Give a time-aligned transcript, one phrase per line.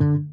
[0.00, 0.24] Buenas,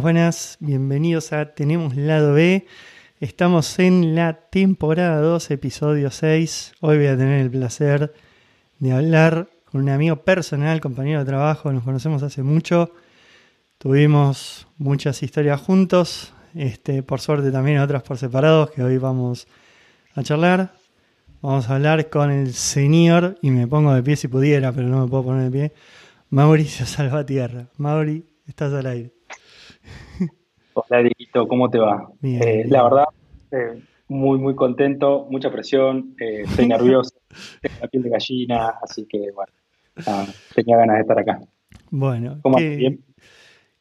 [0.00, 2.66] buenas, bienvenidos a Tenemos Lado B.
[3.20, 6.72] Estamos en la temporada 2, episodio 6.
[6.80, 8.14] Hoy voy a tener el placer
[8.78, 12.92] de hablar con un amigo personal, compañero de trabajo, nos conocemos hace mucho.
[13.76, 19.46] Tuvimos muchas historias juntos, este, por suerte también otras por separados, que hoy vamos
[20.14, 20.72] a charlar.
[21.42, 25.02] Vamos a hablar con el señor, y me pongo de pie si pudiera, pero no
[25.02, 25.72] me puedo poner de pie,
[26.30, 27.66] Mauricio Salvatierra.
[27.76, 29.12] Mauri, estás al aire.
[30.72, 32.08] Hola, Dieguito, ¿cómo te va?
[32.22, 33.04] Eh, la verdad,
[33.50, 37.10] eh, muy, muy contento, mucha presión, eh, estoy nervioso,
[37.60, 39.52] tengo la piel de gallina, así que bueno,
[40.54, 41.40] tenía ganas de estar acá.
[41.90, 43.04] Bueno, ¿Cómo qué, bien?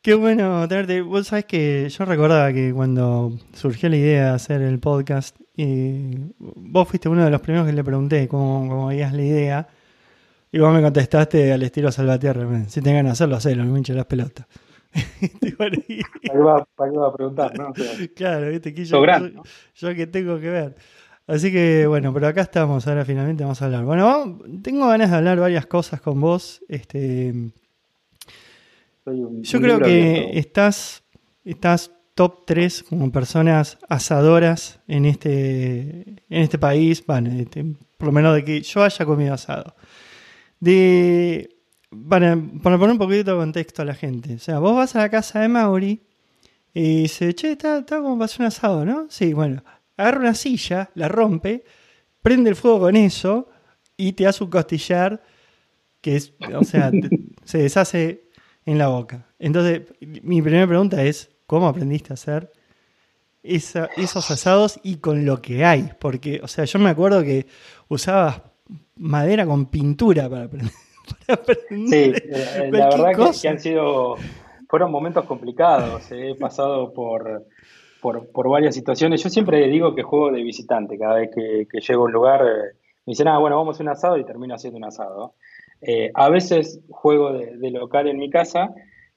[0.02, 1.02] qué bueno tenerte.
[1.02, 5.38] Vos sabés que yo recordaba que cuando surgió la idea de hacer el podcast,
[6.38, 9.68] vos fuiste uno de los primeros que le pregunté cómo, cómo veías la idea.
[10.52, 13.82] Y vos me contestaste al estilo Salvatierra, si tengan ganas de hacerlo, hacelo, no me
[13.82, 14.48] las pelotas.
[15.58, 17.74] ¿Para qué va a preguntar, no?
[18.16, 19.04] claro, viste, que yo,
[19.76, 20.76] yo, que tengo que ver.
[21.28, 23.84] Así que bueno, pero acá estamos, ahora finalmente vamos a hablar.
[23.84, 26.62] Bueno, tengo ganas de hablar varias cosas con vos.
[26.68, 27.34] Este,
[29.06, 31.04] yo creo que estás,
[31.44, 37.66] estás top 3 como personas asadoras en este, en este país, bueno, este,
[37.98, 39.76] por lo menos de que yo haya comido asado.
[40.60, 41.50] De
[42.10, 44.36] para, poner un poquito de contexto a la gente.
[44.36, 46.02] O sea, vos vas a la casa de Mauri
[46.74, 49.08] y dice, che, está, está como para hacer un asado, ¿no?
[49.10, 49.64] Sí, bueno,
[49.98, 51.64] agarra una silla, la rompe,
[52.22, 53.50] prende el fuego con eso
[53.98, 55.22] y te hace un costillar
[56.02, 56.92] que es, o sea,
[57.44, 58.26] se deshace
[58.66, 59.28] en la boca.
[59.40, 62.52] Entonces, mi primera pregunta es, ¿cómo aprendiste a hacer
[63.44, 65.92] esos asados y con lo que hay?
[66.00, 67.48] Porque, o sea, yo me acuerdo que
[67.88, 68.42] usabas
[68.96, 70.72] madera con pintura para aprender.
[71.70, 74.16] Sí, eh, la verdad que, han sido,
[74.68, 76.12] fueron momentos complicados.
[76.12, 77.46] Eh, he pasado por,
[78.12, 79.24] por, varias situaciones.
[79.24, 80.98] Yo siempre digo que juego de visitante.
[80.98, 83.90] Cada vez que, llego a un lugar, eh, me dicen, ah, bueno, vamos a un
[83.90, 85.34] asado y termino haciendo un asado.
[86.14, 88.74] a veces juego de, local en mi casa,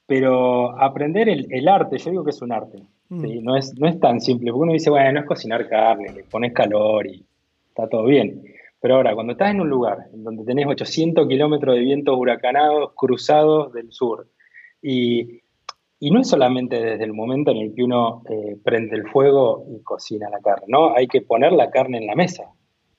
[0.06, 2.78] pero aprender el, arte, yo digo que es un arte.
[3.10, 3.42] Mm.
[3.42, 6.24] No, es, no es tan simple, porque uno dice, bueno, no es cocinar carne, le
[6.24, 7.24] pones calor y
[7.68, 8.42] está todo bien.
[8.80, 13.72] Pero ahora, cuando estás en un lugar donde tenés 800 kilómetros de vientos huracanados cruzados
[13.72, 14.28] del sur,
[14.80, 15.42] y,
[16.00, 19.82] no es solamente desde el momento en el que uno eh, prende el fuego y
[19.82, 20.94] cocina la carne, ¿no?
[20.94, 22.44] Hay que poner la carne en la mesa.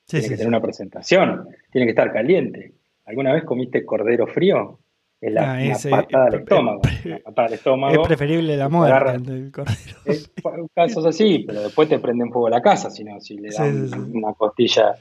[0.06, 2.74] tiene que tener una presentación, tiene que estar caliente.
[3.06, 4.80] ¿Alguna vez comiste cordero frío?
[5.22, 8.02] Es la, ah, patada al estómago.
[8.02, 10.68] Es preferible la muerte del cordero.
[10.74, 14.34] casos así, pero después te prenden fuego la casa, si no, si le dan una
[14.34, 14.96] costilla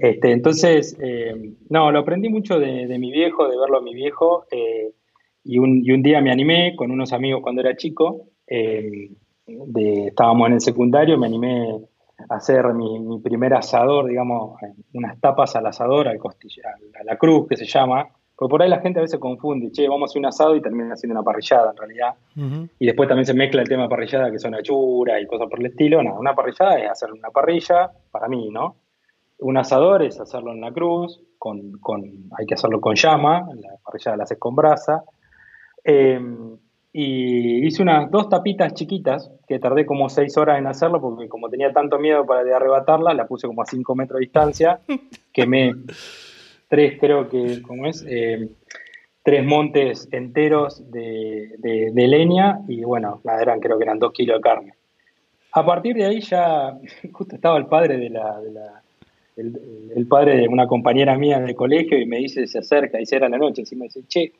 [0.00, 4.46] este, entonces, eh, no, lo aprendí mucho de, mi viejo, de verlo a mi viejo,
[4.50, 4.92] eh,
[5.44, 9.10] y, un, día me animé con unos amigos cuando era chico, eh,
[10.06, 11.80] estábamos en el secundario, me animé
[12.28, 14.58] a hacer mi, primer asador, digamos,
[14.92, 18.08] unas tapas al asador, al costilla, a la cruz que se llama,
[18.40, 20.62] porque por ahí la gente a veces confunde, che, vamos a hacer un asado y
[20.62, 22.14] terminan haciendo una parrillada en realidad.
[22.78, 25.60] Y después también se mezcla el tema de parrillada, que son achuras y cosas por
[25.60, 26.02] el estilo.
[26.02, 28.76] No, una parrillada es hacer una parrilla, para mí, ¿no?
[29.40, 31.78] Un asador es hacerlo en la cruz, con,
[32.38, 35.04] hay que hacerlo con llama, la parrilla la haces con brasa.
[35.84, 36.56] Em,
[36.92, 41.48] y hice unas dos tapitas chiquitas que tardé como seis horas en hacerlo porque como
[41.48, 44.80] tenía tanto miedo para de arrebatarla, la puse como a cinco metros de distancia,
[45.32, 45.72] quemé
[46.68, 48.04] tres, creo que, ¿cómo es?
[48.08, 48.48] Em,
[49.22, 54.74] tres montes enteros de, leña y bueno, eran, creo que eran dos kilos de carne.
[55.52, 56.78] A partir de ahí ya,
[57.12, 58.40] justo estaba el padre de la,
[59.36, 63.28] el, padre de una compañera mía del colegio y me dice, se acerca, dice, era
[63.28, 64.32] la noche, y me dice, che,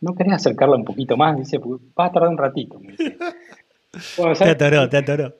[0.00, 1.36] ¿no querés acercarla un poquito más?
[1.36, 2.80] Dice, va a tardar un ratito.
[4.38, 5.34] te atoró, te atoró.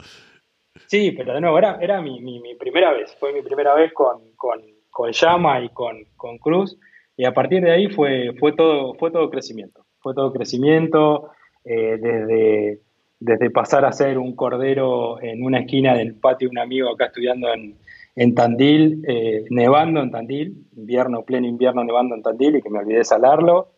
[0.87, 4.21] Sí, pero de nuevo, era, era mi, mi, primera vez, fue mi primera vez con,
[4.37, 4.61] con,
[4.91, 6.79] con Llama y con, con, Cruz,
[7.17, 11.31] y a partir de ahí fue, fue, todo, fue todo crecimiento, fue todo crecimiento,
[11.65, 12.81] eh, desde,
[13.21, 17.07] desde pasar a ser un cordero en una esquina del patio de un amigo acá
[17.07, 17.77] estudiando en,
[18.17, 22.79] en Tandil, eh, nevando en Tandil, invierno, pleno invierno nevando en Tandil y que me
[22.79, 23.73] olvidé de salarlo,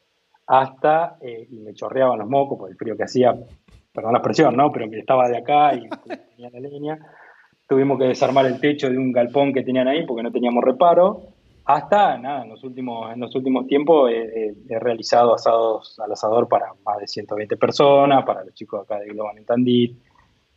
[0.53, 3.33] hasta, eh, y me chorreaban los mocos por el frío que hacía,
[3.93, 4.73] perdón la expresión, ¿no?
[4.73, 5.89] Pero que estaba de acá y
[6.37, 6.99] tenía la leña.
[7.69, 11.21] Tuvimos que desarmar el techo de un galpón que tenían ahí porque no teníamos reparo.
[11.67, 16.75] hasta, nada, en los últimos, en los últimos tiempos he, realizado asados al asador para
[16.85, 20.03] más de 120 personas, para los chicos acá de Global en Tandil,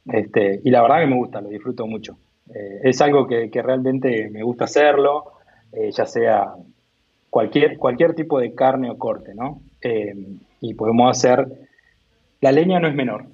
[0.08, 2.18] este, y la verdad que me gusta, lo disfruto mucho.
[2.50, 5.34] Eh, es algo que, realmente me gusta hacerlo,
[5.72, 6.56] eh, ya sea
[7.30, 9.62] cualquier, cualquier tipo de carne o corte, ¿no?
[9.84, 10.16] Eh,
[10.62, 11.46] y podemos hacer,
[12.42, 13.26] la leña no es menor,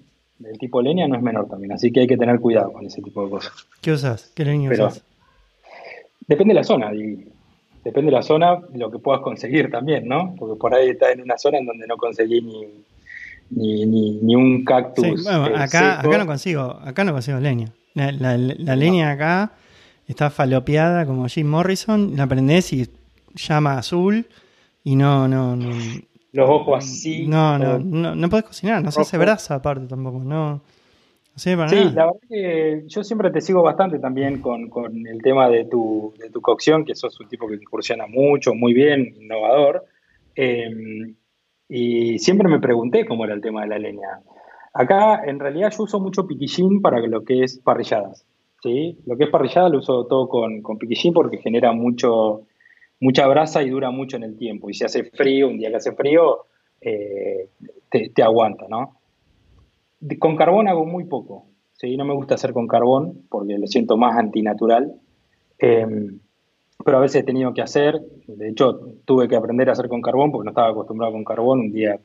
[0.44, 3.02] el tipo leña no es menor también, así que hay que tener cuidado con ese
[3.02, 3.54] tipo de cosas.
[3.82, 4.32] ¿Qué usas?
[4.36, 5.04] ¿Qué leña usas?
[6.28, 7.28] Depende de la zona, y
[7.84, 10.36] depende de la zona, lo que puedas conseguir también, ¿no?
[10.38, 15.28] Porque por ahí estás en una zona en donde no conseguí ni, ni, un cactus.
[15.28, 17.72] acá, acá no consigo, acá no consigo leña.
[17.94, 18.38] La,
[18.76, 19.52] leña acá
[20.08, 22.88] está falopeada como Jim Morrison, la prendés y
[23.36, 24.26] llama azul
[24.84, 25.70] y no, no, no
[26.32, 27.28] Los ojos así.
[27.28, 30.62] No, no, no, no podés cocinar, no se hace brasa aparte tampoco, no.
[31.36, 34.70] sí, la verdad que yo siempre te sigo bastante también con,
[35.08, 38.74] el tema de tu, de tu cocción, que sos un tipo que incursiona mucho, muy
[38.74, 39.86] bien, innovador.
[40.36, 41.16] Em,
[41.68, 44.22] y siempre me pregunté cómo era el tema de la leña.
[44.74, 48.26] Acá, en realidad, yo uso mucho piquillín para lo que es parrilladas.
[48.62, 48.98] ¿sí?
[49.06, 52.44] Lo que es parrillada lo uso todo con, con piquillín porque genera mucho,
[53.00, 54.70] mucha brasa y dura mucho en el tiempo.
[54.70, 56.46] Y si hace frío, un día que hace frío,
[56.82, 57.50] eh,
[57.90, 58.98] te, aguanta, ¿no?
[60.20, 61.46] Con carbón hago muy poco.
[61.74, 61.98] ¿sí?
[61.98, 64.96] No me gusta hacer con carbón porque lo siento más antinatural.
[65.58, 66.20] Em,
[66.84, 68.00] pero a veces he tenido que hacer.
[68.28, 71.60] De hecho, tuve que aprender a hacer con carbón porque no estaba acostumbrado con carbón.
[71.60, 72.00] Un día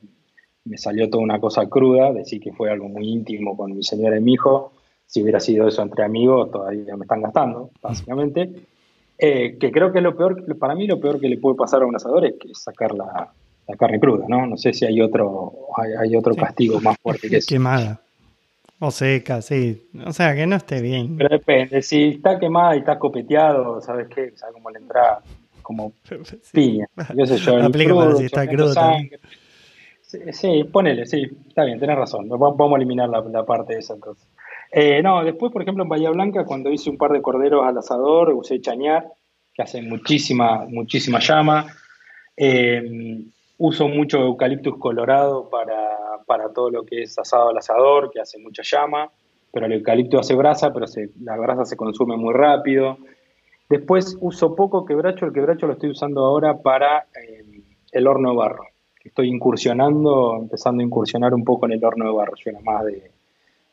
[0.65, 4.17] me salió toda una cosa cruda, decir que fue algo muy íntimo con mi señora
[4.17, 4.73] y mi hijo.
[5.05, 8.51] Si hubiera sido eso entre amigos, todavía me están gastando, básicamente.
[9.17, 11.81] Eh, que creo que es lo peor, para mí lo peor que le puede pasar
[11.81, 13.31] a un asador es que sacar la,
[13.77, 14.45] carne cruda, ¿no?
[14.45, 15.53] No sé si hay otro,
[15.99, 17.47] hay, otro castigo más fuerte que eso.
[17.47, 18.01] Quemada.
[18.79, 19.89] O seca, sí.
[20.05, 21.15] O sea, que no esté bien.
[21.17, 21.81] Pero depende.
[21.81, 24.33] Si está quemada y está copeteado, ¿sabes qué?
[24.35, 25.19] ¿Sabes cómo le entra
[25.61, 25.93] como
[26.51, 26.85] piña?
[27.15, 27.63] Yo sé yo.
[27.63, 28.73] Aplica para si está crudo
[30.31, 32.29] Sí, ponele, sí, está bien, tenés razón.
[32.29, 34.25] Vamos a eliminar la, parte de esa entonces.
[34.71, 37.77] Eh, no, después, por ejemplo, en Bahía Blanca, cuando hice un par de corderos al
[37.77, 39.11] asador, usé chañar,
[39.53, 41.67] que hace muchísima, muchísima llama.
[42.35, 43.23] Eh,
[43.57, 48.37] uso mucho eucaliptus colorado para, para, todo lo que es asado al asador, que hace
[48.37, 49.09] mucha llama,
[49.51, 50.85] pero el eucalipto hace brasa, pero
[51.21, 52.97] la brasa se consume muy rápido.
[53.69, 57.61] Después uso poco quebracho, el quebracho lo estoy usando ahora para eh,
[57.91, 58.75] el horno de barro
[59.05, 62.33] estoy incursionando, empezando a incursionar un poco en el horno de barro.
[62.35, 63.11] Yo era más de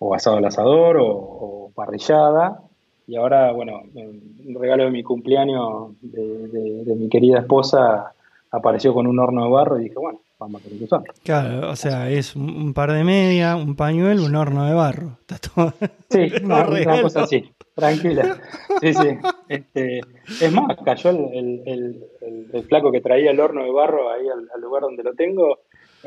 [0.03, 2.61] o asado al asador o, parrillada.
[3.07, 8.13] Y ahora, bueno, un regalo de mi cumpleaños de, mi querida esposa
[8.51, 11.13] apareció con un horno de barro y dije, bueno, vamos a tener que usarlo.
[11.25, 15.19] Claro, o sea, es un par de media, un pañuelo, un horno de barro.
[15.21, 15.73] Está todo.
[16.11, 17.51] Sí, una cosa así.
[17.75, 18.37] Tranquila.
[18.81, 19.09] Sí, sí.
[19.49, 20.01] Este,
[20.41, 22.05] es más, cayó el, el,
[22.53, 25.61] el, flaco que traía el horno de barro ahí al, lugar donde lo tengo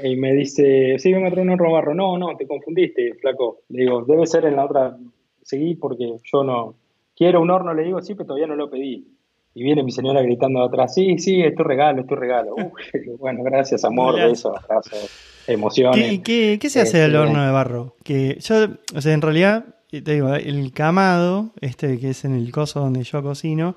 [0.03, 1.93] y me dice, sí, vengo a traer un horno de barro.
[1.93, 3.61] No, no, te confundiste, flaco.
[3.69, 4.97] Le digo, debe ser en la otra.
[5.41, 6.75] Seguí porque yo no.
[7.15, 9.07] Quiero un horno, le digo, sí, pero todavía no lo pedí.
[9.53, 12.55] Y viene mi señora gritando atrás, sí, sí, es tu regalo, es tu regalo.
[13.19, 16.19] bueno, gracias, amor, besos, abrazos, emociones.
[16.19, 17.95] ¿Qué, qué, se hace del este, horno de barro?
[18.03, 19.65] Que yo, o sea, en realidad
[20.01, 23.75] te digo, el camado, este que es en el coso donde yo cocino,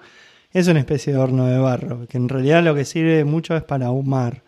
[0.52, 3.62] es una especie de horno de barro, que en realidad lo que sirve mucho es
[3.62, 4.42] para ahumar.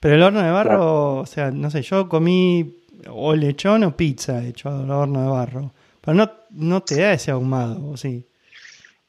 [0.00, 4.44] Pero el horno de barro, o sea, no sé, yo comí o lechón o pizza
[4.44, 5.70] hecho al horno de barro.
[6.00, 8.24] Pero no, no te da ese ahumado, ¿o sí?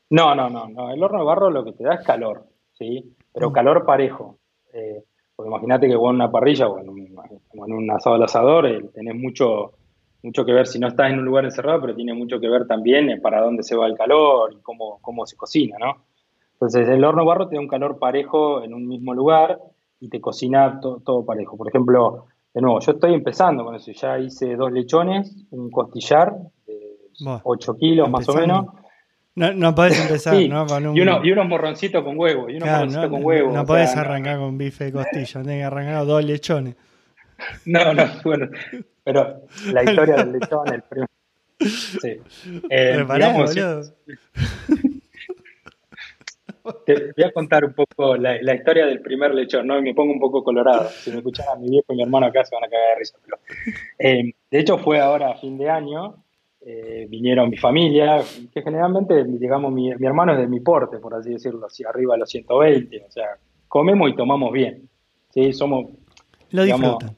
[0.10, 0.92] No, no, no, no.
[0.92, 3.16] El horno de barro lo que te da es calor, ¿sí?
[3.32, 3.54] Pero mm.
[3.54, 4.40] calor parejo.
[4.74, 5.04] Eh,
[5.36, 9.74] porque imagínate que con una parrilla o en un, asado al asador eh, tenés mucho,
[10.24, 12.68] mucho que ver si no estás en un lugar encerrado, pero tiene mucho que ver
[12.68, 16.04] también para dónde se va el calor y cómo, cómo se cocina, ¿no?
[16.54, 19.60] Entonces, el horno barro te da un calor parejo en un mismo lugar
[20.00, 21.58] y te cocina todo parejo.
[21.58, 23.92] Por ejemplo, de nuevo, yo estoy empezando con eso.
[23.92, 26.34] Ya hice dos lechones, un costillar
[26.66, 26.98] de
[27.44, 28.68] 8 kilos más o menos.
[29.36, 30.66] No, no podés empezar, ¿no?
[30.96, 31.02] y,
[31.32, 32.50] unos morroncitos con huevo.
[32.50, 33.52] Y unos no, con huevo.
[33.52, 36.76] No podés arrancar con bife de costilla, tenés que arrancar dos lechones.
[37.64, 38.50] No, no, bueno,
[39.02, 41.08] pero la historia del lechón, el primer.
[41.58, 42.20] Sí.
[42.70, 43.56] Eh, digamos,
[46.86, 49.78] te voy a contar un poco la, la, historia del primer lechón, ¿no?
[49.78, 50.90] Y me pongo un poco colorado.
[50.90, 53.00] Si me escuchan a mi viejo y mi hermano acá se van a cagar de
[53.00, 53.18] risa.
[53.24, 53.38] Pero,
[54.00, 56.24] eh, de hecho, fue ahora a fin de año.
[56.62, 58.22] Eh, vinieron mi familia,
[58.54, 62.16] que generalmente, digamos, mi, mi, hermano es de mi porte, por así decirlo, así arriba
[62.16, 63.06] de los 120.
[63.08, 63.38] O sea,
[63.68, 64.90] comemos y tomamos bien.
[65.34, 65.54] ¿sí?
[65.54, 65.86] Somos.
[66.52, 67.16] Lo disfrutan.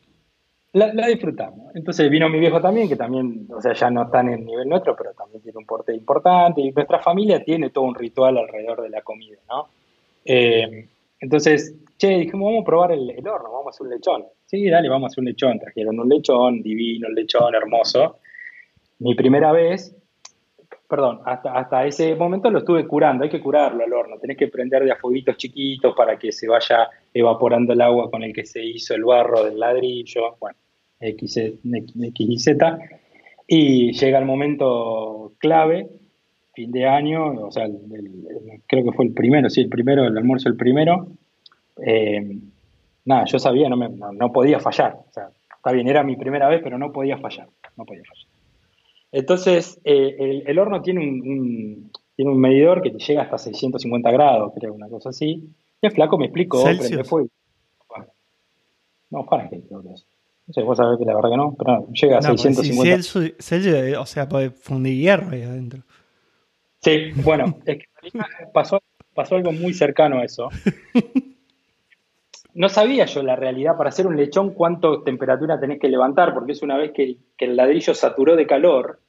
[0.74, 1.76] La, disfrutamos.
[1.76, 4.70] Entonces vino mi viejo también, que también, o sea, ya no está en el nivel
[4.70, 6.62] nuestro, pero también tiene un porte importante.
[6.62, 9.68] Y nuestra familia tiene todo un ritual alrededor de la comida, ¿no?
[10.24, 10.88] Eh,
[11.20, 14.26] entonces, che, dijimos, vamos a probar el, horno, vamos a hacer un lechón.
[14.46, 15.60] Sí, dale, vamos a hacer un lechón.
[15.60, 18.20] Trajeron un lechón, divino, un lechón, hermoso.
[19.00, 19.94] Mi primera vez,
[20.88, 24.48] perdón, hasta, hasta ese momento lo estuve curando, hay que curarlo al horno, tenés que
[24.48, 28.46] prender de a fueguitos chiquitos para que se vaya evaporando el agua con el que
[28.46, 30.58] se hizo el barro del ladrillo, bueno,
[31.02, 32.80] X, X y Z.
[33.48, 35.90] Y llega el momento clave,
[36.54, 37.68] fin de año, o sea,
[38.68, 41.08] creo que fue el primero, sí, el primero, el almuerzo el primero.
[41.86, 42.38] Eh,
[43.06, 45.00] nada, yo sabía, no, me, no, podía fallar.
[45.10, 48.28] O sea, está bien, era mi primera vez, pero no podía fallar, no podía fallar.
[49.12, 54.54] Entonces, eh, el, horno tiene un, tiene un medidor que te llega hasta 650 grados,
[54.56, 55.44] creo, una cosa así.
[55.82, 57.28] Y el flaco me explicó, prende fuego.
[57.90, 58.06] Bueno,
[59.10, 60.06] no, Fahrenheit, creo que es.
[60.48, 62.96] No sé, vos sabés que la verdad que no, pero no, llega a 650.
[62.96, 65.84] Pues si, si o sea, puede fundir hierro ahí adentro.
[66.80, 67.86] Sí, bueno, es que
[68.54, 68.82] pasó,
[69.14, 70.50] pasó algo muy cercano a eso.
[72.54, 76.52] No sabía yo la realidad para hacer un lechón cuánto temperatura tenés que levantar, porque
[76.52, 79.00] es una vez que, el ladrillo saturó de calor,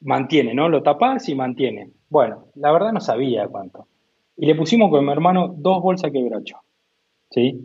[0.00, 0.68] mantiene, ¿no?
[0.68, 1.90] Lo tapás y mantiene.
[2.08, 3.86] Bueno, la verdad no sabía cuánto.
[4.36, 6.56] Y le pusimos con mi hermano dos bolsas quebracho.
[7.30, 7.60] ¿Sí?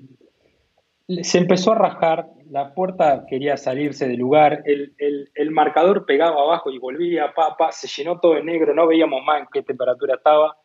[1.08, 6.80] Se empezó a rajar, la puerta quería salirse del lugar, el, marcador pegaba abajo y
[6.80, 10.58] volvía, pa, pa, se llenó todo de negro, no veíamos más en qué temperatura estaba.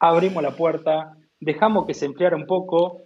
[0.00, 3.02] Abrimos la puerta, dejamos que se enfriara un poco.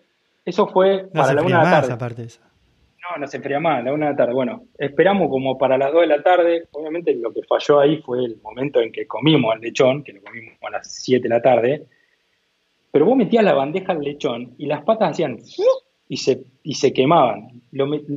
[0.46, 1.92] Eso fue para la una de la tarde.
[1.92, 2.26] Aparte
[3.02, 4.32] No, no se enfría más, la una de la tarde.
[4.32, 6.68] Bueno, esperamos como para las dos de la tarde.
[6.72, 10.22] Obviamente lo que falló ahí fue el momento en que comimos el lechón, que lo
[10.22, 11.86] comimos a las siete de la tarde.
[12.90, 15.38] Pero vos metías la bandeja al lechón y las patas hacían
[16.08, 17.62] y se, y se quemaban.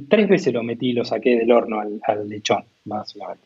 [0.09, 3.45] tres veces lo metí y lo saqué del horno al, lechón, básicamente.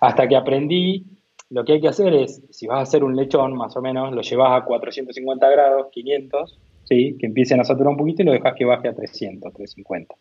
[0.00, 1.04] Hasta que aprendí,
[1.50, 4.12] lo que hay que hacer es, si vas a hacer un lechón, más o menos,
[4.12, 7.16] lo llevas a 450 grados, 500, ¿sí?
[7.18, 10.14] que empiecen a saturar un poquito y lo dejas que baje a 300, 350.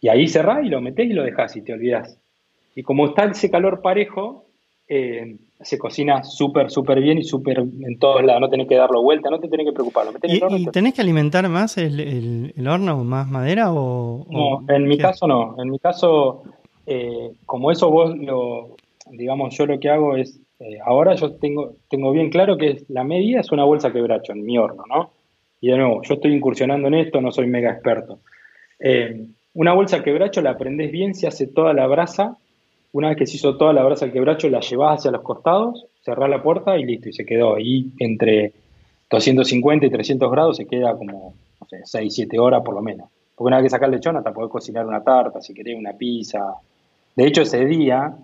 [0.00, 2.18] Y ahí cerrás y lo metés y lo dejas y te olvidas.
[2.74, 4.44] Y como está ese calor parejo,
[4.86, 8.40] eh, se cocina súper, súper bien y súper en todos lados.
[8.42, 10.08] No tenés que darlo vuelta, no te tenés que preocupar.
[10.22, 13.72] ¿Y, tenés que alimentar más el, el, horno, más madera?
[13.72, 15.56] O, no, en mi caso no.
[15.62, 16.42] En mi caso,
[16.86, 18.76] eh, como eso vos lo,
[19.10, 23.04] digamos, yo lo que hago es, eh, ahora yo tengo, tengo bien claro que la
[23.04, 25.12] media es una bolsa quebracho en mi horno, ¿no?
[25.62, 28.18] Y de nuevo, yo estoy incursionando en esto, no soy mega experto.
[29.54, 32.36] una bolsa quebracho la prendés bien, se hace toda la brasa
[32.94, 35.84] una vez que se hizo toda la brasa del quebracho, la llevás hacia los costados,
[36.04, 37.56] cerrás la puerta y listo, y se quedó.
[37.56, 38.52] ahí entre
[39.10, 43.08] 250 y 300 grados se queda como, no sé, 6, 7 horas por lo menos.
[43.34, 45.92] Porque una vez que sacás el lechón hasta podés cocinar una tarta, si querés una
[45.94, 46.54] pizza.
[47.16, 48.16] De hecho, ese día,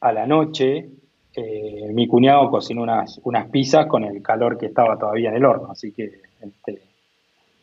[0.00, 0.90] a la noche,
[1.34, 5.46] eh, mi cuñado cocinó unas, unas pizzas con el calor que estaba todavía en el
[5.46, 5.70] horno.
[5.70, 6.82] Así que, este,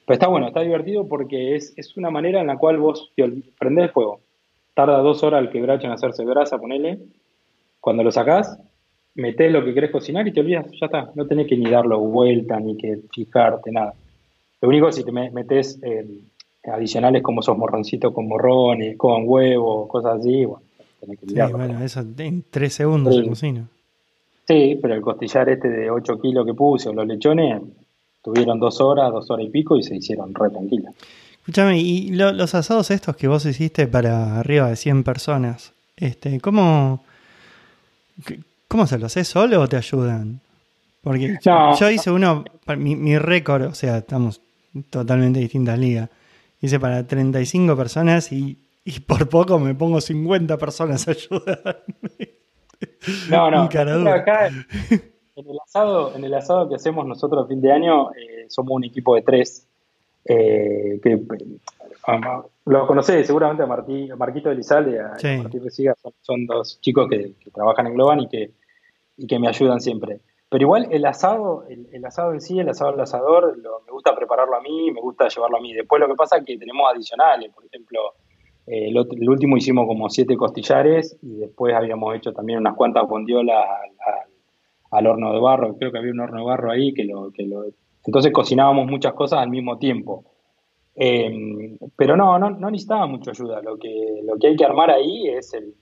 [0.07, 3.11] pero está bueno, está divertido porque es, es una manera en la cual vos
[3.59, 4.21] prendés el fuego,
[4.79, 6.99] tarda dos horas el quebracho en hacerse grasa, ponele.
[7.81, 8.57] Cuando lo sacás,
[9.15, 11.11] metés lo que querés cocinar y te olvidas, ya está.
[11.15, 13.93] No tenés que ni darlo vuelta, ni que fijarte, nada.
[14.61, 16.07] Lo único si te metes eh,
[16.63, 20.63] adicionales como esos morroncitos con morrones, con huevo, cosas así, bueno,
[21.01, 23.67] tenés que Sí, bueno, eso en tres segundos se cocina.
[24.47, 27.61] Sí, pero el costillar este de 8 kilos que puse, o los lechones,
[28.23, 30.95] tuvieron dos horas, dos horas y pico y se hicieron re tranquilos.
[31.49, 37.03] Escúchame, y los asados estos que vos hiciste para arriba de 100 personas, este, ¿cómo,
[38.67, 40.41] cómo se los haces solo o te ayudan?
[41.01, 42.45] Porque yo hice uno,
[42.77, 44.41] mi, mi récord, o sea, estamos
[44.91, 46.11] totalmente distintas ligas.
[46.61, 51.83] Hice para 35 personas y, y por poco me pongo 50 personas a ayudar.
[53.27, 53.63] No, no.
[54.11, 58.45] Acá, en, el asado, en el asado que hacemos nosotros a fin de año, eh,
[58.49, 59.65] somos un equipo de tres
[60.31, 61.19] eh, que
[62.65, 67.33] lo conocés seguramente a, Martí, Marquito Elizalde y a, Martín Resiga, son, dos chicos que,
[67.51, 68.51] trabajan en Globan y que,
[69.17, 70.19] y que me ayudan siempre.
[70.49, 74.55] Pero igual el asado, el, asado en sí, el asado al asador, me gusta prepararlo
[74.55, 75.73] a mí, me gusta llevarlo a mí.
[75.73, 77.99] Después lo que pasa es que tenemos adicionales, por ejemplo,
[78.67, 83.65] eh, el, último hicimos como siete costillares y después habíamos hecho también unas cuantas bondiolas
[83.65, 84.27] al,
[84.91, 87.47] al, horno de barro, creo que había un horno de barro ahí que lo, que
[87.47, 87.65] lo
[88.05, 90.25] entonces cocinábamos muchas cosas al mismo tiempo.
[90.95, 93.61] Eh, pero no, no, no, necesitaba mucha ayuda.
[93.61, 95.75] Lo que, lo que hay que armar ahí es el,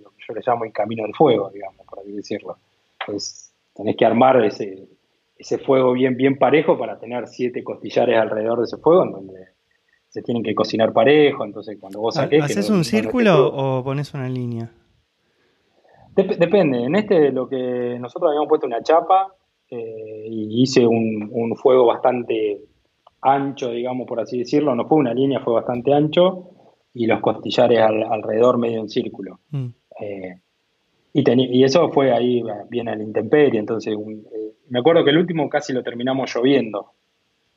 [0.00, 2.56] lo que yo le llamo el camino del fuego, digamos, por así decirlo.
[3.08, 4.88] Es, tenés que armar ese,
[5.36, 9.48] ese fuego bien, bien parejo para tener siete costillares alrededor de ese fuego en donde
[10.08, 11.44] se tienen que cocinar parejo.
[11.44, 12.44] Entonces, cuando vos saques.
[12.44, 14.70] ¿Haces un círculo o pones una línea?
[16.14, 16.84] depende.
[16.84, 19.34] En este, lo que nosotros habíamos puesto una chapa
[19.70, 22.60] eh, y hice un, fuego bastante
[23.22, 24.74] ancho, digamos, por así decirlo.
[24.74, 26.50] No fue una línea, fue bastante ancho
[26.94, 29.38] y los costillares alrededor medio en círculo.
[29.50, 29.66] Mm.
[30.00, 30.40] Eh,
[31.12, 35.18] y, y, eso fue ahí bien a la intemperie, entonces eh, me acuerdo que el
[35.18, 36.92] último casi lo terminamos lloviendo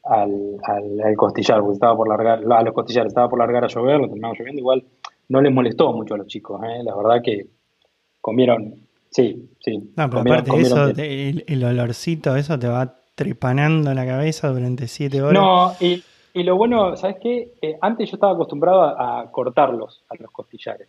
[0.03, 3.99] al, al, costillar, porque estaba por largar, a los costillares estaba por largar a llover,
[3.99, 4.83] lo terminamos lloviendo, igual
[5.29, 7.47] no les molestó mucho a los chicos, la verdad que
[8.19, 9.93] comieron Sí, sí.
[9.95, 10.87] No, pero aparte de eso,
[11.47, 15.33] el, olorcito, eso te va trepanando la cabeza durante siete horas.
[15.33, 16.03] No, y,
[16.41, 17.53] lo bueno, ¿sabes qué?
[17.61, 20.87] Eh, antes yo estaba acostumbrado a, cortarlos, a los costillares.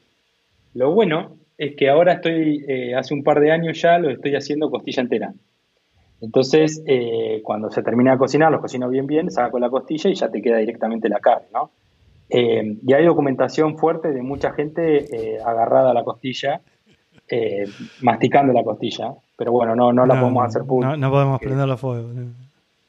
[0.72, 4.34] Lo bueno es que ahora estoy, eh, hace un par de años ya lo estoy
[4.34, 5.34] haciendo costilla entera.
[6.22, 10.14] Entonces, eh, cuando se termina de cocinar, los cocino bien, bien, saco la costilla y
[10.14, 11.70] ya te queda directamente la carne, ¿no?
[12.26, 16.62] y hay documentación fuerte de mucha gente agarrada a la costilla
[17.28, 17.64] eh,
[18.02, 19.12] masticando la costilla.
[19.36, 20.96] Pero bueno, no, no la podemos hacer pública.
[20.96, 22.08] No, podemos prender los fuego.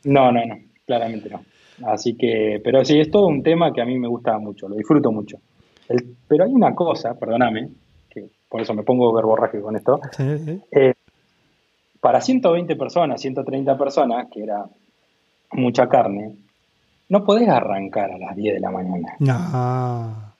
[0.04, 1.42] No, no, no, claramente no.
[1.84, 4.76] Así que, pero sí, es todo un tema que a mí me gusta mucho, lo
[4.76, 5.38] disfruto mucho.
[6.28, 7.70] pero hay una cosa, perdóname,
[8.10, 10.00] que por eso me pongo verborraje con esto.
[10.72, 10.94] Eh,
[12.00, 14.64] para 120 personas, 130 personas, que era
[15.52, 16.36] mucha carne,
[17.10, 19.16] no podés arrancar a las 10 de la mañana.
[19.20, 20.36] No.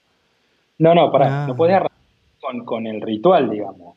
[0.78, 1.95] No, no, pará, no podés arrancar
[2.64, 3.96] con, el ritual, digamos.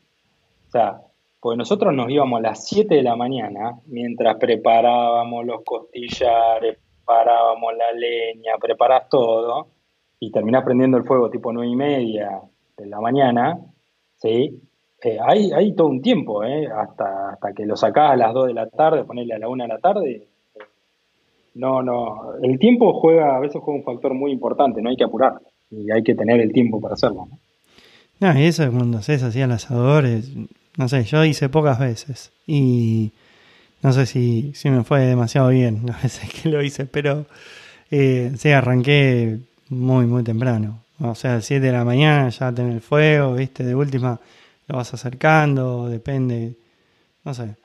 [0.67, 1.01] O sea,
[1.39, 7.73] pues nosotros nos íbamos a las 7 de la mañana mientras preparábamos los costillares, preparábamos
[7.77, 9.67] la leña, preparás todo
[10.19, 12.41] y terminás prendiendo el fuego tipo 9 y media
[12.77, 13.59] de la mañana,
[14.17, 14.61] ¿sí?
[15.01, 16.67] Eh, hay, todo un tiempo, ¿eh?
[16.67, 19.63] Hasta, hasta que lo sacás a las 2 de la tarde, ponerle a la 1
[19.63, 20.27] de la tarde.
[21.55, 25.05] No, no, el tiempo juega, a veces juega un factor muy importante, no hay que
[25.05, 25.39] apurar
[25.71, 27.27] y hay que tener el tiempo para hacerlo.
[28.19, 30.05] No, y eso cuando haces así al asador,
[30.77, 33.11] no sé, yo hice pocas veces y
[33.81, 37.25] no sé si, si me fue demasiado bien las veces que lo hice, pero
[37.91, 40.83] eh, sí, arranqué muy, muy temprano.
[40.99, 44.19] O sea, a 7 de la mañana ya tenés el fuego, viste, de última
[44.67, 46.55] lo vas acercando, depende,
[47.23, 47.55] no sé.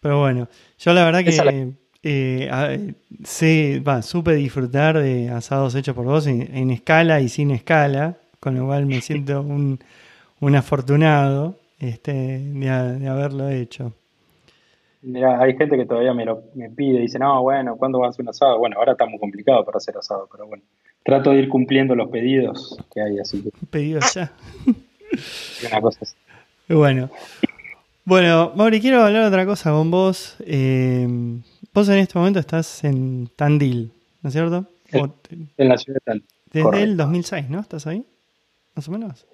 [0.00, 6.04] Pero bueno, yo la verdad que eh, sí, va, supe disfrutar de asados hechos por
[6.04, 9.78] vos en escala y sin escala con lo cual me siento un,
[10.56, 13.92] afortunado este, de, haberlo hecho.
[15.02, 18.10] Mira, hay gente que todavía me, lo, me pide, dice, no, bueno, ¿cuándo vas a
[18.10, 18.58] hacer un asado?
[18.58, 20.64] Bueno, ahora está muy complicado para hacer asado, pero bueno,
[21.04, 23.50] trato de ir cumpliendo los pedidos que hay, así que...
[23.70, 24.32] Pedidos ya.
[25.68, 26.16] Una cosa así.
[26.68, 27.10] Bueno.
[28.04, 30.34] Bueno, Mauri, quiero hablar otra cosa con vos.
[30.40, 31.06] Eh,
[31.72, 34.66] vos en este momento estás en Tandil, ¿no es cierto?
[34.90, 36.26] En, la ciudad de Tandil.
[36.52, 37.60] Desde el 2006, ¿no?
[37.60, 38.04] ¿Estás ahí?
[38.74, 39.26] Más o menos?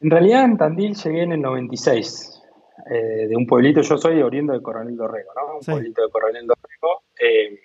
[0.00, 2.42] En realidad en Tandil llegué en el 96,
[2.90, 5.56] eh, de un pueblito, yo soy oriundo de Coronel Dorrego, ¿no?
[5.56, 7.58] Un pueblito de Coronel Dorrego, eh,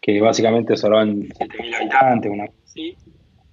[0.00, 2.96] que básicamente son 7.000 habitantes, una cosa así.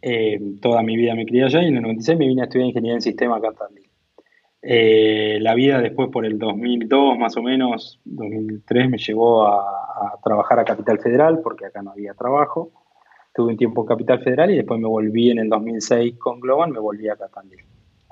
[0.02, 2.67] Eh, toda mi vida me crié allá y en el 96 me vine a estudiar
[2.67, 5.43] ingeniería en sistema acá en Tandil.
[5.43, 10.60] la vida después por el 2002 más o menos, 2003 me llevó a, a trabajar
[10.60, 12.71] a Capital Federal porque acá no había trabajo
[13.34, 16.72] tuve un tiempo en Capital Federal y después me volví en el 2006 con Global,
[16.72, 17.60] me volví a Tandil.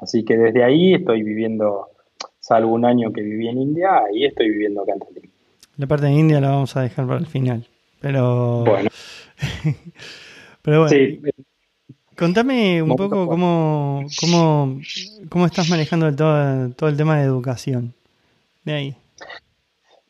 [0.01, 1.87] Así que desde ahí estoy viviendo,
[2.39, 5.29] salvo un año que viví en India, ahí estoy viviendo acá en Tandil.
[5.77, 7.65] La parte de India la vamos a dejar para el final,
[8.01, 8.63] pero...
[8.65, 8.89] Bueno.
[10.61, 10.89] pero bueno.
[10.89, 11.21] Sí.
[12.17, 14.79] Contame un poco cómo, cómo,
[15.29, 17.93] cómo estás manejando todo, todo el tema de educación.
[18.65, 18.95] De ahí.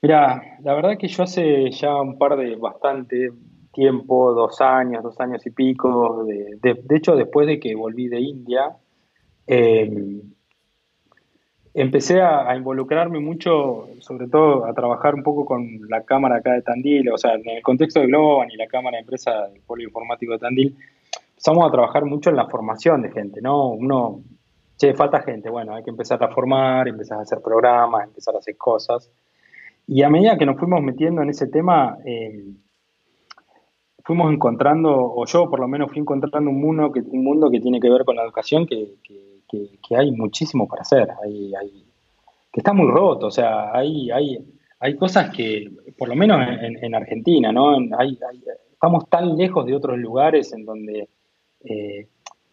[0.01, 3.31] Mira, la verdad que yo hace ya un par de bastante,
[3.71, 8.19] tiempo, dos años, dos años y pico, de, de, hecho después de que volví de
[8.19, 8.75] India,
[9.47, 10.21] em,
[11.73, 16.61] empecé a, involucrarme mucho, sobre todo a trabajar un poco con la cámara acá de
[16.61, 19.83] Tandil, o sea, en el contexto de Globan y la cámara de empresa del Polo
[19.83, 20.75] Informático de Tandil,
[21.29, 23.69] empezamos a trabajar mucho en la formación de gente, ¿no?
[23.69, 24.21] Uno,
[24.77, 28.39] che, falta gente, bueno, hay que empezar a formar, empezar a hacer programas, empezar a
[28.39, 29.09] hacer cosas.
[29.87, 32.43] Y a medida que nos fuimos metiendo en ese tema, eh,
[34.09, 37.59] fuimos encontrando, o yo por lo menos fui encontrando un mundo que, un mundo que
[37.59, 41.85] tiene que ver con la educación que, que, hay muchísimo para hacer, hay, hay,
[42.51, 44.39] que está muy roto, o sea, hay, hay,
[44.79, 47.77] hay cosas que, por lo menos en, Argentina, ¿no?
[48.71, 51.07] Estamos tan lejos de otros lugares en donde
[51.65, 52.07] eh,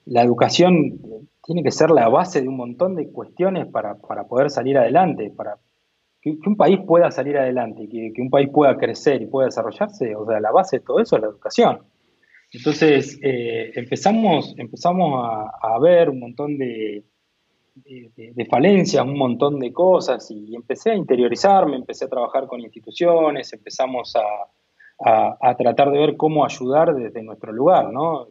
[0.05, 1.01] la educación
[1.42, 5.33] tiene que ser la base de un montón de cuestiones para, para poder salir adelante,
[5.35, 5.57] para,
[6.35, 10.17] que, un país pueda salir adelante, que, que un país pueda crecer y pueda desarrollarse,
[10.17, 11.81] o sea, la base de todo eso es la educación.
[12.51, 15.25] Entonces, eh, empezamos, empezamos
[15.62, 17.05] a, ver un montón de,
[17.75, 23.53] de, falencias, un montón de cosas y empecé a interiorizarme, empecé a trabajar con instituciones,
[23.53, 28.29] empezamos a, tratar de ver cómo ayudar desde nuestro lugar, ¿no?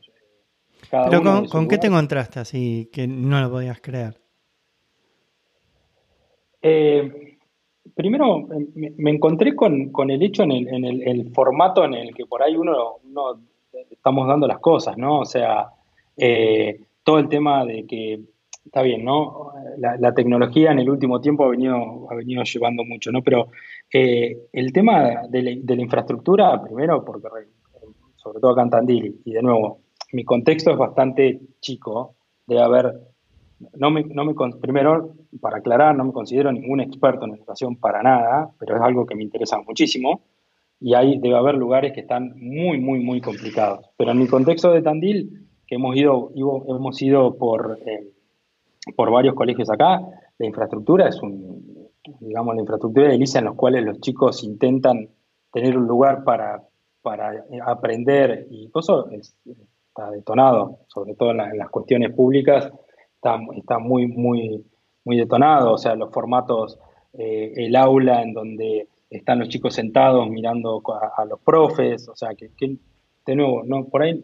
[0.90, 4.20] Pero con, qué te encontraste así que no lo podías creer?
[6.62, 7.35] Eh,
[7.96, 12.98] primero me, encontré con, el hecho en, el, formato en el que por ahí uno,
[13.90, 15.22] estamos dando las cosas, ¿no?
[15.22, 15.70] O sea,
[16.18, 18.20] eh, todo el tema de que
[18.66, 19.54] está bien, ¿no?
[19.78, 23.22] La, tecnología en el último tiempo ha venido, ha venido llevando mucho, ¿no?
[23.22, 23.50] Pero
[23.94, 27.28] eh, el tema de la, infraestructura, primero, porque
[28.16, 29.80] sobre todo acá en Tandil, y de nuevo,
[30.14, 32.16] mi contexto es bastante chico,
[32.48, 32.94] debe haber,
[33.78, 38.04] no me, no me, primero, para aclarar, no me considero ningún experto en educación para
[38.04, 40.22] nada, pero es algo que me interesa muchísimo,
[40.80, 43.89] y ahí debe haber lugares que están muy, muy, muy complicados.
[43.98, 47.80] Pero en mi contexto de Tandil, que hemos ido, hemos ido por...
[47.86, 48.12] Eh,
[48.94, 50.02] por varios colegios acá,
[50.38, 51.89] la infraestructura es un,
[52.20, 55.10] digamos, la infraestructura de ILISA en los cuales los chicos intentan
[55.52, 56.63] tener un lugar para,
[57.02, 62.72] para aprender y eso está detonado, sobre todo en, las cuestiones públicas,
[63.26, 64.64] está, está, muy, muy,
[65.04, 66.78] muy detonado, o sea, los formatos,
[67.14, 70.82] eh, el aula en donde están los chicos sentados mirando
[71.18, 72.52] a, los profes, o sea, que,
[73.26, 74.24] de nuevo, no, por ahí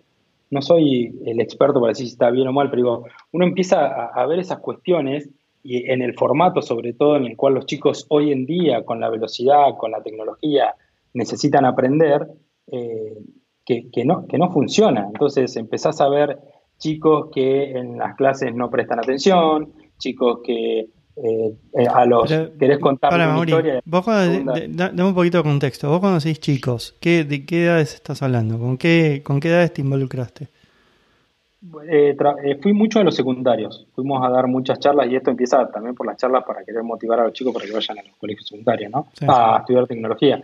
[0.51, 3.85] no soy el experto para decir si está bien o mal, pero digo, uno empieza
[3.85, 5.29] a, ver esas cuestiones
[5.63, 8.99] y en el formato sobre todo en el cual los chicos hoy en día, con
[8.99, 10.75] la velocidad, con la tecnología,
[11.13, 12.27] necesitan aprender,
[12.67, 13.17] eh,
[13.65, 15.05] que, no, que no funciona.
[15.07, 16.37] Entonces empezás a ver
[16.81, 22.79] chicos que en las clases no prestan atención, chicos que eh, eh, a los querés
[22.79, 23.81] contar una historia.
[23.85, 25.89] Vos dame un poquito de contexto.
[25.89, 28.57] Vos cuando decís chicos, ¿qué, ¿de qué edades estás hablando?
[28.57, 30.49] ¿Con qué, con qué edades te involucraste?
[31.87, 32.17] Eh,
[32.63, 33.85] fui mucho a los secundarios.
[33.93, 37.19] Fuimos a dar muchas charlas y esto empieza también por las charlas para querer motivar
[37.19, 39.05] a los chicos para que vayan a los colegios secundarios, ¿no?
[39.27, 40.43] a estudiar tecnología.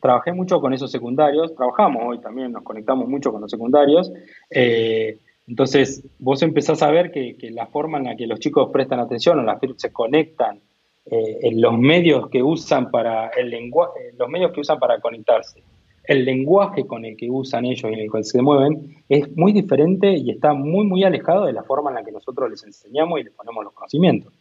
[0.00, 1.54] Trabajé mucho con esos secundarios.
[1.54, 4.10] Trabajamos hoy también, nos conectamos mucho con los secundarios.
[4.48, 9.00] Eh, entonces, vos empezás a ver que, la forma en la que los chicos prestan
[9.00, 10.60] atención o las se conectan,
[11.06, 15.62] eh, en los medios que usan para el lenguaje, los medios que usan para conectarse,
[16.04, 19.52] el lenguaje con el que usan ellos y en el que se mueven es muy
[19.52, 23.20] diferente y está muy, muy alejado de la forma en la que nosotros les enseñamos
[23.20, 24.32] y les ponemos los conocimientos.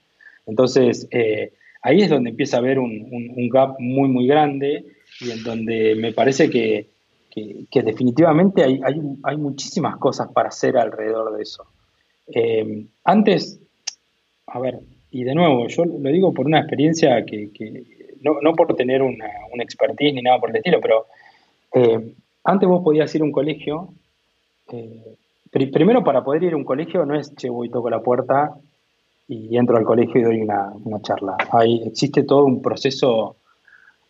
[0.46, 4.86] Entonces, eh, ahí es donde empieza a haber un, un, gap muy, muy grande
[5.20, 6.93] y en donde me parece que,
[7.34, 8.80] que, definitivamente hay,
[9.24, 11.66] hay, muchísimas cosas para hacer alrededor de eso.
[12.28, 13.60] Eh, antes,
[14.48, 17.50] a ver, y de nuevo, yo lo digo por una experiencia que,
[18.22, 21.08] no, no, por tener una, una, expertise ni nada por el estilo, pero
[21.74, 23.90] eh, antes vos podías ir a un colegio,
[24.72, 25.16] eh,
[25.50, 28.56] primero para poder ir a un colegio no es, che, voy, toco la puerta
[29.28, 31.36] y entro al colegio y doy una, una charla.
[31.52, 33.38] Hay, existe todo un proceso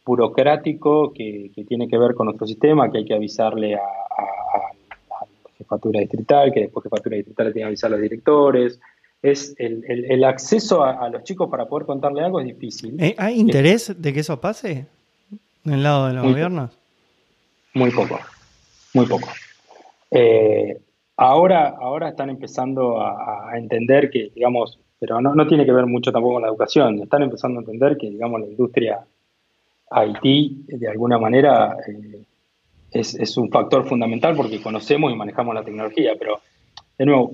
[0.06, 6.00] burocrático que, tiene que ver con nuestro sistema, que hay que avisarle a, la jefatura
[6.02, 8.80] distrital, que después jefatura distrital tiene que avisar a los directores.
[9.22, 13.02] Es el, acceso a, los chicos para poder contarle algo es difícil.
[13.02, 14.86] Eh, ¿Hay interés de que eso pase
[15.64, 16.78] del lado de los gobiernos?
[17.74, 18.20] Muy poco,
[18.94, 19.30] muy poco.
[20.12, 20.78] Eh,
[21.16, 26.12] ahora, ahora están empezando a, entender que, digamos, pero no, no tiene que ver mucho
[26.12, 29.06] tampoco con la educación, están empezando a entender que, digamos, la industria
[29.94, 32.26] Haití, de alguna manera, eh,
[32.92, 36.40] es, un factor fundamental porque conocemos y manejamos la tecnología, pero
[36.98, 37.32] de nuevo,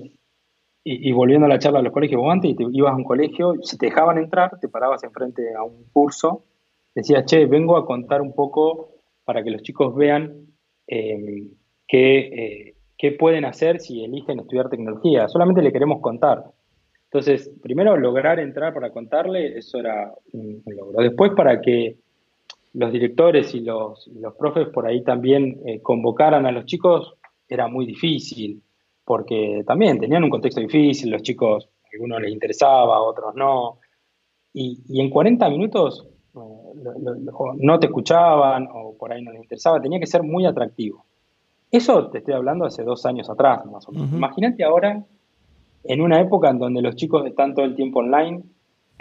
[0.82, 3.54] y, volviendo a la charla de los colegios, vos antes te ibas a un colegio,
[3.62, 6.44] si te dejaban entrar, te parabas enfrente a un curso,
[6.94, 8.94] decías, che, vengo a contar un poco
[9.24, 10.46] para que los chicos vean
[10.86, 11.48] eh,
[11.86, 12.74] qué,
[13.18, 15.28] pueden hacer si eligen estudiar tecnología.
[15.28, 16.44] Solamente le queremos contar.
[17.04, 21.02] Entonces, primero lograr entrar para contarle, eso era un logro.
[21.02, 21.98] Después, para que
[22.72, 27.14] los directores y los, los profes por ahí también eh, convocaran a los chicos,
[27.48, 28.62] era muy difícil,
[29.04, 33.78] porque también tenían un contexto difícil, los chicos, a algunos les interesaba, a otros no.
[34.52, 36.38] Y, en 40 minutos eh,
[37.58, 41.04] no te escuchaban o por ahí no les interesaba, tenía que ser muy atractivo.
[41.72, 44.12] Eso te estoy hablando hace dos años atrás, más o menos.
[44.12, 45.04] Imagínate ahora,
[45.84, 48.42] en una época en donde los chicos están todo el tiempo online,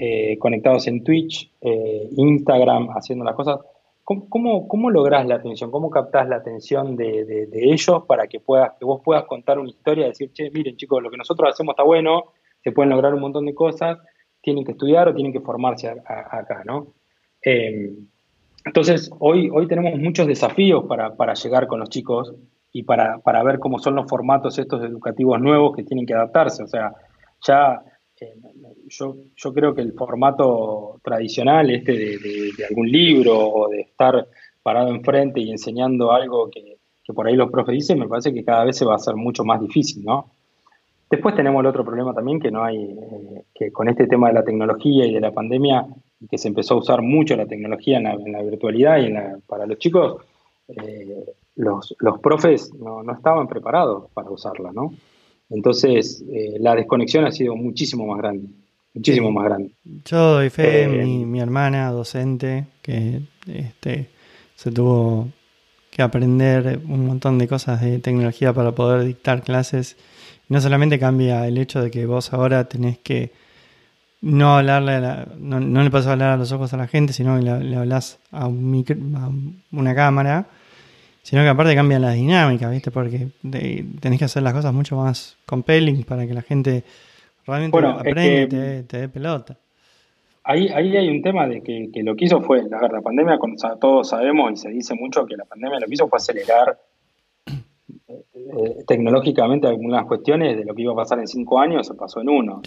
[0.01, 3.59] eh, conectados en Twitch, eh, Instagram, haciendo las cosas.
[4.05, 5.69] ¿Cómo, cómo, lográs la atención?
[5.71, 10.05] ¿Cómo captás la atención de, ellos para que, puedas, que vos puedas contar una historia
[10.05, 12.31] y decir, che, miren chicos, lo que nosotros hacemos está bueno,
[12.63, 13.99] se pueden lograr un montón de cosas,
[14.41, 16.93] tienen que estudiar o tienen que formarse acá, ¿no?
[17.41, 18.07] Em,
[18.63, 22.33] entonces, hoy, hoy tenemos muchos desafíos para, para llegar con los chicos
[22.71, 26.63] y para, para, ver cómo son los formatos estos educativos nuevos que tienen que adaptarse.
[26.63, 26.93] O sea,
[27.45, 27.83] ya
[28.21, 28.35] eh,
[28.87, 34.27] yo, yo creo que el formato tradicional, este de, algún libro o de estar
[34.61, 36.77] parado enfrente y enseñando algo que,
[37.13, 39.43] por ahí los profes dicen, me parece que cada vez se va a hacer mucho
[39.43, 40.31] más difícil, ¿no?
[41.09, 44.35] Después tenemos el otro problema también, que no hay, eh, que con este tema de
[44.35, 45.87] la tecnología y de la pandemia,
[46.29, 49.11] que se empezó a usar mucho la tecnología en la, virtualidad y
[49.47, 50.21] para los chicos,
[50.67, 54.93] eh, los, los, profes no, no, estaban preparados para usarla, ¿no?
[55.49, 58.47] Entonces, eh, la desconexión ha sido muchísimo más grande,
[58.93, 59.71] muchísimo más grande.
[60.05, 64.09] Yo doy fe, mi, mi, hermana docente, que este,
[64.55, 65.29] se tuvo
[65.89, 69.97] que aprender un montón de cosas de tecnología para poder dictar clases.
[70.47, 73.31] No solamente cambia el hecho de que vos ahora tenés que
[74.21, 77.43] no hablarle, no, le pasas a hablar a los ojos a la gente, sino que
[77.43, 80.47] le, hablas a, un una cámara,
[81.23, 82.91] sino que aparte cambia la dinámica, ¿viste?
[82.91, 83.27] Porque
[83.99, 86.83] tenés que hacer las cosas mucho más compelling para que la gente
[87.45, 89.57] realmente aprenda y te, dé pelota.
[90.43, 93.37] Ahí, ahí hay un tema de que, lo que hizo fue, la, la pandemia,
[93.79, 96.77] todos sabemos y se dice mucho que la pandemia lo que hizo fue acelerar
[98.51, 102.21] eh, tecnológicamente algunas cuestiones de lo que iba a pasar en cinco años se pasó
[102.21, 102.61] en uno.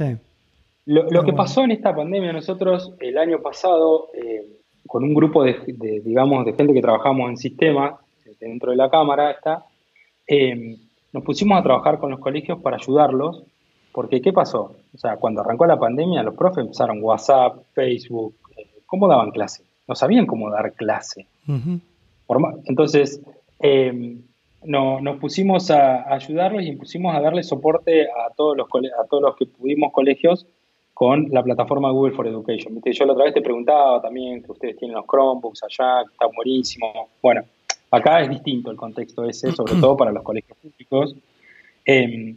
[0.84, 5.56] Lo, que pasó en esta pandemia, nosotros el año pasado, eh, con un grupo de,
[6.04, 7.94] digamos, de gente que trabajamos en sistemas,
[8.48, 9.64] dentro de la Cámara está,
[10.26, 10.76] eh,
[11.12, 13.42] nos pusimos a trabajar con los colegios para ayudarlos,
[13.92, 14.74] porque ¿qué pasó?
[14.94, 18.34] O sea, cuando arrancó la pandemia, los profes empezaron WhatsApp, Facebook,
[18.86, 19.64] ¿cómo daban clase?
[19.86, 21.26] No sabían cómo dar clase.
[22.66, 23.20] Entonces,
[24.64, 29.22] no, nos pusimos a, ayudarlos y pusimos a darle soporte a todos los, a todos
[29.22, 30.46] los que pudimos colegios
[30.94, 32.80] con la plataforma Google for Education.
[32.84, 36.26] Yo la otra vez te preguntaba también que ustedes tienen los Chromebooks allá, que está
[36.34, 37.08] buenísimo.
[37.20, 37.42] Bueno,
[37.92, 41.14] acá es distinto el contexto ese, sobre todo para los colegios públicos.
[41.84, 42.36] Em,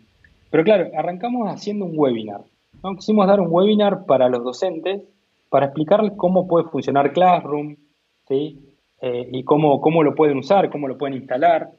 [0.50, 2.42] pero claro, arrancamos haciendo un webinar.
[2.84, 2.96] ¿no?
[2.96, 5.02] Quisimos dar un webinar para los docentes
[5.50, 7.76] para explicarles cómo puede funcionar Classroom
[8.28, 8.60] ¿sí?
[9.02, 11.72] Eh, y cómo, cómo lo pueden usar, cómo lo pueden instalar.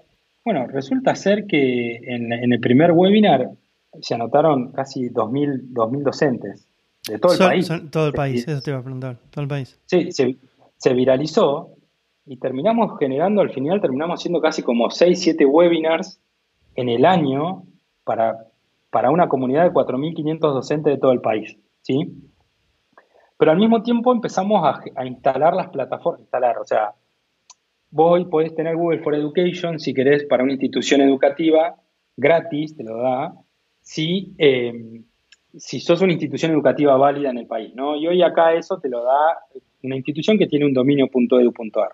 [0.45, 3.51] Bueno, resulta ser que en, el primer webinar
[4.01, 6.67] se anotaron casi 2.000, 2000 docentes
[7.09, 7.69] de todo el país.
[7.91, 9.79] todo el país, eso te iba a preguntar, todo el país.
[9.87, 11.71] Sí, se, viralizó
[12.27, 16.21] y terminamos generando, al final terminamos haciendo casi como 6, 7 webinars
[16.75, 17.63] en el año
[18.05, 18.49] para,
[18.91, 22.13] para una comunidad de 4.500 docentes de todo el país, ¿sí?
[23.39, 26.95] Pero al mismo tiempo empezamos a, instalar las plataformas, instalar, o sea,
[27.89, 31.77] Vos hoy podés tener Google for Education si querés para una institución educativa,
[32.17, 33.33] gratis, te lo da,
[33.81, 35.03] si, eh,
[35.57, 37.97] si sos una institución educativa válida en el país, ¿no?
[37.97, 39.39] Y hoy acá eso te lo da
[39.85, 41.93] una institución que tiene un dominio.edu.ar.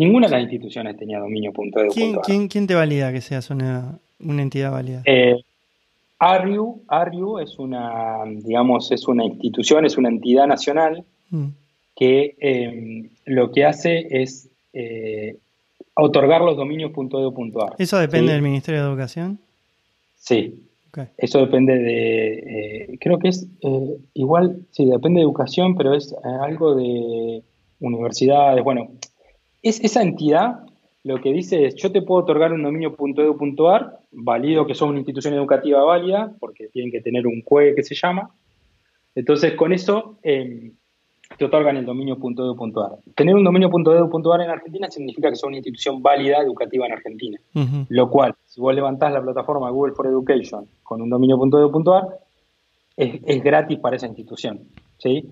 [0.00, 1.88] Ninguna de las instituciones tenía dominio.edu.ar.
[1.92, 5.02] ¿Quién, quién, quién te valida que seas una, entidad válida?
[5.04, 5.36] Eh,
[6.18, 11.48] ARIU, es una, digamos, es una institución, es una entidad nacional mm.
[11.94, 15.36] que eh, lo que hace es eh,
[15.92, 17.74] otorgar los dominios.edu.ar.
[17.76, 19.38] ¿Eso depende del Ministerio de Educación?
[20.16, 20.62] Sí.
[21.18, 26.14] Eso depende de, eh, creo que es eh, igual, sí, depende de educación, pero es
[26.42, 27.42] algo de
[27.80, 28.64] universidades.
[28.64, 28.92] Bueno,
[29.62, 30.64] es esa entidad
[31.02, 35.32] lo que dice es, yo te puedo otorgar un dominio.edu.ar, válido que sos una institución
[35.32, 38.30] educativa válida, porque tienen que tener un CUE que se llama.
[39.14, 40.72] Entonces, con eso, em,
[41.38, 42.98] te otorgan el dominio.edu.ar.
[43.14, 47.40] Tener un dominio.edu.ar en Argentina significa que sos una institución válida educativa en Argentina.
[47.88, 52.08] Lo cual, si vos levantás la plataforma Google for Education con un dominio.edu.ar,
[52.96, 54.60] es, es, gratis para esa institución.
[54.98, 55.30] ¿sí?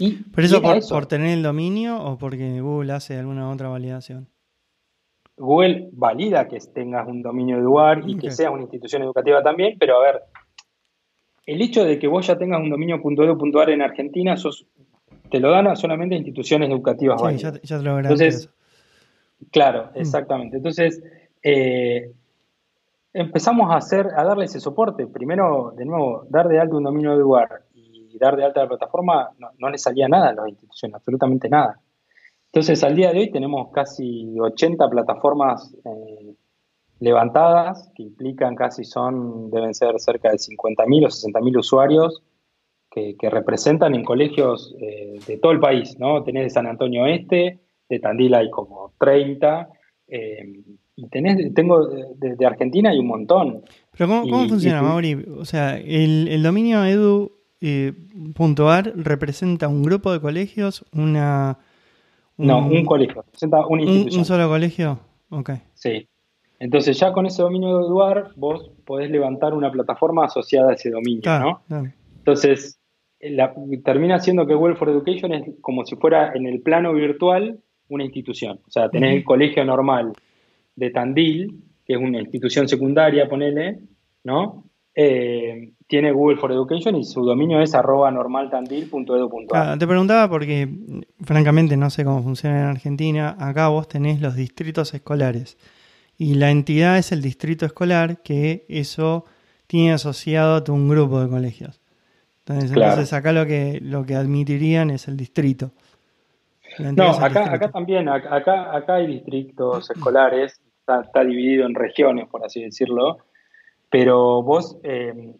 [0.00, 4.28] Y, ¿Pero eso por, por, tener el dominio o porque Google hace alguna otra validación?
[5.36, 9.98] Google valida que tengas un dominio eduar y que seas una institución educativa también, pero
[9.98, 10.22] a ver,
[11.46, 14.66] el hecho de que vos ya tengas un dominio.edu.ar en Argentina, sos
[15.30, 17.20] te lo dan solamente instituciones educativas.
[17.20, 18.50] Sí, ya, te lo Entonces,
[19.50, 19.98] claro, mm.
[19.98, 20.56] exactamente.
[20.56, 21.02] Entonces,
[21.42, 22.12] eh,
[23.12, 25.06] empezamos a hacer, a darle ese soporte.
[25.06, 27.62] Primero, de nuevo, dar de alta un dominio de lugar
[28.12, 31.80] y dar de alta la plataforma, no, le salía nada a las instituciones, absolutamente nada.
[32.46, 36.34] Entonces, al día de hoy tenemos casi 80 plataformas eh,
[36.98, 42.22] levantadas, que implican casi son, deben ser cerca de 50.000 o 60.000 usuarios
[42.90, 46.24] que, representan en colegios eh, de todo el país, ¿no?
[46.24, 49.68] Tenés de San Antonio Este, de Tandil hay como 30,
[50.08, 50.62] eh,
[50.96, 53.62] y tenés, tengo de, Argentina hay un montón.
[53.96, 55.14] Pero ¿cómo, funciona, Mauri?
[55.38, 57.92] O sea, el, dominio edu.ar eh,
[58.96, 61.58] representa un grupo de colegios, una...
[62.36, 64.20] no, un colegio, representa una institución.
[64.20, 65.00] ¿Un, solo colegio?
[65.30, 65.50] Ok.
[65.74, 66.08] Sí.
[66.58, 70.90] Entonces ya con ese dominio de Eduar vos podés levantar una plataforma asociada a ese
[70.90, 71.62] dominio, ¿no?
[72.18, 72.78] Entonces,
[73.82, 78.04] termina siendo que Google for Education es como si fuera en el plano virtual una
[78.04, 78.60] institución.
[78.66, 80.12] O sea, tenés el colegio normal
[80.76, 83.80] de Tandil, que es una institución secundaria, ponele,
[84.22, 84.69] ¿no?
[85.02, 89.46] Eh, tiene Google for Education y su dominio es arroba normaltandil.edu.ar.
[89.54, 90.68] Ah, te preguntaba porque,
[91.22, 93.34] francamente, no sé cómo funciona en Argentina.
[93.38, 95.56] Acá vos tenés los distritos escolares
[96.18, 99.24] y la entidad es el distrito escolar que eso
[99.66, 101.80] tiene asociado a un grupo de colegios.
[102.44, 105.70] Entonces, acá lo que, lo que admitirían es el distrito.
[106.78, 112.62] No, acá, acá también, acá, acá hay distritos escolares, está, dividido en regiones, por así
[112.62, 113.18] decirlo,
[113.90, 115.34] pero vos, eh,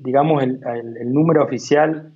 [0.00, 2.12] digamos, el, número oficial,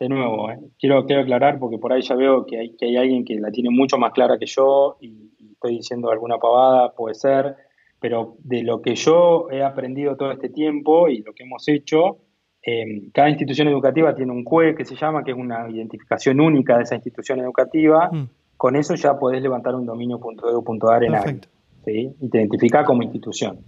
[0.00, 2.96] de nuevo, eh, quiero, quiero aclarar porque por ahí ya veo que hay, que hay
[2.96, 6.94] alguien que la tiene mucho más clara que yo y, y estoy diciendo alguna pavada,
[6.94, 7.56] puede ser,
[8.00, 12.18] pero de lo que yo he aprendido todo este tiempo y lo que hemos hecho,
[12.62, 16.76] em, cada institución educativa tiene un CUE que se llama, que es una identificación única
[16.76, 18.08] de esa institución educativa.
[18.12, 18.28] Mm.
[18.56, 21.40] Con eso ya podés levantar un dominio.edu.ar en ARI,
[21.84, 22.14] ¿sí?
[22.20, 23.58] y te identifica como institución.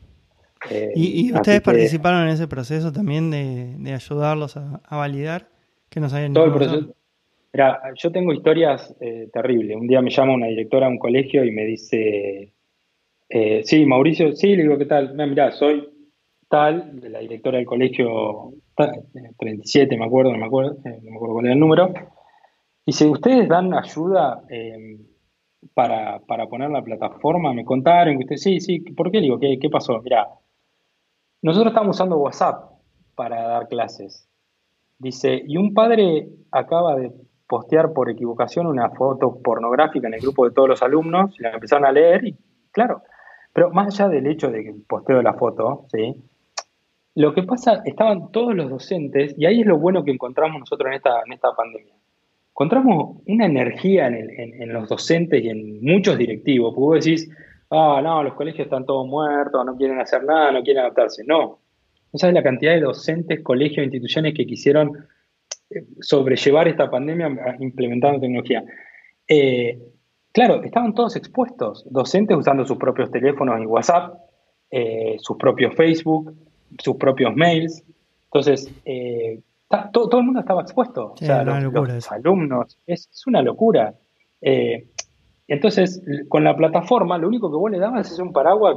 [0.68, 5.48] Eh, ¿Y, ustedes participaron en ese proceso también de, ayudarlos a, validar?
[5.88, 6.94] Que nos hayan todo el proceso.
[7.52, 9.76] Mira, yo tengo historias eh, terribles.
[9.76, 12.52] Un día me llama una directora de un colegio y me dice,
[13.28, 15.14] eh, sí, Mauricio, sí, le digo, ¿qué tal?
[15.14, 15.88] Mira, soy
[16.48, 18.52] tal, de la directora del colegio
[19.38, 21.92] 37, me acuerdo, no me acuerdo, no me acuerdo cuál era el número.
[22.86, 24.98] Y si ustedes dan ayuda em,
[25.74, 29.18] para, poner la plataforma, me contaron que ustedes, sí, sí, ¿por qué?
[29.18, 30.00] Le digo, ¿qué, qué pasó?
[30.02, 30.28] Mira,
[31.42, 32.70] nosotros estamos usando WhatsApp
[33.14, 34.28] para dar clases.
[34.98, 37.12] Dice, y un padre acaba de
[37.46, 41.50] postear por equivocación una foto pornográfica en el grupo de todos los alumnos, y la
[41.50, 42.36] empezaron a leer y,
[42.70, 43.02] claro,
[43.52, 46.14] pero más allá del hecho de que posteo la foto, ¿sí?
[47.16, 50.88] Lo que pasa, estaban todos los docentes, y ahí es lo bueno que encontramos nosotros
[50.88, 51.94] en esta, en esta pandemia.
[52.50, 57.30] Encontramos una energía en, los docentes y en muchos directivos, porque vos decís,
[57.70, 61.22] ah, no, los colegios están todos muertos, no quieren hacer nada, no quieren adaptarse.
[61.26, 61.58] No.
[62.12, 65.06] No sabes la cantidad de docentes, colegios, instituciones que quisieron
[65.70, 68.64] eh, sobrellevar esta pandemia implementando tecnología.
[69.28, 69.78] Eh,
[70.32, 74.14] Claro, estaban todos expuestos, docentes usando sus propios teléfonos y WhatsApp,
[74.70, 76.34] eh, sus propios Facebook,
[76.78, 77.82] sus propios mails.
[78.26, 79.40] Entonces, eh,
[79.92, 81.14] todo, el mundo estaba expuesto.
[81.14, 83.94] o sea, los, alumnos, es, una locura.
[84.40, 84.86] Eh,
[85.50, 88.76] entonces, con la plataforma, lo único que vos le dabas es un paraguas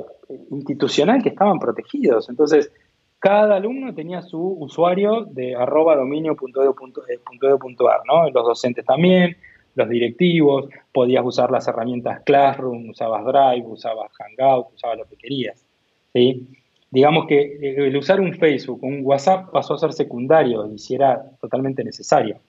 [0.49, 2.29] institucional que estaban protegidos.
[2.29, 2.71] Entonces,
[3.19, 8.27] cada alumno tenía su usuario de arroba dominio.edu.ar, ¿no?
[8.31, 9.37] Los docentes también,
[9.75, 15.63] los directivos, podías usar las herramientas Classroom, usabas Drive, usabas Hangout, usabas lo que querías.
[16.11, 16.47] ¿sí?
[16.89, 21.23] Digamos que el usar un Facebook, un WhatsApp pasó a ser secundario y si era
[21.39, 22.39] totalmente necesario.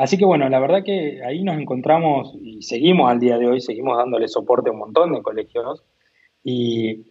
[0.00, 3.60] Así que bueno, la verdad que ahí nos encontramos y seguimos al día de hoy,
[3.60, 5.84] seguimos dándole soporte a un montón de colegios
[6.42, 7.04] y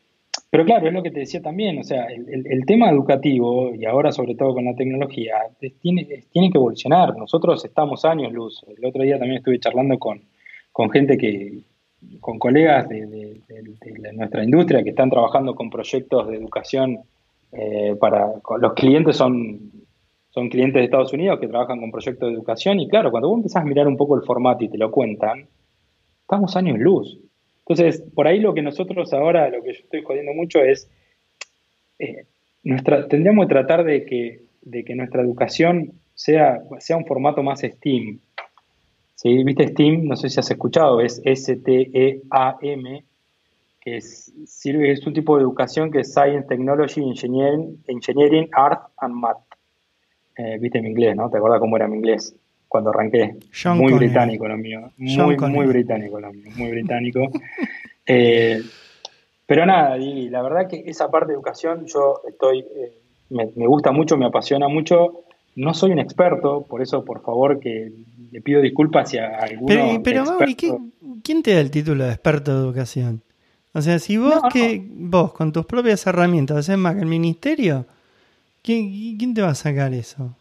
[0.49, 4.11] pero claro, es lo que te decía también, o sea, el, tema educativo, y ahora
[4.11, 5.35] sobre todo con la tecnología,
[5.81, 7.15] tiene, que evolucionar.
[7.15, 8.65] Nosotros estamos años luz.
[8.75, 10.21] El otro día también estuve charlando con,
[10.91, 11.59] gente que,
[12.19, 13.41] con colegas de,
[14.13, 17.01] nuestra industria que están trabajando con proyectos de educación
[17.51, 19.78] eh, para, los clientes son,
[20.39, 23.37] son clientes de Estados Unidos que trabajan con proyectos de educación y claro, cuando vos
[23.37, 25.47] empezás a mirar un poco el formato y te lo cuentan,
[26.21, 27.19] estamos años luz.
[27.59, 30.89] Entonces, por ahí lo que nosotros ahora, lo que yo estoy jodiendo mucho es,
[31.99, 32.25] eh,
[32.63, 37.59] nuestra, tendríamos que tratar de que, de que nuestra educación sea, sea un formato más
[37.59, 38.19] STEAM.
[39.15, 39.43] ¿Sí?
[39.43, 40.05] ¿Viste STEAM?
[40.05, 43.03] No sé si has escuchado, es S-T-E-A-M,
[43.81, 48.83] que es, sirve, es un tipo de educación que es Science, Technology, Engineering, Engineering Art
[48.99, 49.48] and Math.
[50.39, 51.29] Eh, Viste mi inglés, ¿no?
[51.29, 52.33] ¿Te acuerdas cómo era mi inglés?
[52.69, 53.35] cuando arranqué.
[53.75, 54.91] muy británico lo mío.
[54.95, 56.51] Muy, muy británico lo mío.
[56.55, 57.19] Muy británico.
[58.11, 58.63] Eh,
[59.45, 62.97] pero nada, y la verdad que esa parte de educación yo estoy, eh,
[63.29, 65.25] me, gusta mucho, me apasiona mucho.
[65.55, 67.91] No soy un experto, por eso por favor que
[68.31, 69.67] le pido disculpas si a alguno.
[69.67, 73.21] Pero, pero Mauri, ¿quién te da el título de experto de educación?
[73.73, 77.85] O sea, si vos que vos con tus propias herramientas haces más que el ministerio,
[78.61, 80.35] ¿quién te va a sacar eso?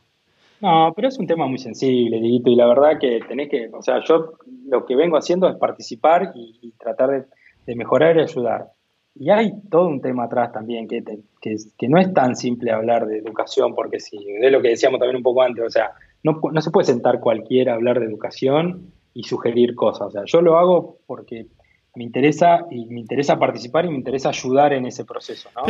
[0.61, 3.83] No, pero es un tema muy sensible, Diguito, y la verdad que tenés que, o
[3.83, 4.33] sea, yo
[4.67, 7.27] lo que vengo haciendo es participar y, tratar
[7.67, 8.67] de, mejorar y ayudar.
[9.15, 11.03] Y hay todo un tema atrás también, que,
[11.41, 15.17] que, no es tan simple hablar de educación, porque sí, es lo que decíamos también
[15.17, 15.93] un poco antes, o sea,
[16.25, 20.09] no, no se puede sentar cualquiera a hablar de educación y sugerir cosas.
[20.09, 21.47] O sea, yo lo hago porque
[21.95, 25.49] me interesa y me interesa participar y me interesa ayudar en ese proceso.
[25.57, 25.63] ¿no?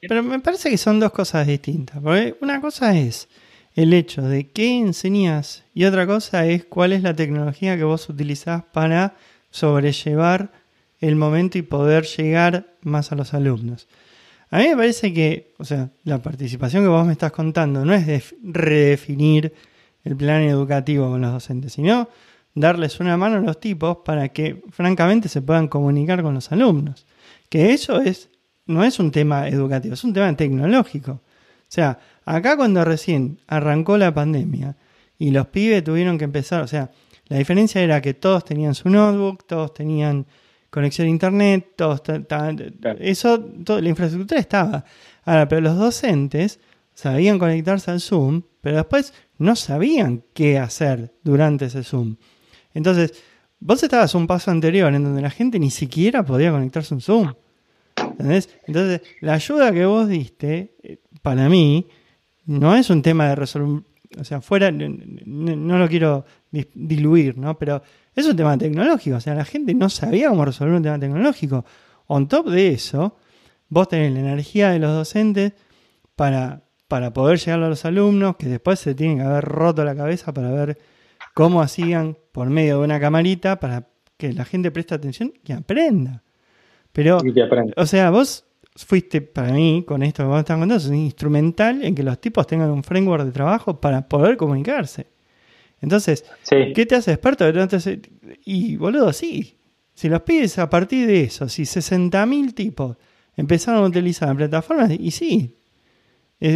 [0.00, 2.00] Pero, me parece que son dos cosas distintas.
[2.02, 3.28] Porque una cosa es
[3.74, 8.08] el hecho de qué enseñas y otra cosa es cuál es la tecnología que vos
[8.08, 9.14] utilizás para
[9.50, 10.50] sobrellevar
[11.00, 13.88] el momento y poder llegar más a los alumnos.
[14.50, 17.94] A mí me parece que, o sea, la participación que vos me estás contando no
[17.94, 19.52] es de redefinir
[20.04, 22.08] el plan educativo con los docentes, sino
[22.60, 27.06] darles una mano a los tipos para que francamente se puedan comunicar con los alumnos.
[27.48, 28.30] Que eso es,
[28.66, 31.12] no es un tema educativo, es un tema tecnológico.
[31.12, 34.76] O sea, acá cuando recién arrancó la pandemia
[35.18, 36.90] y los pibes tuvieron que empezar, o sea,
[37.26, 40.26] la diferencia era que todos tenían su notebook, todos tenían
[40.70, 42.02] conexión a internet, todos
[43.00, 44.84] eso, la infraestructura estaba.
[45.24, 46.60] Ahora, pero los docentes
[46.94, 52.16] sabían conectarse al Zoom, pero después no sabían qué hacer durante ese Zoom.
[52.78, 53.12] Entonces,
[53.58, 57.00] vos estabas un paso anterior en donde la gente ni siquiera podía conectarse a un
[57.00, 57.34] Zoom.
[57.96, 58.48] ¿Entendés?
[58.68, 61.88] Entonces, la ayuda que vos diste, eh, para mí,
[62.46, 63.82] no es un tema de resolver,
[64.16, 67.58] o sea, fuera, no, lo quiero diluir, ¿no?
[67.58, 67.82] Pero
[68.14, 71.64] es un tema tecnológico, o sea, la gente no sabía cómo resolver un tema tecnológico.
[72.06, 73.16] On top de eso,
[73.68, 75.54] vos tenés la energía de los docentes
[76.14, 79.96] para, para poder llegar a los alumnos, que después se tienen que haber roto la
[79.96, 80.78] cabeza para ver
[81.38, 83.86] cómo hacían por medio de una camarita para
[84.16, 86.24] que la gente preste atención y aprenda.
[86.90, 87.20] Pero,
[87.76, 91.94] o sea, vos fuiste para mí, con esto que vos estás contando, es instrumental en
[91.94, 95.06] que los tipos tengan un framework de trabajo para poder comunicarse.
[95.80, 96.24] Entonces,
[96.74, 97.44] ¿qué te hace experto?
[98.44, 99.60] y boludo, sí.
[99.94, 102.96] Si los pides a partir de eso, si 60.000 tipos
[103.36, 105.56] empezaron a utilizar plataformas, y sí.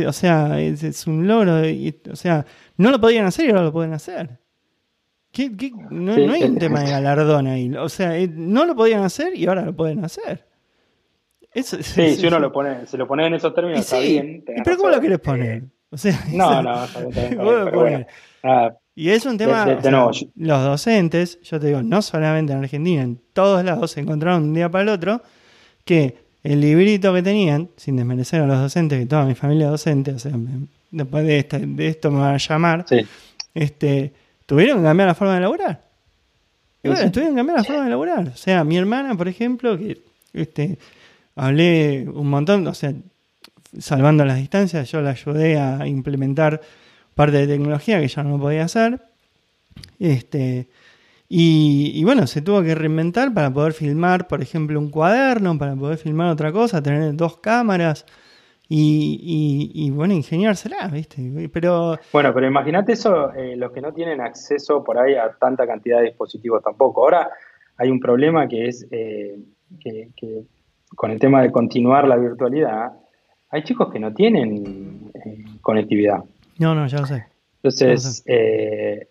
[0.08, 1.62] o sea, es, un logro.
[2.10, 2.44] o sea,
[2.78, 4.41] no lo podían hacer y ahora lo pueden hacer.
[5.90, 7.74] No, hay un tema de galardón ahí.
[7.76, 10.46] O sea, eh, no lo podían hacer y ahora lo pueden hacer.
[11.54, 14.44] Eso, sí, si uno lo pone, se lo pone en esos términos, está bien.
[14.64, 15.64] ¿Pero cómo lo quieres poner?
[15.90, 16.86] O sea, no, no,
[18.94, 19.66] y es un tema,
[20.34, 24.48] los docentes, yo te digo, no solamente en Argentina, en todos lados se encontraron de
[24.48, 25.20] un día para el otro
[25.84, 29.72] que el librito que tenían, sin desmerecer a los docentes, que toda mi familia es
[29.72, 30.32] docente, o sea,
[30.90, 32.86] después de, de esto me van a llamar,
[33.52, 34.14] este,
[34.46, 35.84] tuvieron que cambiar la forma de laburar.
[36.82, 38.28] Y bueno, tuvieron que cambiar la forma de laburar.
[38.28, 40.78] O sea, mi hermana, por ejemplo, que este,
[41.36, 42.92] hablé un montón, o sea,
[43.78, 46.60] salvando las distancias, yo la ayudé a implementar
[47.14, 49.00] parte de tecnología que ya no podía hacer.
[49.98, 50.68] Este,
[51.34, 55.96] y, bueno, se tuvo que reinventar para poder filmar, por ejemplo, un cuaderno, para poder
[55.96, 58.04] filmar otra cosa, tener dos cámaras
[58.74, 61.48] y, y, bueno, ingeniársela, ¿viste?
[61.52, 61.98] Pero...
[62.12, 65.98] Bueno, pero imagínate eso, eh, los que no tienen acceso por ahí a tanta cantidad
[65.98, 67.02] de dispositivos tampoco.
[67.02, 67.30] Ahora
[67.76, 69.38] hay un problema que es eh,
[69.80, 70.44] que,
[70.94, 72.92] con el tema de continuar la virtualidad,
[73.50, 76.22] hay chicos que no tienen eh, conectividad.
[76.58, 77.26] No, no, ya lo sé.
[77.56, 79.08] Entonces, eh,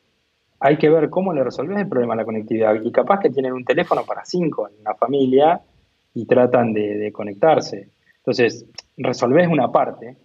[0.59, 2.75] hay que ver cómo le resolvés el problema a la conectividad.
[2.83, 5.61] Y capaz que tienen un teléfono para cinco en una familia
[6.13, 7.89] y tratan de, conectarse.
[8.17, 8.65] Entonces,
[8.97, 10.17] resolvés una parte,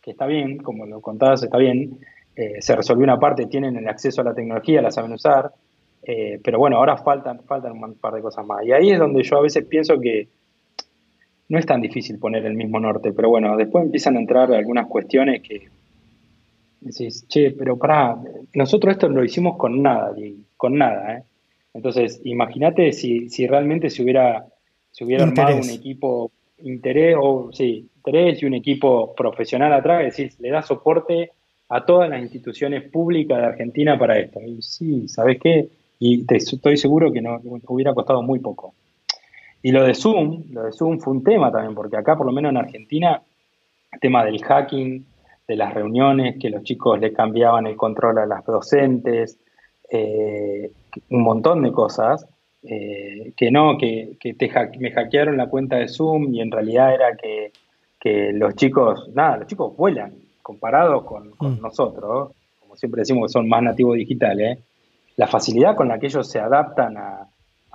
[0.00, 1.98] que está bien, como lo contabas, está bien.
[2.34, 5.52] Eh, se resolvió una parte, tienen el acceso a la tecnología, la saben usar.
[6.02, 8.64] Eh, pero bueno, ahora faltan, faltan un par de cosas más.
[8.64, 10.28] Y ahí es donde yo a veces pienso que
[11.48, 14.86] no es tan difícil poner el mismo norte, pero bueno, después empiezan a entrar algunas
[14.86, 15.68] cuestiones que,
[16.80, 18.16] decís, che, pero pará,
[18.54, 20.14] nosotros esto lo hicimos con nada,
[20.56, 21.22] con nada, ¿eh?
[21.74, 24.46] Entonces, imagínate si, si realmente se hubiera,
[24.90, 26.30] se hubiera armado un equipo
[26.64, 31.30] interés, o sí, interés y un equipo profesional atrás, es decir, le da soporte
[31.68, 34.40] a todas las instituciones públicas de Argentina para esto.
[34.40, 35.68] Y sí, ¿sabes qué?
[35.98, 38.74] Y te, estoy seguro que no hubiera costado muy poco.
[39.62, 42.32] Y lo de Zoom, lo de Zoom fue un tema también, porque acá, por lo
[42.32, 43.22] menos en Argentina,
[43.92, 45.06] el tema del hacking,
[45.46, 49.38] de las reuniones, que los chicos le cambiaban el control a las docentes,
[49.90, 50.72] eh,
[51.10, 52.26] un montón de cosas,
[52.64, 56.94] eh, que no, que, que te me hackearon la cuenta de Zoom y en realidad
[56.94, 57.52] era que,
[58.32, 61.60] los chicos, nada, los chicos vuelan comparados con, mm.
[61.60, 64.58] nosotros, como siempre decimos que son más nativos digitales,
[65.16, 67.28] la facilidad con la que ellos se adaptan a,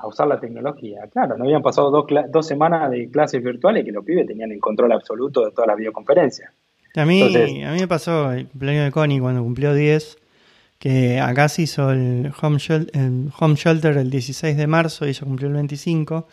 [0.04, 1.08] usar la tecnología.
[1.12, 4.60] Claro, no habían pasado dos, dos semanas de clases virtuales que los pibes tenían el
[4.60, 6.52] control absoluto de todas las videoconferencias.
[6.96, 7.22] A mí,
[7.64, 10.18] a mí me pasó el cumpleaños de Connie cuando cumplió 10,
[10.80, 15.10] que acá se hizo el home, shelter, el home shelter el 16 de marzo y
[15.10, 16.28] ella cumplió el 25.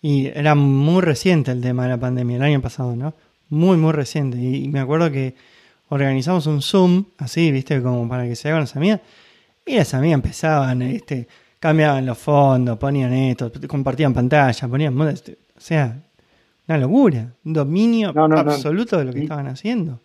[0.00, 3.14] Y era muy reciente el tema de la pandemia, el año pasado, ¿no?
[3.48, 4.38] Muy, muy reciente.
[4.38, 5.34] Y me acuerdo que
[5.88, 7.82] organizamos un Zoom, así, ¿viste?
[7.82, 9.00] Como para que se hagan las amigas.
[9.66, 11.26] Y las amigas empezaban, este,
[11.58, 14.98] cambiaban los fondos, ponían esto, compartían pantalla, ponían...
[15.00, 16.00] O sea,
[16.68, 20.00] una locura, un dominio absoluto de lo que estaban haciendo.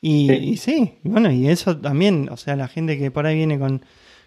[0.00, 0.94] Y sí.
[1.02, 3.82] bueno, y eso también, o sea, la gente que por ahí viene con,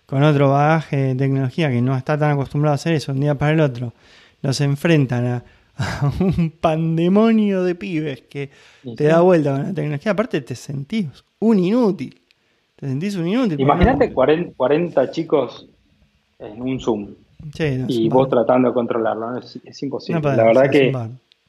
[0.10, 3.54] otro bagaje de tecnología que no está tan acostumbrado a hacer eso un día para
[3.54, 3.94] el otro,
[4.42, 5.44] los enfrentan a,
[6.20, 8.50] un pandemonio de pibes que
[8.98, 10.12] te da vuelta con la tecnología.
[10.12, 11.08] Aparte, te sentís
[11.40, 12.20] un inútil.
[12.76, 13.60] Te sentís un inútil.
[13.60, 15.68] Imagínate 40, chicos
[16.40, 17.08] en un Zoom.
[17.88, 19.38] y vos tratando de controlarlo.
[19.38, 20.22] Es, imposible.
[20.22, 20.92] la verdad que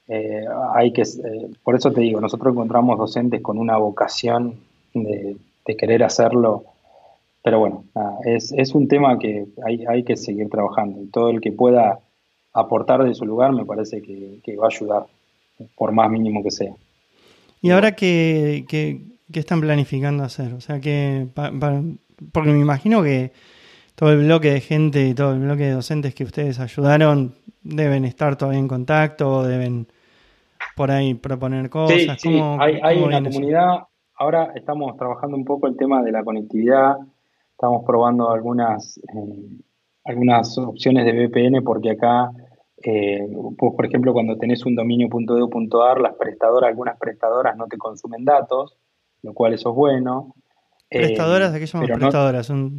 [0.09, 0.45] eh,
[0.75, 1.03] hay que.
[1.03, 4.57] Eh, por eso te digo, nosotros encontramos docentes con una vocación
[4.95, 5.37] de,
[5.77, 6.65] querer hacerlo.
[7.43, 7.85] Pero bueno,
[8.25, 11.01] es, es, un tema que hay, hay que seguir trabajando.
[11.13, 11.99] Todo el que pueda
[12.53, 15.07] aportar de su lugar, me parece que, va a ayudar,
[15.77, 16.75] por más mínimo que sea.
[17.61, 18.65] ¿Y ahora qué,
[19.33, 20.53] están planificando hacer?
[20.55, 21.29] O sea, que,
[22.33, 23.33] porque me imagino que
[23.95, 28.05] todo el bloque de gente y todo el bloque de docentes que ustedes ayudaron deben
[28.05, 29.87] estar todavía en contacto, deben
[30.77, 32.21] por ahí proponer cosas.
[32.21, 33.85] Sí, hay, hay una comunidad.
[34.15, 36.97] Ahora estamos trabajando un poco el tema de la conectividad,
[37.53, 38.99] estamos probando algunas...
[38.99, 39.63] Eh,
[40.05, 42.31] algunas opciones de VPN porque acá,
[42.83, 43.27] eh,
[43.57, 48.77] por ejemplo, cuando tenés un dominio.edu.ar, las prestadoras, algunas prestadoras no te consumen datos,
[49.23, 50.35] lo cual eso es bueno.
[50.93, 51.53] ¿Prestadoras?
[51.53, 52.51] ¿De qué son prestadoras?
[52.51, 52.79] ¿Un,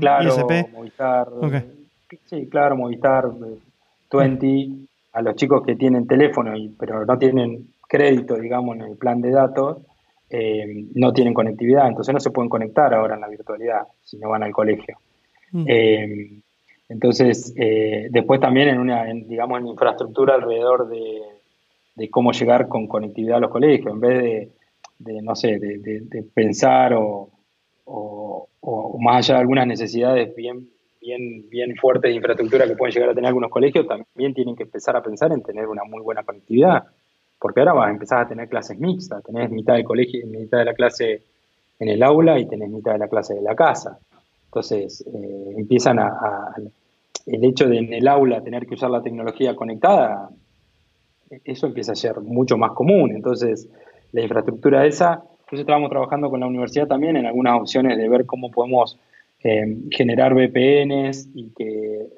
[0.00, 0.36] claro,
[0.72, 1.28] Movistar.
[2.26, 3.30] Sí, claro, Movistar,
[4.12, 4.68] 20, eh,
[5.12, 9.20] a los chicos que tienen teléfono, y, pero no tienen crédito, digamos, en el plan
[9.20, 9.78] de datos,
[10.30, 14.30] eh, no tienen conectividad, entonces no se pueden conectar ahora en la virtualidad si no
[14.30, 14.96] van al colegio.
[15.50, 15.64] Mm.
[15.68, 16.30] Eh,
[16.88, 23.36] entonces, eh, después también en una, digamos, en infraestructura alrededor de, cómo llegar con conectividad
[23.36, 24.48] a los colegios, en vez de,
[25.22, 27.28] no sé, de, pensar o,
[28.98, 30.68] más allá de algunas necesidades bien,
[31.00, 34.62] bien, bien fuertes de infraestructura que pueden llegar a tener algunos colegios, también tienen que
[34.62, 36.84] empezar a pensar en tener una muy buena conectividad,
[37.40, 40.64] porque ahora vas a empezar a tener clases mixtas, tenés mitad del colegio, mitad de
[40.66, 41.22] la clase
[41.80, 43.98] en el aula y tenés mitad de la clase de la casa.
[44.46, 46.54] Entonces, eh, empiezan a,
[47.26, 50.28] El hecho de en el aula tener que usar la tecnología conectada,
[51.44, 53.12] eso empieza a ser mucho más común.
[53.12, 53.68] Entonces,
[54.12, 58.24] la infraestructura esa, eso estábamos trabajando con la universidad también en algunas opciones de ver
[58.24, 58.98] cómo podemos
[59.44, 62.08] eh, generar VPNs y que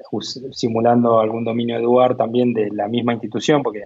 [0.53, 3.85] simulando algún dominio de también de la misma institución, porque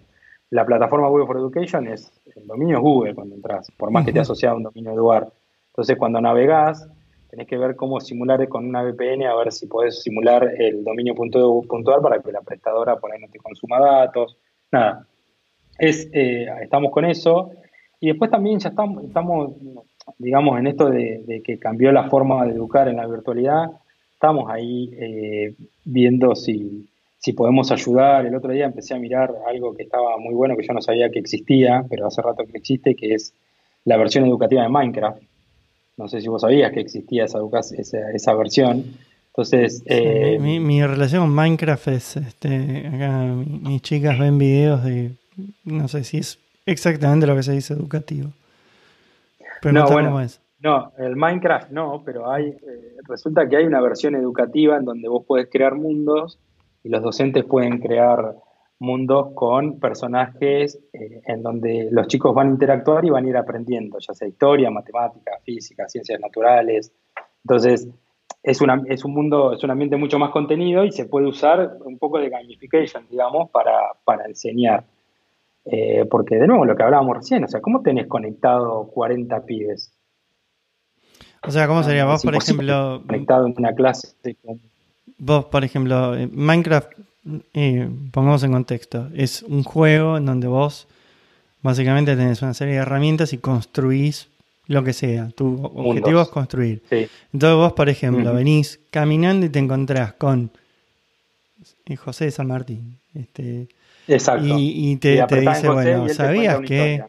[0.50, 4.20] la plataforma Google for Education es el dominio Google cuando entras, por más que te
[4.20, 5.28] asociado a un dominio de Eduard.
[5.68, 6.88] Entonces, cuando navegás,
[7.30, 12.02] tenés que ver cómo simular con una VPN, a ver si podés simular el dominio.edu.ar
[12.02, 14.36] para que la prestadora por ahí no te consuma datos.
[14.72, 15.06] Nada,
[15.78, 17.50] es, eh, estamos con eso.
[18.00, 19.52] Y después también ya estamos, estamos
[20.18, 23.70] digamos, en esto de, que cambió la forma de educar en la virtualidad.
[24.12, 26.88] Estamos ahí eh, viendo si,
[27.18, 28.26] si podemos ayudar.
[28.26, 31.10] El otro día empecé a mirar algo que estaba muy bueno, que yo no sabía
[31.10, 33.34] que existía, pero hace rato que existe, que es
[33.84, 35.22] la versión educativa de Minecraft
[35.98, 37.40] no sé si vos sabías que existía esa,
[37.76, 38.84] esa, esa versión.
[39.28, 39.82] Entonces.
[39.86, 42.16] Eh, mi, relación con Minecraft es.
[42.16, 45.10] Este, acá mis chicas ven videos de.
[45.64, 46.38] No sé si es
[46.70, 48.30] exactamente lo que se dice educativo.
[49.60, 50.26] Pero no, bueno,
[50.60, 52.48] no, el Minecraft no, pero hay.
[52.48, 56.38] Eh, resulta que hay una versión educativa en donde vos podés crear mundos
[56.84, 58.36] y los docentes pueden crear
[58.80, 63.36] mundos con personajes eh, en donde los chicos van a interactuar y van a ir
[63.36, 66.92] aprendiendo, ya sea historia, matemática, física, ciencias naturales.
[67.44, 67.88] Entonces,
[68.42, 71.78] es, una, es un mundo, es un ambiente mucho más contenido y se puede usar
[71.84, 74.84] un poco de gamification, digamos, para, enseñar.
[75.70, 79.92] Eh, porque, de nuevo, lo que hablábamos recién, o sea, ¿cómo tenés conectado 40 pibes?
[81.42, 82.06] O sea, ¿cómo sería?
[82.06, 83.02] Vos, por ejemplo...
[83.06, 84.08] Conectado en una clase.
[85.18, 86.92] Vos, por ejemplo, Minecraft
[88.10, 90.88] pongamos en contexto, es un juego en donde vos
[91.62, 94.28] básicamente tenés una serie de herramientas y construís
[94.66, 95.30] lo que sea.
[95.30, 96.82] Tu objetivo es construir.
[96.90, 100.50] Entonces vos, por ejemplo, venís caminando y te encontrás con
[101.86, 102.98] eh, José de San Martín.
[103.14, 103.68] Este,
[104.08, 104.46] Exacto.
[104.48, 107.04] Y, te, dice, bueno, ¿sabías que...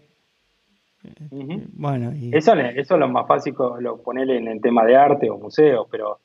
[1.73, 5.37] Bueno, eso, eso es lo más fácil, lo ponerle en el tema de arte o
[5.37, 6.19] museo, pero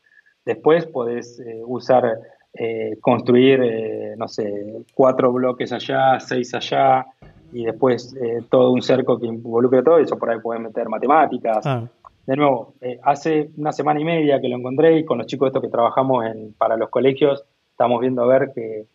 [0.44, 2.18] después podés eh, usar
[2.56, 7.04] eh, construir, eh, no sé, cuatro bloques allá, seis allá,
[7.52, 11.66] y después eh, todo un cerco que involucre todo eso, por ahí pueden meter matemáticas.
[11.66, 11.88] Ah.
[12.24, 15.62] De nuevo, hace una semana y media que lo encontré y con los chicos estos
[15.62, 18.86] que trabajamos en, para los colegios, estamos viendo a ver que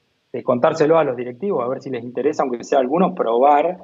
[0.44, 3.78] contárselo a los directivos, a ver si les interesa, aunque sea algunos, probar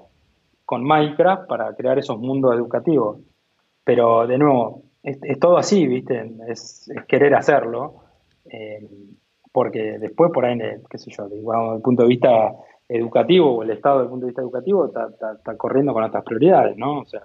[0.65, 3.19] con Minecraft para crear esos mundos educativos.
[3.83, 6.31] Pero de nuevo, es, todo así, ¿viste?
[6.47, 7.95] es querer hacerlo.
[8.49, 8.87] Eh,
[9.55, 12.55] porque después por ahí, qué sé yo, digamos, desde el punto de vista
[12.89, 16.75] educativo o el Estado desde el punto de vista educativo está, corriendo con otras prioridades,
[16.75, 16.99] ¿no?
[16.99, 17.21] O sea,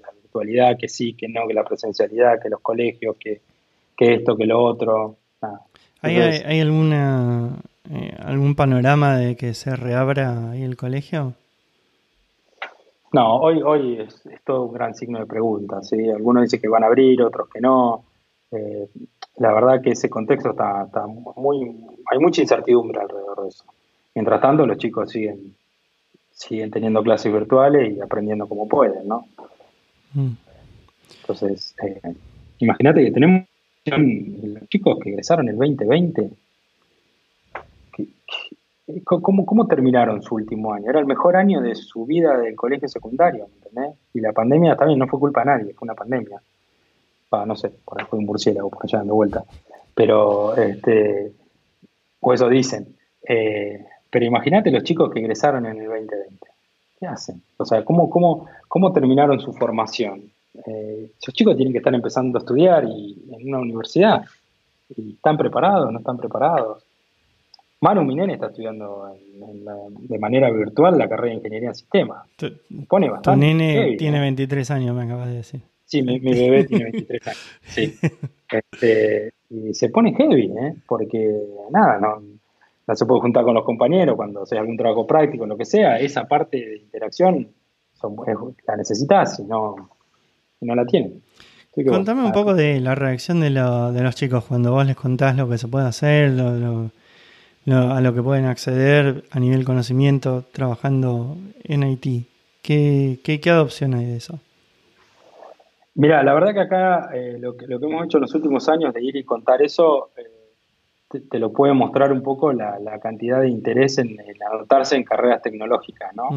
[0.00, 3.42] la, virtualidad, que sí, que no, que la presencialidad, que los colegios, que,
[3.98, 5.16] esto, que lo otro.
[6.00, 7.50] ¿Hay, alguna
[8.34, 11.34] algún panorama de que se reabra ahí el colegio?
[13.12, 15.82] No, hoy, hoy es, todo un gran signo de pregunta.
[15.82, 16.10] ¿sí?
[16.10, 18.04] Algunos dicen que van a abrir, otros que no.
[18.50, 18.88] Eh,
[19.36, 21.76] la verdad que ese contexto está, está, muy...
[22.10, 23.64] Hay mucha incertidumbre alrededor de eso.
[24.14, 25.54] Mientras tanto, los chicos siguen,
[26.32, 29.26] siguen teniendo clases virtuales y aprendiendo como pueden, ¿no?
[30.14, 30.32] Mm.
[31.20, 32.00] Entonces, eh,
[32.58, 33.46] imagínate que tenemos
[33.84, 36.30] los chicos que egresaron el 2020.
[39.04, 40.90] ¿Cómo, ¿Cómo terminaron su último año?
[40.90, 43.94] Era el mejor año de su vida del colegio secundario, ¿entendés?
[44.12, 46.40] Y la pandemia también no fue culpa de nadie, fue una pandemia.
[47.46, 49.44] no sé, por ahí fue un murciélago, por allá dando vuelta.
[49.94, 51.32] Pero, este,
[52.20, 52.94] o eso dicen.
[53.26, 56.46] Eh, pero imagínate los chicos que ingresaron en el 2020.
[57.00, 57.42] ¿Qué hacen?
[57.56, 60.30] O sea, ¿cómo, cómo, cómo terminaron su formación?
[60.66, 64.24] Eh, esos chicos tienen que estar empezando a estudiar y, en una universidad.
[64.96, 65.90] ¿Y ¿Están preparados?
[65.90, 66.84] ¿No están preparados?
[67.84, 69.12] Manu Minén está estudiando
[70.08, 72.26] de manera virtual la carrera de Ingeniería en Sistemas.
[72.88, 73.46] Pone bastante.
[73.46, 75.60] Tu nene tiene 23 años, me acabas de decir.
[75.84, 77.38] Sí, mi, bebé tiene 23 años.
[77.62, 77.94] Sí.
[78.54, 80.74] Este, y se pone heavy, ¿eh?
[80.86, 81.18] porque
[81.72, 82.22] nada, no,
[82.86, 85.98] no se puede juntar con los compañeros cuando sea algún trabajo práctico, lo que sea,
[85.98, 87.48] esa parte de interacción
[88.68, 89.90] la necesitas si no,
[90.60, 91.22] no la tienen.
[91.88, 95.58] Contame un poco de la reacción de, los chicos cuando vos les contás lo que
[95.58, 96.30] se puede hacer,
[97.66, 102.26] a lo que pueden acceder a nivel conocimiento trabajando en Haití.
[102.62, 104.40] ¿Qué, qué, adopción hay de eso?
[105.94, 108.68] Mira, la verdad que acá eh, lo, que, lo que hemos hecho en los últimos
[108.68, 113.40] años de ir y contar eso, eh, te, lo puede mostrar un poco la, cantidad
[113.40, 114.16] de interés en,
[114.50, 116.30] anotarse en carreras tecnológicas, ¿no?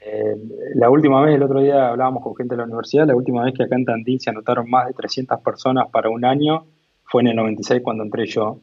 [0.00, 0.36] Eh,
[0.74, 3.54] la última vez, el otro día hablábamos con gente de la universidad, la última vez
[3.54, 6.64] que acá en Tandil se anotaron más de 300 personas para un año
[7.04, 8.58] fue en el 96 cuando entré yo.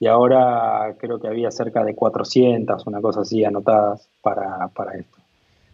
[0.00, 5.18] Y ahora creo que había cerca de 400, una cosa así, anotadas para, esto.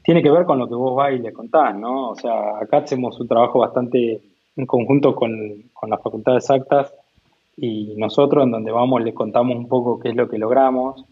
[0.02, 2.10] Tiene que ver con lo que vos vais y le contás, ¿no?
[2.10, 4.20] O sea, acá hacemos un trabajo bastante
[4.56, 6.94] en conjunto con, con las facultades exactas
[7.56, 11.04] y nosotros en donde vamos les contamos un poco qué es lo que logramos,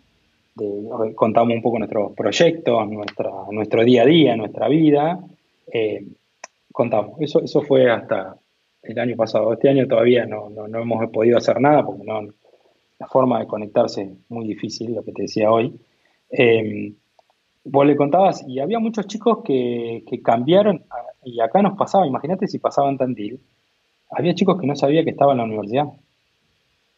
[1.14, 5.20] contamos un poco nuestros proyectos, nuestra, nuestro día a día, nuestra vida,
[5.72, 6.04] eh,
[6.72, 7.20] contamos.
[7.20, 8.36] Eso, eso fue hasta
[8.82, 9.52] el año pasado.
[9.52, 12.20] Este año todavía no, no, hemos podido hacer nada porque no,
[13.02, 15.74] la forma de conectarse muy difícil, lo que te decía hoy.
[16.30, 16.92] Eh,
[17.64, 20.84] vos le contabas, y había muchos chicos que, cambiaron,
[21.24, 23.40] y acá nos pasaba, imagínate si pasaban Tandil,
[24.08, 25.86] había chicos que no sabían que estaban en la universidad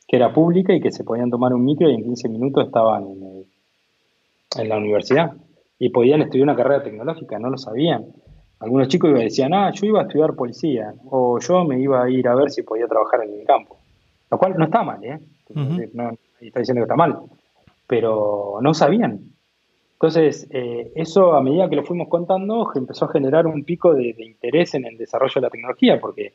[0.07, 3.05] que era pública y que se podían tomar un micro y en 15 minutos estaban
[3.05, 5.33] en, la universidad
[5.79, 8.05] y podían estudiar una carrera tecnológica, no lo sabían.
[8.61, 12.29] Algunos chicos decían, ah, yo iba a estudiar policía o yo me iba a ir
[12.29, 13.79] a ver si podía trabajar en el campo.
[14.31, 15.19] Lo cual no está mal, ¿eh?
[15.51, 17.19] No está diciendo que está mal,
[17.87, 19.21] pero no sabían.
[19.93, 24.13] Entonces, eh, eso a medida que lo fuimos contando, empezó a generar un pico de,
[24.13, 26.35] de interés en el desarrollo de la tecnología, porque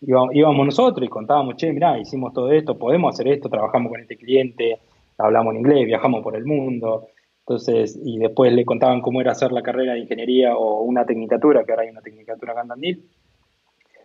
[0.00, 4.16] íbamos nosotros y contábamos, che, mirá, hicimos todo esto, podemos hacer esto, trabajamos con este
[4.16, 4.80] cliente,
[5.18, 7.08] hablamos en inglés, viajamos por el mundo.
[7.40, 11.64] Entonces, y después le contaban cómo era hacer la carrera de ingeniería o una tecnicatura,
[11.64, 12.84] que ahora hay una tecnicatura acá en.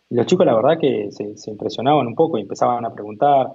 [0.09, 3.47] Y los chicos, la verdad, que se, impresionaban un poco y empezaban a preguntar.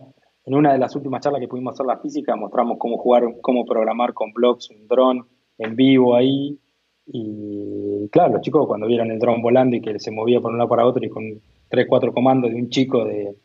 [0.50, 3.64] En una de las últimas charlas que pudimos hacer la física, mostramos cómo jugar, cómo
[3.64, 5.24] programar con blocks un dron
[5.56, 6.58] en vivo ahí.
[7.06, 10.58] Y claro, los chicos cuando vieron el dron volando y que se movía por un
[10.58, 13.36] lado para otro y con tres, cuatro comandos de un chico de,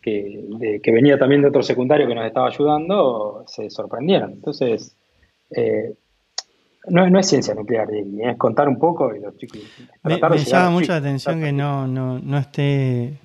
[0.00, 4.34] que, venía también de otro secundario que nos estaba ayudando, se sorprendieron.
[4.34, 4.96] Entonces,
[5.50, 5.94] eh,
[6.90, 9.62] no, es ciencia nuclear, es contar un poco y los chicos...
[10.04, 13.18] Me, llama mucha la atención que no, no, esté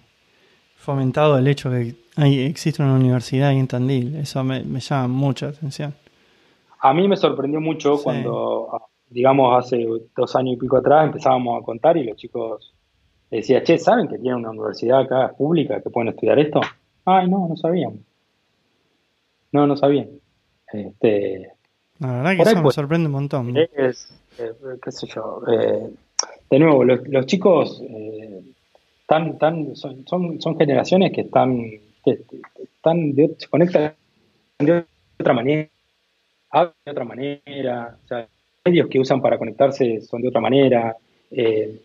[0.81, 4.15] fomentado el hecho de que hay, existe una universidad ahí en Tandil.
[4.15, 5.93] Eso me, llama mucha atención.
[6.79, 11.65] A mí me sorprendió mucho cuando, digamos, hace dos años y pico atrás empezábamos a
[11.65, 12.73] contar y los chicos
[13.29, 16.59] decía, che, ¿saben que tiene una universidad acá pública que pueden estudiar esto?
[17.05, 17.99] Ay, no, no sabíamos.
[19.51, 20.09] No, no sabían.
[20.73, 21.51] Este,
[21.99, 23.55] la verdad que eso me pues, sorprende un montón.
[23.57, 24.51] Es, eh,
[24.83, 25.41] qué sé yo.
[25.47, 25.91] Eh,
[26.49, 28.43] de nuevo, los, chicos eh,
[29.75, 31.59] son, son, generaciones que están,
[32.05, 33.93] están se conectan
[34.59, 34.85] de
[35.19, 35.69] otra manera,
[36.49, 38.27] hablan de otra manera, sea,
[38.63, 40.95] medios que usan para conectarse son de otra manera.
[41.29, 41.81] Eh,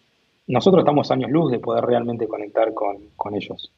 [0.47, 3.73] nosotros estamos años luz de poder realmente conectar con, ellos.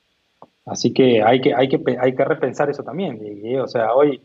[0.67, 3.19] Así que hay que, hay que, hay que repensar eso también.
[3.59, 4.21] o sea, hoy,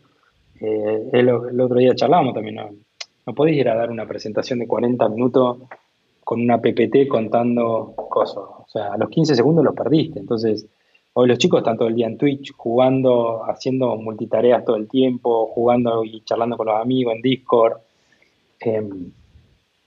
[0.60, 2.70] eh, el, otro día charlábamos también, ¿no?
[3.26, 5.60] no podés ir a dar una presentación de 40 minutos
[6.24, 8.38] con una PPT contando cosas.
[8.38, 10.20] O sea, a los 15 segundos los perdiste.
[10.20, 10.66] Entonces,
[11.14, 15.48] hoy los chicos están todo el día en Twitch jugando, haciendo multitareas todo el tiempo,
[15.48, 17.78] jugando y charlando con los amigos en Discord.
[18.60, 19.12] Em,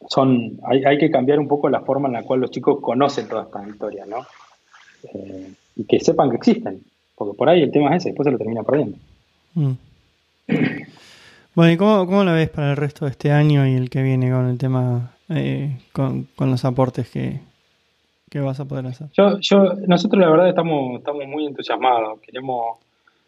[0.08, 3.46] son, hay, que cambiar un poco la forma en la cual los chicos conocen todas
[3.46, 4.18] estas historias, ¿no?
[5.14, 6.82] Eh, y que sepan que existen,
[7.16, 8.96] porque por ahí el tema es ese, después se lo termina perdiendo.
[9.54, 9.72] Mm.
[11.54, 14.02] Bueno, ¿y cómo, cómo, la ves para el resto de este año y el que
[14.02, 17.40] viene con el tema, eh, con, los aportes que,
[18.30, 19.08] que, vas a poder hacer?
[19.12, 22.78] Yo, yo, nosotros la verdad estamos, estamos muy entusiasmados, queremos,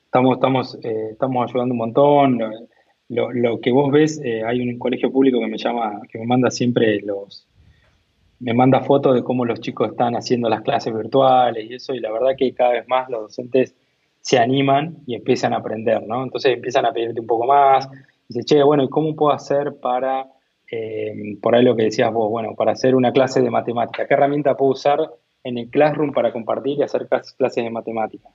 [0.04, 2.38] estamos, estamos, eh, estamos ayudando un montón.
[3.10, 6.26] Lo, lo que vos ves, eh, hay un colegio público que me llama, que me
[6.26, 7.46] manda siempre los,
[8.40, 12.00] me manda fotos de cómo los chicos están haciendo las clases virtuales y eso, y
[12.00, 13.74] la verdad que cada vez más los docentes
[14.20, 16.22] se animan y empiezan a aprender, ¿no?
[16.22, 17.88] Entonces empiezan a pedirte un poco más,
[18.28, 20.26] Dice, che, bueno, ¿y cómo puedo hacer para,
[20.70, 24.06] eh, por ahí lo que decías vos, bueno, para hacer una clase de matemática?
[24.06, 24.98] ¿Qué herramienta puedo usar
[25.44, 28.28] en el Classroom para compartir y hacer clases de matemática?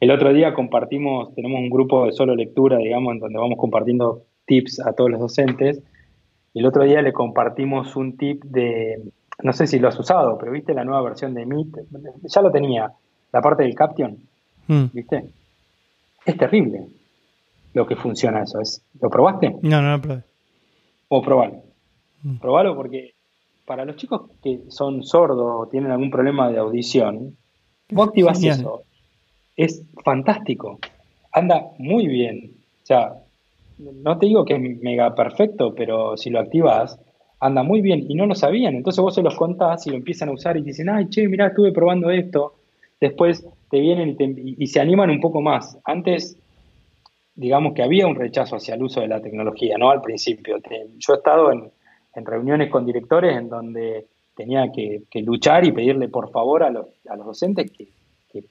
[0.00, 4.22] El otro día compartimos, tenemos un grupo de solo lectura, digamos, en donde vamos compartiendo
[4.46, 5.82] tips a todos los docentes.
[6.54, 9.02] Y el otro día le compartimos un tip de,
[9.42, 11.68] no sé si lo has usado, pero viste la nueva versión de Meet,
[12.22, 12.92] ya lo tenía,
[13.32, 14.16] la parte del Caption,
[14.68, 14.84] hmm.
[14.92, 15.24] ¿viste?
[16.24, 16.86] Es terrible
[17.74, 18.60] lo que funciona eso.
[18.60, 19.56] Es, ¿Lo probaste?
[19.62, 20.22] No, no lo probé.
[21.08, 21.62] O probalo.
[22.22, 22.36] Mm.
[22.36, 23.14] Probalo porque
[23.64, 27.36] para los chicos que son sordos o tienen algún problema de audición,
[27.90, 28.82] vos activas eso.
[29.56, 30.78] Es fantástico.
[31.32, 32.52] Anda muy bien.
[32.82, 33.14] O sea,
[33.78, 36.98] no te digo que es mega perfecto, pero si lo activas,
[37.40, 38.06] anda muy bien.
[38.08, 38.74] Y no lo sabían.
[38.76, 41.48] Entonces vos se los contás y lo empiezan a usar y dicen, ay, che, mira,
[41.48, 42.54] estuve probando esto.
[43.00, 45.78] Después te vienen y, y se animan un poco más.
[45.84, 46.38] Antes
[47.38, 49.90] digamos que había un rechazo hacia el uso de la tecnología, ¿no?
[49.90, 50.56] Al principio.
[50.98, 51.70] Yo he estado en,
[52.26, 57.70] reuniones con directores en donde tenía que, luchar y pedirle por favor a los, docentes
[57.70, 57.86] que,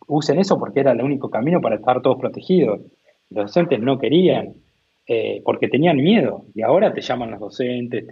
[0.07, 2.79] usen eso porque era el único camino para estar todos protegidos.
[3.29, 4.53] Los docentes no querían,
[5.05, 6.45] eh, porque tenían miedo.
[6.55, 8.05] Y ahora te llaman los docentes,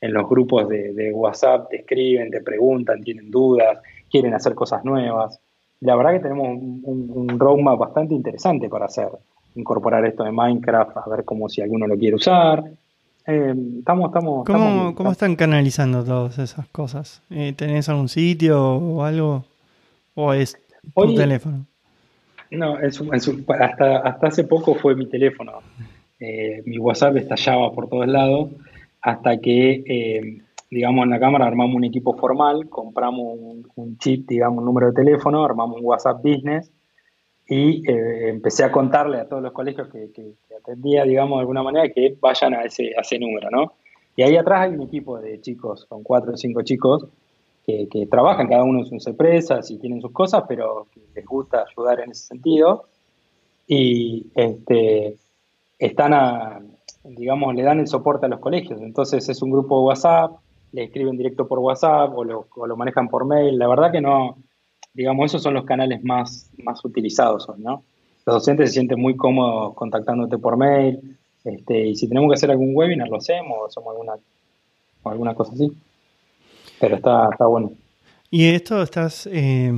[0.00, 3.78] en los grupos de, WhatsApp te escriben, te preguntan, tienen dudas,
[4.10, 5.40] quieren hacer cosas nuevas.
[5.78, 9.10] La verdad que tenemos un roadmap bastante interesante para hacer
[9.58, 12.64] incorporar esto de Minecraft, a ver cómo si alguno lo quiere usar.
[13.26, 17.22] Eh, estamos, estamos, ¿Cómo, están canalizando todas esas cosas?
[17.30, 19.44] Eh, ¿Tenés algún sitio o algo?
[20.14, 20.56] ¿O es
[20.94, 21.66] tu teléfono?
[22.50, 25.52] No, hasta, hasta hace poco fue mi teléfono.
[26.18, 28.50] Eh, mi WhatsApp estallaba por todos lados
[29.02, 30.40] hasta que,
[30.70, 34.88] digamos, en la cámara armamos un equipo formal, compramos un, un chip, digamos, un número
[34.88, 36.72] de teléfono, armamos un WhatsApp Business
[37.48, 40.10] y eh, empecé a contarle a todos los colegios que,
[40.56, 43.72] atendía, digamos, de alguna manera, que vayan a ese, ese número, ¿no?
[44.16, 47.06] Y ahí atrás hay un equipo de chicos, con cuatro o cinco chicos,
[47.64, 51.66] que, trabajan, cada uno en sus empresas y tienen sus cosas, pero que les gusta
[51.70, 52.84] ayudar en ese sentido.
[53.66, 55.16] Y este,
[55.78, 56.62] están a,
[57.04, 58.80] digamos, le dan el soporte a los colegios.
[58.80, 60.32] Entonces es un grupo de WhatsApp,
[60.72, 63.58] le escriben directo por WhatsApp o lo, o lo manejan por mail.
[63.58, 64.38] La verdad que no,
[64.94, 67.82] digamos, esos son los canales más, más utilizados hoy, ¿no?
[68.26, 72.50] Los docentes se sienten muy cómodos contactándote por mail, este, y si tenemos que hacer
[72.50, 74.12] algún webinar, lo hacemos, o hacemos alguna,
[75.04, 75.72] alguna cosa así.
[76.80, 77.72] Pero está, está bueno.
[78.30, 79.28] ¿Y esto estás...
[79.30, 79.72] Eh,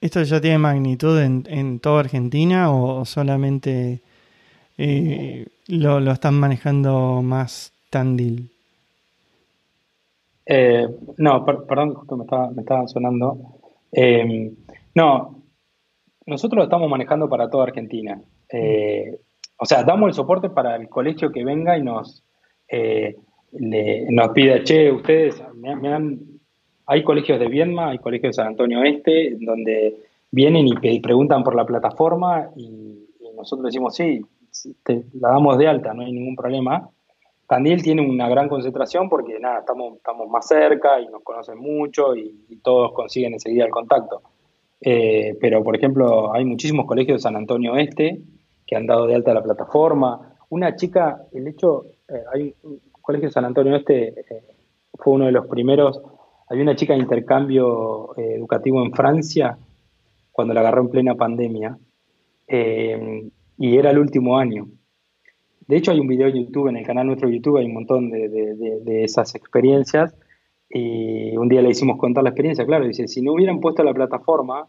[0.00, 4.00] ¿Esto ya tiene magnitud en, en toda Argentina o solamente
[4.76, 8.52] eh, lo, lo están manejando más Tandil?
[10.50, 10.88] Eh,
[11.18, 13.36] no, perdón, justo me estaba, me estaba sonando.
[13.92, 14.50] Eh,
[14.94, 15.42] no,
[16.24, 18.18] nosotros lo estamos manejando para toda Argentina.
[18.50, 19.20] Eh,
[19.58, 22.24] o sea, damos el soporte para el colegio que venga y nos,
[23.52, 25.42] nos pida, che, ustedes,
[26.86, 29.96] hay colegios de Viedma, hay colegios de San Antonio Este, donde
[30.30, 33.04] vienen y, preguntan por la plataforma y,
[33.36, 34.20] nosotros decimos, sí,
[35.20, 36.90] la damos de alta, no hay ningún problema.
[37.48, 42.60] Tandil tiene una gran concentración porque nada, estamos, más cerca y nos conocen mucho y,
[42.62, 44.20] todos consiguen enseguida el contacto.
[44.80, 48.20] Eh, pero, por ejemplo, hay muchísimos colegios de San Antonio Este
[48.66, 50.36] que han dado de alta la plataforma.
[50.50, 54.14] Una chica, el hecho, eh, hay un colegio de San Antonio Este,
[54.94, 56.02] fue uno de los primeros.
[56.50, 59.56] Hay una chica de intercambio educativo en Francia
[60.32, 61.78] cuando la agarró en plena pandemia
[62.48, 64.66] y era el último año
[65.68, 68.10] de hecho, hay un video en YouTube, en el canal nuestro YouTube, hay un montón
[68.10, 70.16] de, esas experiencias.
[70.70, 73.94] Y un día le hicimos contar la experiencia, claro, dice, si no hubieran puesto la
[73.94, 74.66] plataforma,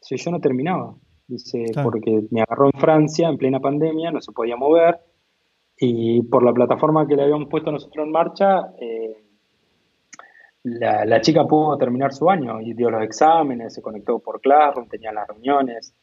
[0.00, 0.94] si yo no terminaba.
[1.26, 5.00] Dice, porque me agarró en Francia en plena pandemia, no se podía mover,
[5.76, 9.24] y por la plataforma que le habíamos puesto nosotros en marcha, eh,
[10.64, 15.12] la, chica pudo terminar su año y dio los exámenes, se conectó por Classroom, tenía
[15.12, 15.94] las reuniones,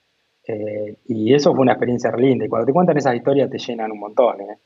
[0.48, 2.46] eh, y eso fue una experiencia re linda.
[2.46, 4.58] Y cuando te cuentan esas historias te llenan un montón, ¿eh?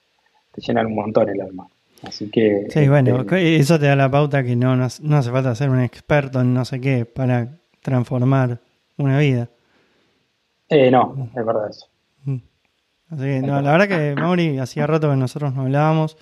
[0.51, 1.67] te llenan un montón el alma.
[2.03, 2.67] Así que.
[2.69, 5.81] Sí, bueno, este, eso te da la pauta que no, no, hace falta ser un
[5.81, 8.59] experto en no sé qué para transformar
[8.97, 9.49] una vida.
[10.69, 11.87] Eh, no, es verdad eso.
[12.25, 12.37] Mm.
[13.09, 16.17] Así que, no, la verdad que Mauri, hacía rato que nosotros no hablábamos.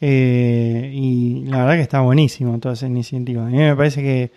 [0.00, 3.46] Eh, y la verdad que está buenísimo toda esa iniciativa.
[3.46, 4.32] A mí me parece que,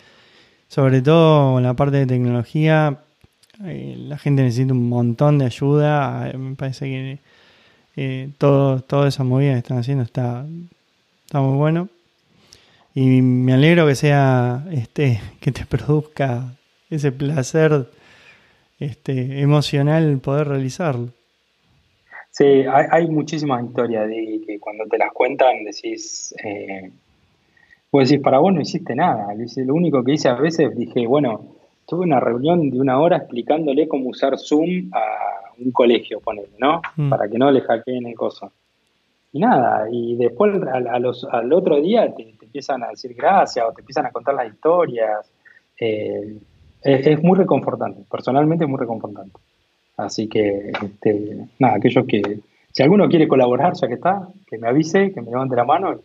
[0.68, 3.00] sobre todo la parte de tecnología,
[3.64, 6.32] eh, la gente necesita un montón de ayuda.
[6.38, 7.20] Me parece que
[7.96, 10.46] eh, todo, toda esa movida que están haciendo está,
[11.26, 11.90] está muy bueno.
[12.94, 16.54] Y me alegro que sea este, que te produzca
[16.90, 17.88] ese placer
[18.80, 21.10] este, emocional poder realizarlo.
[22.32, 26.92] Sí, hay, hay muchísimas historias de que cuando te las cuentan decís, eh,
[27.90, 29.34] vos decís, para vos no hiciste nada.
[29.58, 31.56] Lo único que hice a veces dije, bueno,
[31.88, 36.82] tuve una reunión de una hora explicándole cómo usar Zoom a un colegio, ponele, ¿no?
[36.96, 37.10] Mm.
[37.10, 38.52] Para que no le hackeen el coso.
[39.32, 44.06] Y nada, y después al otro día te, empiezan a decir gracias o te empiezan
[44.06, 45.30] a contar las historias.
[45.78, 46.38] Eh,
[46.82, 49.38] es, muy reconfortante, personalmente es muy reconfortante.
[49.98, 52.40] Así que, este, nada, aquellos que,
[52.72, 56.00] si alguno quiere colaborar, ya que está, que me avise, que me levante la mano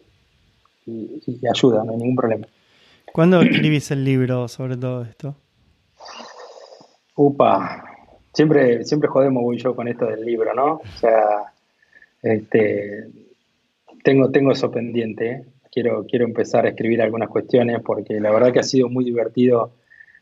[0.87, 2.47] y, y ayuda, no hay ningún problema.
[3.13, 5.37] ¿Cuándo escribís el libro sobre todo esto?
[7.23, 7.85] Upa,
[8.33, 10.77] siempre, siempre jodemos muy yo con esto del libro, ¿no?
[10.77, 11.53] O sea,
[12.23, 13.09] este,
[14.03, 15.31] tengo, tengo eso pendiente.
[15.31, 15.45] ¿eh?
[15.71, 19.73] Quiero, quiero empezar a escribir algunas cuestiones porque la verdad que ha sido muy divertido,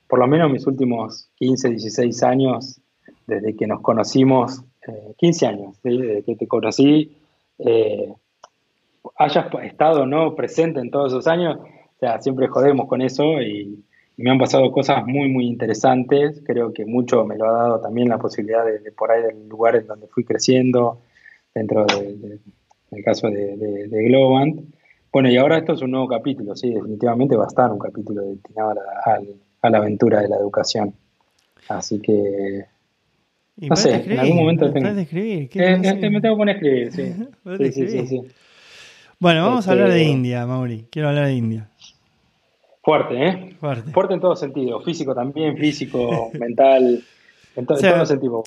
[0.08, 2.80] por lo menos mis últimos 15, 16 años,
[3.28, 4.64] desde que nos conocimos,
[5.18, 7.16] 15 eh, años, desde que te conocí,
[7.60, 8.12] eh,
[9.16, 13.84] hayas estado no presente en todos esos años, o sea, siempre jodemos con eso y,
[14.18, 16.42] me han pasado cosas muy, muy interesantes.
[16.44, 19.76] Creo que mucho me lo ha dado también la posibilidad de, por ahí del lugar
[19.76, 21.00] en donde fui creciendo,
[21.54, 24.60] dentro del caso de, de, Globant.
[25.12, 28.22] Bueno, y ahora esto es un nuevo capítulo, sí, definitivamente va a estar un capítulo
[28.22, 28.74] destinado
[29.62, 30.92] a la, aventura de la educación.
[31.68, 32.64] Así que
[33.56, 34.88] no sé, en algún momento tengo.
[34.88, 35.42] Escribir?
[35.54, 37.14] Eh, eh, me tengo que poner a escribir, sí.
[37.72, 38.22] sí, sí, sí,
[39.20, 40.86] Bueno, vamos a hablar de este, India, Mauri.
[40.90, 41.68] Quiero hablar de India.
[42.88, 43.56] Fuerte, ¿eh?
[43.60, 43.90] Fuerte.
[43.90, 47.04] Fuerte en todo sentido, físico también, físico, mental,
[47.54, 48.44] en, todo sentido.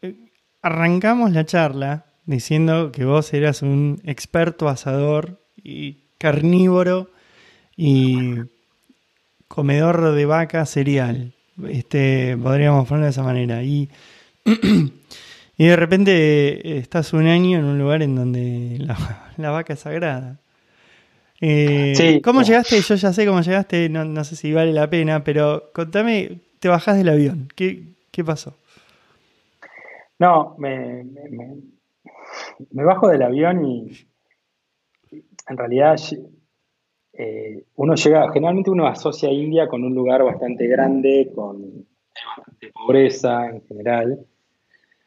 [0.00, 0.16] Eh,
[0.62, 7.10] arrancamos la charla diciendo que vos eras un experto asador y carnívoro
[7.76, 8.38] y
[9.46, 11.34] comedor de vaca cereal.
[11.68, 13.62] Este, podríamos ponerlo de esa manera.
[13.62, 13.90] Y,
[15.58, 18.78] y de repente estás un año en un lugar en donde
[19.36, 20.40] la vaca es sagrada.
[21.40, 22.80] Eh, ¿Cómo llegaste?
[22.80, 26.98] Yo ya sé cómo llegaste, no, sé si vale la pena, pero contame, te bajás
[26.98, 28.54] del avión, ¿qué, pasó?
[30.18, 31.06] No, me,
[32.72, 34.06] bajo del avión y
[35.48, 35.98] en realidad
[37.14, 41.86] eh, uno llega, generalmente uno asocia a India con un lugar bastante grande, con
[42.36, 44.26] bastante pobreza en general,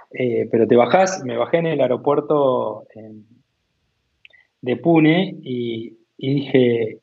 [0.10, 2.88] eh, pero te bajás, me bajé en el aeropuerto
[4.62, 6.99] de Pune y y dije,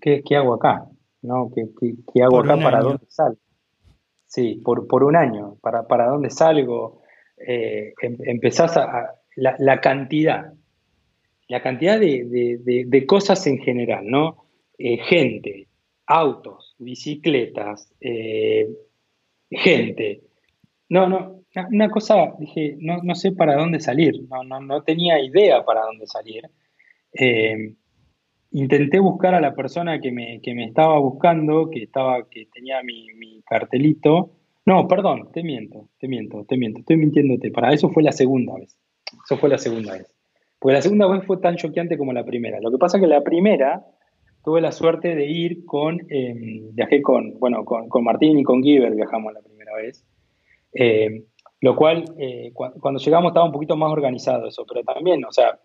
[0.00, 0.86] ¿qué, hago acá?
[1.22, 1.50] ¿No?
[1.54, 2.56] ¿Qué, hago acá?
[2.56, 3.38] ¿Para dónde salgo?
[4.26, 7.02] Sí, por, por un año, ¿para, para dónde salgo?
[7.36, 10.52] Eh, em, empezás a, la, cantidad,
[11.48, 14.44] la cantidad de, cosas en general, ¿no?
[14.78, 15.68] Eh, gente,
[16.06, 18.68] autos, bicicletas, eh,
[19.50, 20.22] gente.
[20.88, 25.20] No, no, una cosa, dije, no, no sé para dónde salir, no, no, no tenía
[25.22, 26.44] idea para dónde salir
[28.56, 32.82] intenté buscar a la persona que me, que me estaba buscando, que, estaba, que tenía
[32.82, 34.30] mi, cartelito.
[34.64, 37.50] No, perdón, te miento, te miento, te miento, estoy mintiéndote.
[37.50, 38.74] Para eso fue la segunda vez.
[39.24, 40.10] Eso fue la segunda vez.
[40.58, 42.58] Porque la segunda vez fue tan choqueante como la primera.
[42.62, 43.84] Lo que pasa es que la primera
[44.42, 48.94] tuve la suerte de ir con, em, viajé con, bueno, con, Martín y con Giver
[48.94, 50.02] viajamos la primera vez.
[50.72, 51.24] Em,
[51.60, 55.58] lo cual, eh, cuando llegamos estaba un poquito más organizado eso, pero también, o sea,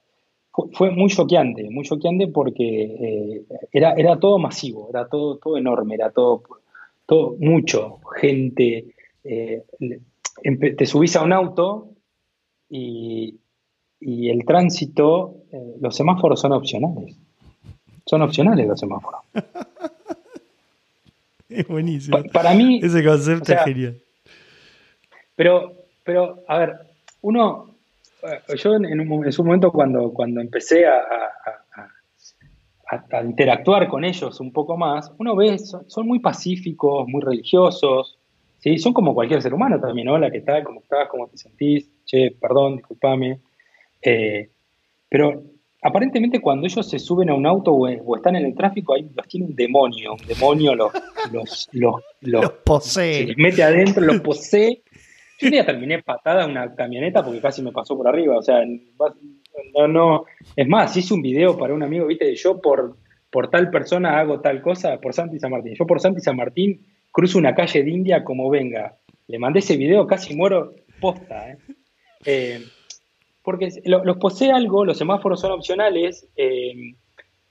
[0.52, 5.96] fue, muy choqueante, muy choqueante porque eh, era, era todo masivo, era todo, todo enorme,
[5.96, 6.44] era todo,
[7.06, 8.94] todo mucho, gente.
[9.24, 9.64] Eh,
[10.78, 11.90] te subís a un auto
[12.70, 13.38] y,
[14.00, 17.16] el tránsito, eh, los semáforos son opcionales.
[18.06, 19.22] Son opcionales los semáforos.
[21.50, 22.18] Es buenísimo.
[22.32, 22.80] para mí.
[22.82, 24.02] Ese concepto es genial.
[25.36, 25.74] Pero,
[26.06, 26.78] pero, a ver,
[27.22, 27.71] uno.
[28.56, 31.02] Yo en, un, su momento, cuando, cuando empecé a,
[32.90, 38.18] a, interactuar con ellos un poco más, uno ve, son, muy pacíficos, muy religiosos.
[38.60, 38.78] ¿sí?
[38.78, 40.18] Son como cualquier ser humano también, ¿no?
[40.18, 43.40] La que está, cómo estás, cómo te sentís, che, perdón, discúlpame.
[44.02, 44.50] Eh,
[45.08, 45.44] pero
[45.82, 49.28] aparentemente cuando ellos se suben a un auto o, están en el tráfico, ahí los
[49.28, 50.92] tiene un demonio, un demonio los,
[51.32, 53.14] los, los, los, posee.
[53.14, 54.82] Se les mete adentro, los posee.
[55.42, 58.62] Yo un día terminé patada una camioneta porque casi me pasó por arriba, o sea,
[59.74, 60.26] no, no,
[60.56, 62.98] es más, hice un video para un amigo, viste, yo por,
[63.32, 66.86] por tal persona hago tal cosa, por Santi San Martín, yo por Santi San Martín
[67.12, 71.58] cruzo una calle de India como venga, le mandé ese video, casi muero posta, ¿eh?
[72.26, 72.62] eh
[73.44, 76.94] porque los posee algo, los semáforos son opcionales eh,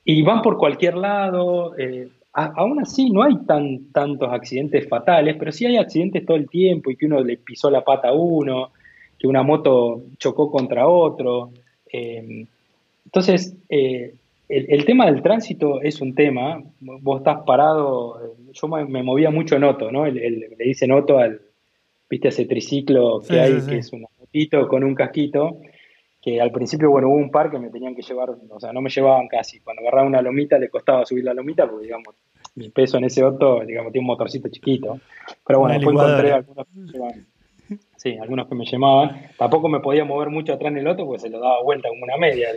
[0.04, 1.74] y van por cualquier lado.
[2.36, 6.48] Eh, aún así no hay tan, tantos accidentes fatales, pero sí hay accidentes todo el
[6.48, 8.70] tiempo y que uno le pisó la pata a uno,
[9.18, 11.50] que una moto chocó contra otro.
[11.92, 12.46] Eh,
[13.04, 16.62] entonces, el, tema del tránsito es un tema.
[16.80, 20.06] Vos estás parado, yo me, movía mucho en Otto, ¿no?
[20.06, 21.40] le dicen Otto al,
[22.10, 25.60] viste, ese triciclo que hay, que es un motito con un casquito
[26.20, 28.82] que al principio, bueno, hubo un par que me tenían que llevar, o sea, no
[28.82, 29.60] me llevaban casi.
[29.60, 32.14] Cuando agarraba una lomita le costaba subir la lomita porque, digamos,
[32.56, 35.00] mi peso en ese auto, digamos, tiene un motorcito chiquito.
[35.46, 37.26] Pero bueno, después encontré algunos que me llevaban.
[37.96, 39.30] Sí, algunos que me llamaban.
[39.38, 42.04] Tampoco me podía mover mucho atrás en el auto porque se lo daba vuelta como
[42.04, 42.48] una media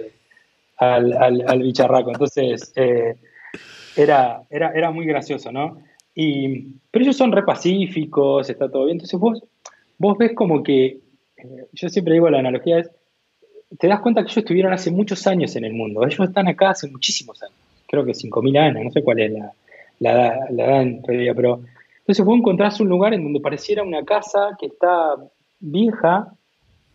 [0.78, 2.12] al, al, bicharraco.
[2.12, 3.16] Entonces, eh,
[3.96, 5.78] era, era, era muy gracioso, ¿no?
[6.16, 8.96] Y, pero ellos son re pacíficos, está todo bien.
[8.96, 9.44] Entonces vos,
[9.98, 10.86] vos ves como que,
[11.38, 12.90] eh, yo siempre digo la analogía es,
[13.78, 16.06] te das cuenta que ellos estuvieron hace muchos años en el mundo.
[16.06, 17.56] Ellos están acá hace muchísimos años.
[17.88, 19.32] Creo que 5.000 años, no sé cuál es
[20.00, 21.62] la, edad en realidad, pero
[22.00, 25.16] entonces vos encontrás un lugar en donde pareciera una casa que está
[25.60, 26.34] vieja,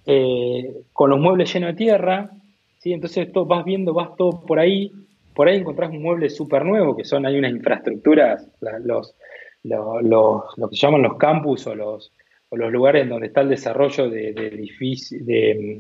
[0.05, 2.31] eh, con los muebles llenos de tierra,
[2.79, 2.93] ¿sí?
[2.93, 4.93] entonces todo, vas viendo, vas todo por ahí,
[5.35, 8.47] por ahí encontrás un mueble súper nuevo, que son, hay unas infraestructuras,
[8.85, 9.15] los,
[9.63, 12.13] los, lo que se llaman los campus o los,
[12.51, 14.69] o los lugares donde está el desarrollo de, de,
[15.21, 15.79] de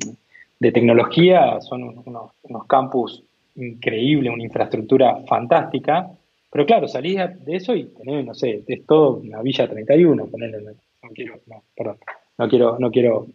[0.59, 3.23] de tecnología, son unos, campus
[3.57, 6.11] increíbles, una infraestructura fantástica,
[6.51, 10.75] pero claro, salís de eso y tenés, no sé, es todo una Villa 31, ponerle,
[11.03, 11.99] no quiero, no, perdón,
[12.39, 13.27] no quiero, no quiero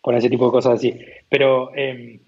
[0.00, 2.20] poner ese tipo de cosas así, pero, em,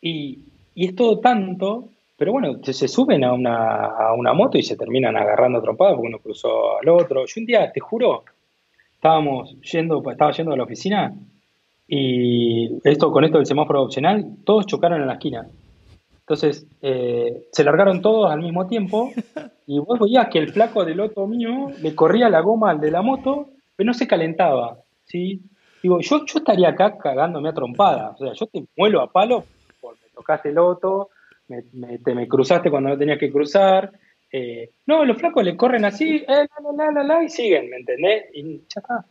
[0.00, 0.44] y,
[0.74, 5.16] es todo tanto, pero bueno, se, suben a una, a una, moto y se terminan
[5.16, 7.26] agarrando trompadas porque uno cruzó al otro.
[7.26, 8.24] Yo un día, te juro,
[8.94, 11.14] estábamos yendo, estaba yendo a la oficina
[11.94, 15.46] y esto con esto del semáforo opcional, todos chocaron en la esquina.
[16.20, 19.10] Entonces, eh, se largaron todos al mismo tiempo
[19.66, 22.90] y vos veías que el flaco del otro mío le corría la goma al de
[22.90, 24.78] la moto, pero no se calentaba.
[25.04, 25.42] ¿sí?
[25.82, 28.12] Digo, yo, yo estaría acá cagándome a trompada.
[28.12, 29.44] O sea, yo te muelo a palo
[29.78, 31.10] porque me tocaste el otro,
[31.48, 33.92] me, te me cruzaste cuando no tenías que cruzar.
[34.32, 38.30] Eh, no, los flacos le corren así, eh, la, la, la, y siguen, ¿me entendés?
[38.32, 39.04] Y ya está.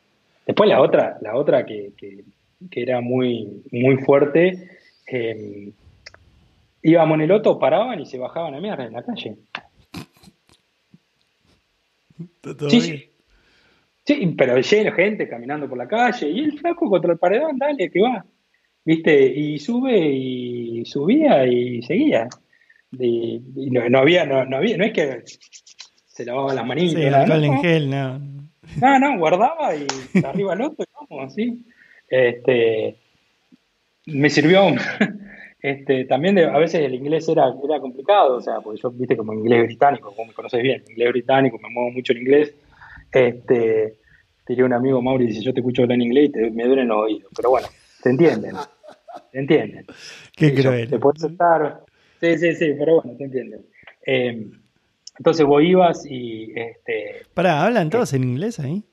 [0.47, 2.23] Después la otra, la otra que que
[2.71, 4.69] era muy, muy fuerte,
[5.07, 5.71] eh,
[6.83, 9.37] íbamos en el otro, paraban y se bajaban a mierda en la calle.
[12.69, 13.09] Sí,
[14.05, 17.89] sí, pero lleno gente caminando por la calle y el flaco contra el paredón, dale,
[17.89, 18.25] que va.
[18.83, 19.25] ¿Viste?
[19.25, 22.27] Y sube y subía y seguía.
[22.91, 23.39] Y,
[23.69, 25.23] no, había, no, había, no es que
[26.07, 27.01] se lavaba las manitas.
[27.01, 28.41] Sí, no, no.
[28.79, 29.85] No, no, guardaba y
[30.23, 31.65] arriba el otro y vamos, así.
[32.11, 32.97] Este,
[34.05, 34.63] me sirvió
[35.61, 39.33] este, también a veces el inglés era, era complicado, o sea, porque yo, viste, como
[39.33, 42.53] inglés británico, como me conoces bien, inglés británico, me muevo mucho en inglés,
[43.13, 43.97] este,
[44.45, 46.97] diría un amigo Mauri, dice, yo te escucho hablar en inglés y me duelen los
[46.97, 47.67] oídos, pero bueno,
[48.03, 48.55] te entienden,
[49.31, 49.85] te entienden.
[50.35, 50.89] Qué cruel.
[50.89, 51.85] Te puedes estar,
[52.19, 53.65] sí, sí, sí, pero bueno, te entienden.
[54.05, 54.51] Em,
[55.17, 56.51] entonces vos ibas y...
[56.55, 58.83] Este, Pará, ¿hablan todos en inglés ahí?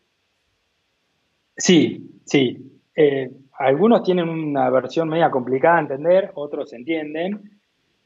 [1.56, 2.77] Sí, sí.
[3.00, 3.30] Eh,
[3.60, 7.60] algunos tienen una versión media complicada de entender, otros entienden,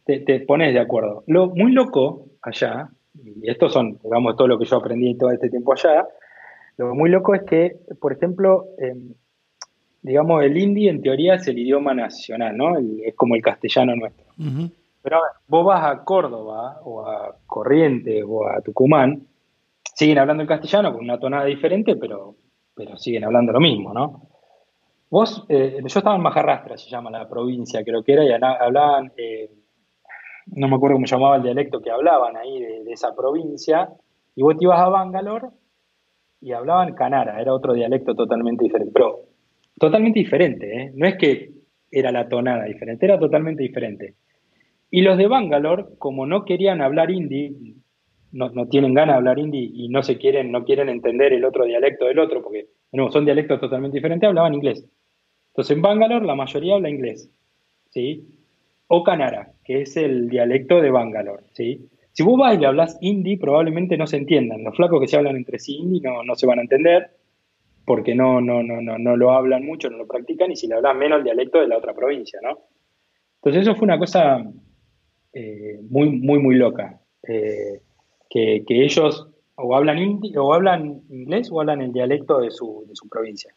[0.05, 1.25] te, pones de acuerdo.
[1.29, 5.49] Lo muy loco allá, y esto son, digamos, todo lo que yo aprendí todo este
[5.49, 6.07] tiempo allá,
[6.77, 9.15] lo muy loco es que, por ejemplo, em,
[10.03, 12.77] digamos, el hindi en teoría es el idioma nacional, ¿no?
[12.77, 14.27] es como el castellano nuestro.
[15.03, 19.23] Pero vos vas a Córdoba o a Corrientes o a Tucumán,
[19.95, 22.35] siguen hablando el castellano con una tonada diferente, pero,
[22.75, 24.32] pero siguen hablando lo mismo, ¿no?
[25.13, 29.13] Vos, eh, yo estaba en Majarrastra, se llama la provincia, creo que era, y hablaban,
[29.19, 29.51] eh,
[30.47, 33.91] no me acuerdo cómo llamaba el dialecto que hablaban ahí de, esa provincia,
[34.35, 35.49] Y vos te ibas a Bangalore
[36.41, 39.19] y hablaban canara, era otro dialecto totalmente diferente, pero
[39.79, 40.93] totalmente diferente, ¿eh?
[40.95, 41.51] no es que
[41.91, 44.15] era la tonada diferente, era totalmente diferente.
[44.91, 47.77] Y los de Bangalore, como no querían hablar hindi,
[48.31, 51.67] no, tienen ganas de hablar hindi y no se quieren, no quieren entender el otro
[51.67, 54.89] dialecto del otro, porque no, son dialectos totalmente diferentes, hablaban inglés.
[55.53, 57.31] Entonces en Bangalore la mayoría habla inglés,
[57.91, 58.27] ¿sí?
[58.89, 61.89] O canara, que es el dialecto de Bangalore, ¿sí?
[62.13, 64.65] Si vos vas y le hablas hindi, probablemente no se entiendan.
[64.65, 67.11] Los flacos que se hablan entre sí hindi no, no se van a entender
[67.85, 70.77] porque no, no, no, no, no lo hablan mucho, no lo practican, y si le
[70.77, 72.59] hablas menos el dialecto de la otra provincia, ¿no?
[73.37, 74.45] Entonces eso fue una cosa
[75.33, 77.01] eh, muy, muy, muy loca.
[77.27, 77.81] Eh,
[78.31, 82.95] que, ellos o hablan hindi, o hablan inglés o hablan el dialecto de su, de
[82.95, 83.55] su provincia.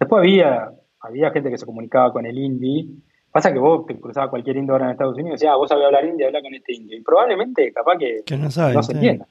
[0.00, 0.70] Después había,
[1.06, 3.02] había gente que se comunicaba con el hindi,
[3.36, 5.68] Pasa que vos te cruzabas cualquier indio ahora en Estados Unidos y decías, ah, vos
[5.68, 6.96] sabés hablar indio, habla con este indio.
[6.96, 9.26] Y probablemente, capaz que, no, sabe, se entienda.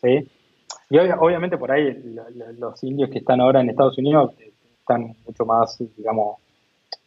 [0.00, 0.30] ¿sí?
[0.88, 2.02] Y obviamente por ahí
[2.56, 4.32] los indios que están ahora en Estados Unidos
[4.80, 6.38] están mucho más, digamos,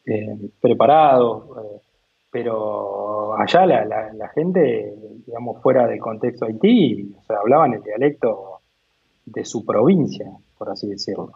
[0.05, 1.45] eh, preparados.
[1.45, 1.81] Eh,
[2.29, 4.93] pero allá la, gente,
[5.25, 8.59] digamos, fuera del contexto Haití, o sea, hablaban el dialecto
[9.25, 10.29] de su provincia,
[10.59, 11.31] por así decirlo.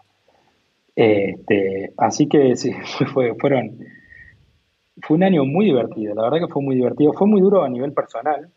[0.95, 2.71] Este, así que sí,
[3.13, 3.77] fue, fueron
[5.01, 7.13] fue un año muy divertido, la verdad que fue muy divertido.
[7.13, 8.49] Fue muy duro a nivel personal,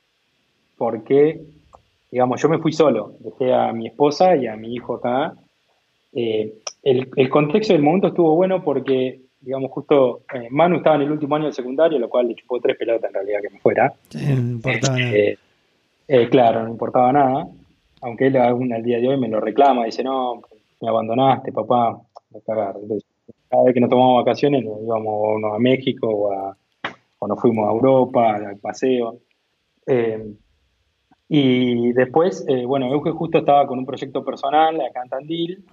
[0.76, 1.40] porque,
[2.10, 5.34] digamos, yo me fui solo, dejé a mi esposa y a mi hijo acá.
[6.12, 11.12] Eh, el, contexto del momento estuvo bueno porque, digamos, justo eh, Manu estaba en el
[11.12, 13.92] último año del secundario, lo cual le chupó tres pelotas en realidad que me fuera.
[14.14, 15.14] no importaba nada.
[16.08, 17.48] Eh, claro, no importaba nada.
[18.02, 20.42] Aunque él aún al día de hoy me lo reclama, dice, no,
[20.80, 21.98] me abandonaste, papá,
[22.44, 22.74] cada
[23.64, 26.56] vez que nos tomamos vacaciones nos íbamos a México o, a,
[27.26, 29.20] nos fuimos a Europa al paseo.
[29.86, 30.34] Eh,
[31.28, 35.64] y después, eh, bueno, Euge justo estaba con un proyecto personal acá en Tandil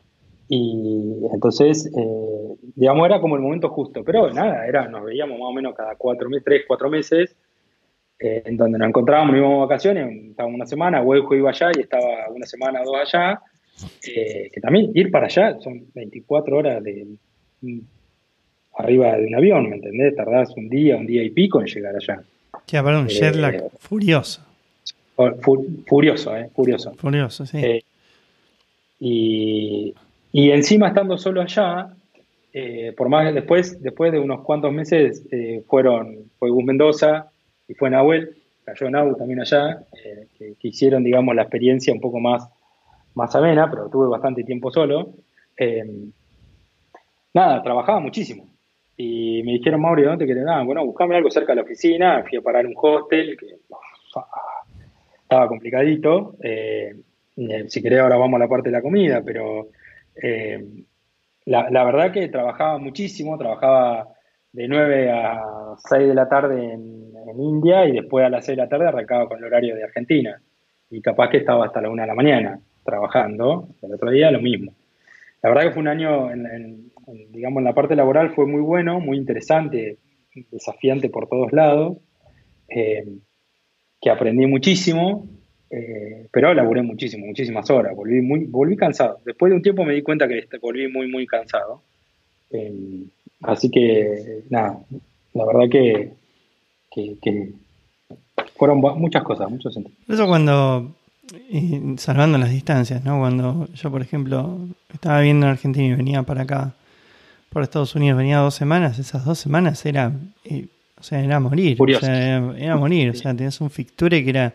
[0.47, 4.03] y entonces, eh, digamos, era como el momento justo.
[4.03, 7.35] Pero nada, era, nos veíamos más o menos cada cuatro meses, tres, cuatro meses,
[8.19, 12.29] en donde nos encontrábamos, íbamos a vacaciones, estábamos una semana, Euge iba allá y estaba
[12.33, 13.41] una semana o dos allá.
[14.01, 17.07] Que también ir para allá son 24 horas de,
[18.75, 20.15] arriba de un avión, ¿me entendés?
[20.15, 22.23] Tardás un día, un día y pico en llegar allá.
[22.67, 24.41] Ya, para un eh, furioso.
[25.85, 26.49] furioso, ¿eh?
[26.55, 26.93] Furioso.
[26.95, 27.57] Furioso, sí.
[27.57, 27.83] Eh,
[28.99, 29.93] y,
[30.31, 31.89] y, encima estando solo allá,
[32.53, 35.23] eh, por más después, después de unos cuantos meses,
[35.67, 37.31] fueron, fue Gus Mendoza
[37.67, 39.83] y fue Nahuel, cayó Nahu también allá,
[40.37, 42.47] que, que, hicieron, digamos, la experiencia un poco más,
[43.15, 45.13] más amena, pero tuve bastante tiempo solo
[47.33, 48.47] nada, trabajaba muchísimo.
[48.95, 50.45] Y me dijeron, Mauri, ¿dónde querés?
[50.47, 52.23] Ah, bueno, buscame algo cerca de la oficina.
[52.27, 53.57] Fui a parar un hostel, que
[55.23, 56.35] estaba complicadito.
[56.41, 56.95] Eh,
[57.37, 59.69] eh, si querés, ahora vamos a la parte de la comida, pero
[60.21, 60.63] eh,
[61.45, 63.37] la, verdad que trabajaba muchísimo.
[63.37, 64.09] Trabajaba
[64.51, 65.41] de 9 a
[65.77, 67.01] 6 de la tarde en,
[67.35, 70.39] India y después a las 6 de la tarde arrancaba con el horario de Argentina.
[70.91, 73.67] Y capaz que estaba hasta la 1 de la mañana trabajando.
[73.81, 74.73] El otro día lo mismo.
[75.41, 78.99] La verdad que fue un año en digamos, en la parte laboral fue muy bueno,
[78.99, 79.97] muy interesante,
[80.51, 81.97] desafiante por todos lados,
[82.69, 83.05] eh,
[84.01, 85.27] que aprendí muchísimo,
[85.69, 89.19] eh, pero laburé muchísimo, muchísimas horas, volví, muy, volví cansado.
[89.25, 91.81] Después de un tiempo me di cuenta que volví muy, muy cansado.
[92.51, 93.03] Eh,
[93.41, 94.79] así que, nada,
[95.33, 96.11] la verdad que,
[98.55, 99.97] fueron muchas cosas, muchos sentidos.
[100.07, 100.95] Eso cuando
[101.97, 103.19] salvando las distancias, ¿no?
[103.19, 104.59] Cuando yo, por ejemplo,
[104.93, 106.73] estaba viendo en Argentina y venía para acá,
[107.49, 110.11] por Estados Unidos venía dos semanas, esas dos semanas era,
[110.43, 110.67] eh,
[110.99, 111.77] o sea, era morir.
[111.79, 114.53] O sea, era, morir, o sea, tenías un ficture que era...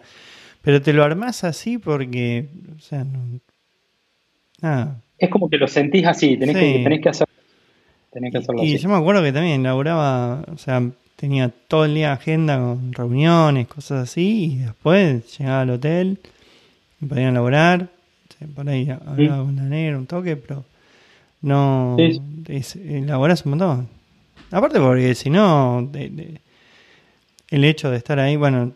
[0.61, 3.07] Pero te lo armás así porque, o sea,
[4.61, 5.01] nada.
[5.17, 7.29] Es como que lo sentís así, tenés, que, tenés que, hacer,
[8.13, 10.83] tenés que hacerlo y, yo me acuerdo que también laburaba, o sea,
[11.17, 16.19] tenía todo el día agenda con reuniones, cosas así, y después llegaba al hotel,
[17.01, 17.89] me podían laburar,
[18.55, 20.65] por ahí hablaba con una negra, un toque, pero
[21.43, 21.97] no,
[22.49, 23.89] elaboras un montón.
[24.51, 28.73] Aparte porque si no, el hecho de estar ahí, bueno,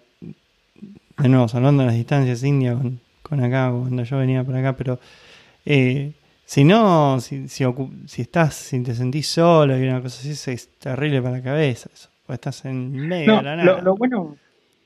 [1.18, 2.78] de nuevo, hablando de las distancias indias
[3.22, 4.98] con, acá, cuando yo venía por acá, pero
[5.64, 6.12] eh,
[6.44, 7.64] si no, si, si,
[8.18, 12.10] estás, si te sentís solo y una cosa así, es terrible para la cabeza eso,
[12.26, 13.80] porque estás en medio de la nada.
[13.80, 14.36] Lo, bueno,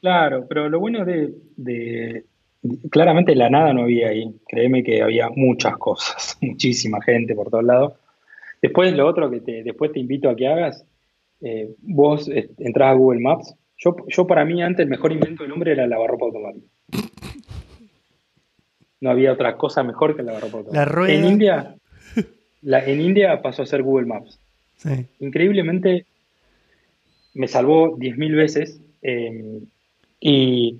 [0.00, 2.24] claro, pero lo bueno de,
[2.90, 4.34] claramente la nada no había ahí.
[4.48, 7.92] Créeme que había muchas cosas, muchísima gente por todos lados.
[8.62, 10.84] Después lo otro que te, después te invito a que hagas,
[11.40, 13.54] eh, vos eh, entras a Google Maps.
[13.78, 16.66] Yo, yo para mí antes el mejor invento del hombre era el lavarropa automático.
[19.00, 20.72] no había otra cosa mejor que el aeropuerto.
[20.72, 21.12] La rueda.
[21.12, 21.76] En India,
[22.62, 24.40] la, en India pasó a ser Google Maps.
[24.76, 25.06] Sí.
[25.20, 26.06] Increíblemente
[27.36, 29.60] me salvó 10.000 veces eh,
[30.20, 30.78] y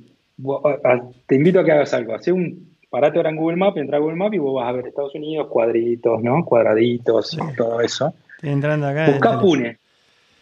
[1.26, 2.14] te invito a que hagas algo.
[2.14, 4.72] Hacé un parate ahora en Google Maps, entra a Google Maps y vos vas a
[4.72, 6.44] ver Estados Unidos, cuadritos, ¿no?
[6.44, 8.14] Cuadraditos, todo eso.
[8.36, 9.10] Estoy entrando acá.
[9.10, 9.78] Busca Pune.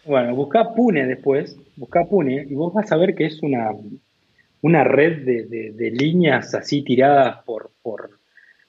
[0.05, 3.71] Bueno, busca Pune después, busca Pune y vos vas a ver que es una,
[4.61, 8.11] una red de, líneas así tiradas por, por,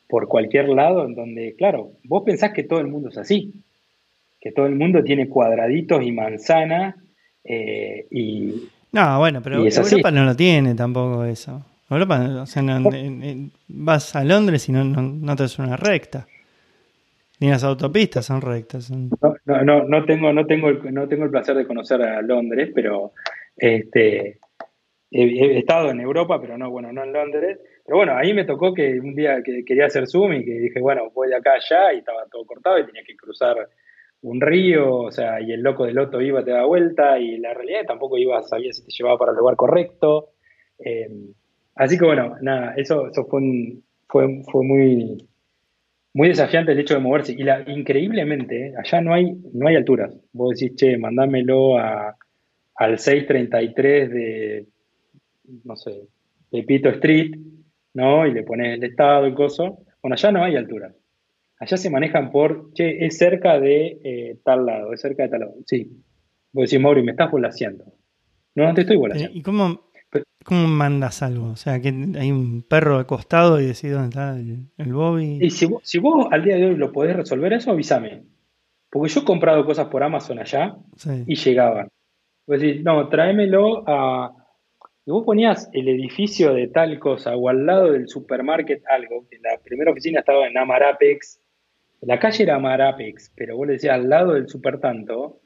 [0.08, 3.52] por cualquier lado, en donde, claro, vos pensás que todo el mundo es así,
[4.40, 6.96] que todo el mundo tiene cuadraditos y manzana
[7.44, 8.68] eh, y...
[8.97, 11.62] No, bueno, pero Europa no lo tiene tampoco eso.
[11.90, 12.62] Europa, o sea,
[13.68, 16.27] vas a Londres y no, no, no te es una recta.
[17.39, 18.90] Ni las autopistas son rectas.
[18.90, 22.70] No, no, no, tengo, no, tengo el, no tengo el placer de conocer a Londres,
[22.74, 23.12] pero
[23.55, 24.39] este,
[25.10, 27.59] he, estado en Europa, pero no, bueno, no en Londres.
[27.85, 30.81] Pero bueno, ahí me tocó que un día que quería hacer Zoom y que dije,
[30.81, 33.68] bueno, voy de acá allá y estaba todo cortado y tenía que cruzar
[34.22, 37.55] un río, o sea, y el loco del loto iba, te da vuelta y la
[37.55, 40.30] realidad tampoco iba, sabía si te llevaba para el lugar correcto.
[40.78, 41.09] Eh,
[41.74, 43.43] así que bueno, nada, eso, eso fue,
[44.09, 45.18] fue, fue muy
[46.16, 47.32] muy desafiante el hecho de moverse.
[47.32, 50.14] Y la, increíblemente, allá no hay, no hay alturas.
[50.32, 52.16] Vos decís, che, mandámelo a,
[52.74, 54.66] al 633 de,
[55.64, 56.09] no sé,
[56.51, 57.36] de Pito Street,
[57.93, 58.26] ¿no?
[58.26, 59.80] Y le pones el estado y coso.
[60.01, 60.94] Bueno, allá no hay alturas.
[61.58, 65.40] Allá se manejan por, che, es cerca de eh, tal lado, es cerca de tal
[65.40, 65.54] lado.
[65.66, 66.02] Sí.
[66.52, 67.84] Vos decís, Mauri, me estás volaseando.
[68.54, 69.36] No, no te estoy volaseando.
[69.38, 69.86] ¿Y cómo,
[70.46, 71.48] ¿Cómo mandas algo?
[71.48, 75.38] O sea, que hay un perro al costado y decís dónde está el, Bobby.
[75.40, 78.22] Y si vos, al día de hoy lo podés resolver eso, avísame.
[78.88, 80.76] Porque yo he comprado cosas por Amazon allá
[81.26, 81.88] y llegaban.
[82.46, 84.32] Vos decís, no, tráemelo a.
[85.04, 89.38] Y vos ponías el edificio de tal cosa o al lado del supermarket algo, que
[89.38, 91.40] la primera oficina estaba en Amarapex.
[92.02, 95.40] La calle era Amarapex, pero vos le decías al lado del super tanto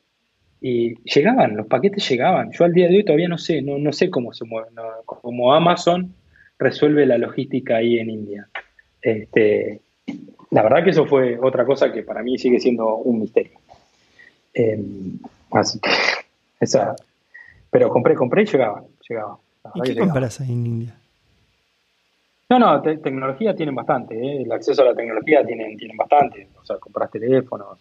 [0.61, 2.51] y llegaban, los paquetes llegaban.
[2.53, 4.69] Yo al día de hoy todavía no sé, no, no sé cómo se mueve,
[5.07, 6.15] cómo Amazon
[6.59, 8.49] resuelve la logística ahí en India.
[9.01, 9.81] Este,
[10.51, 13.59] la verdad que eso fue otra cosa que para mí sigue siendo un misterio.
[14.53, 15.19] Em,
[15.53, 15.91] así que,
[16.61, 16.95] esa,
[17.71, 19.39] pero compré, compré y llegaba, llegaba.
[19.75, 21.00] ¿Y qué compras ahí en India?
[22.51, 24.43] No, no, tecnología tienen bastante, ¿eh?
[24.43, 26.49] el acceso a la tecnología tienen, tienen bastante.
[26.61, 27.79] O sea, compras teléfonos,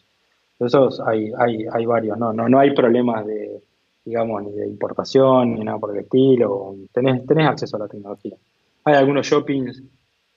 [0.60, 3.64] esos hay, hay, hay varios, no, no, no hay problemas de,
[4.06, 6.76] digamos, ni de importación, ni nada por el estilo.
[6.94, 8.36] Tenés, tenés acceso a la tecnología.
[8.84, 9.82] Hay algunos shoppings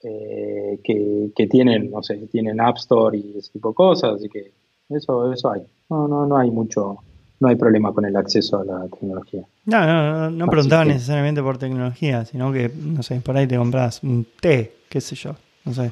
[0.01, 4.29] eh, que, que, tienen, no sé, tienen App Store y ese tipo de cosas, así
[4.29, 4.51] que
[4.89, 5.61] eso, eso hay.
[5.91, 6.97] No, no, no hay mucho,
[7.43, 9.43] no hay problema con el acceso a la tecnología.
[9.65, 14.01] No, no, no, preguntaba necesariamente por tecnología, sino que, no sé, por ahí te compras
[14.01, 15.91] un té, qué sé yo, no sé.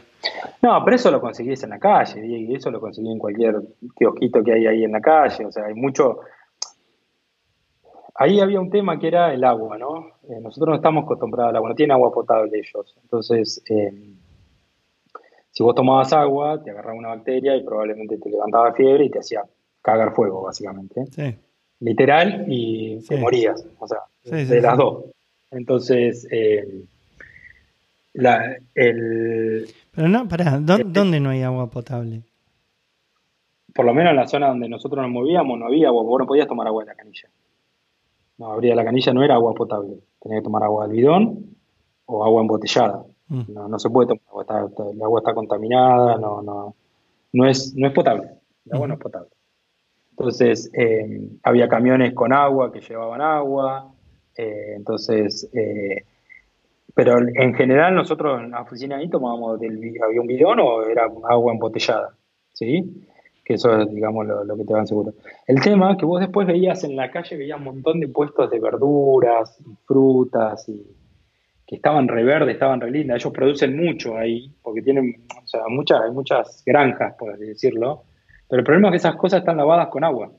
[0.62, 3.62] No, pero eso lo conseguís en la calle, y eso lo conseguí en cualquier
[3.98, 6.20] kiosquito que hay ahí en la calle, o sea, hay mucho...
[8.16, 10.08] Ahí había un tema que era el agua, ¿no?
[10.30, 12.96] Eh, nosotros no estamos acostumbrados al agua, no tienen agua potable ellos.
[13.02, 14.14] Entonces, eh,
[15.50, 19.20] si vos tomabas agua, te agarraba una bacteria y probablemente te levantaba fiebre y te
[19.20, 19.42] hacía
[19.82, 21.06] cagar fuego, básicamente.
[21.12, 21.36] Sí.
[21.80, 25.06] Literal, y te morías, o sea, de las dos.
[25.50, 26.86] Entonces, eh,
[28.14, 32.24] la, el, Pero no, pará, este ¿dónde, no hay agua potable?
[33.74, 36.28] Por lo menos en la zona donde nosotros nos movíamos no había agua, vos no
[36.28, 37.30] podías tomar agua de la canilla.
[38.38, 39.98] No, abría la canilla, no era agua potable.
[40.20, 41.56] Tenías que tomar agua del bidón
[42.06, 43.06] o agua embotellada.
[43.28, 43.44] Mm.
[43.48, 46.76] No, no se puede tomar agua, el agua está contaminada, no, no,
[47.32, 48.30] no, es, no es potable.
[48.66, 49.30] El agua no es potable.
[50.12, 53.92] Entonces, eh, había camiones con agua que llevaban agua.
[54.38, 56.04] Eh, entonces, eh,
[56.94, 61.10] pero en general nosotros en la oficina ahí tomábamos, del, había un bidón o era
[61.30, 62.16] agua embotellada,
[62.54, 63.08] ¿sí?
[63.44, 65.14] Que eso es, digamos, lo, que te dan seguro.
[65.48, 68.60] El tema que vos después veías en la calle, veías un montón de puestos de
[68.60, 70.86] verduras y frutas y
[71.66, 73.22] que estaban re verdes, estaban re lindas.
[73.22, 75.16] Ellos producen mucho ahí, porque tienen,
[75.70, 78.04] muchas, hay muchas granjas, por así decirlo.
[78.52, 80.30] Pero el problema es que esas cosas están lavadas con agua.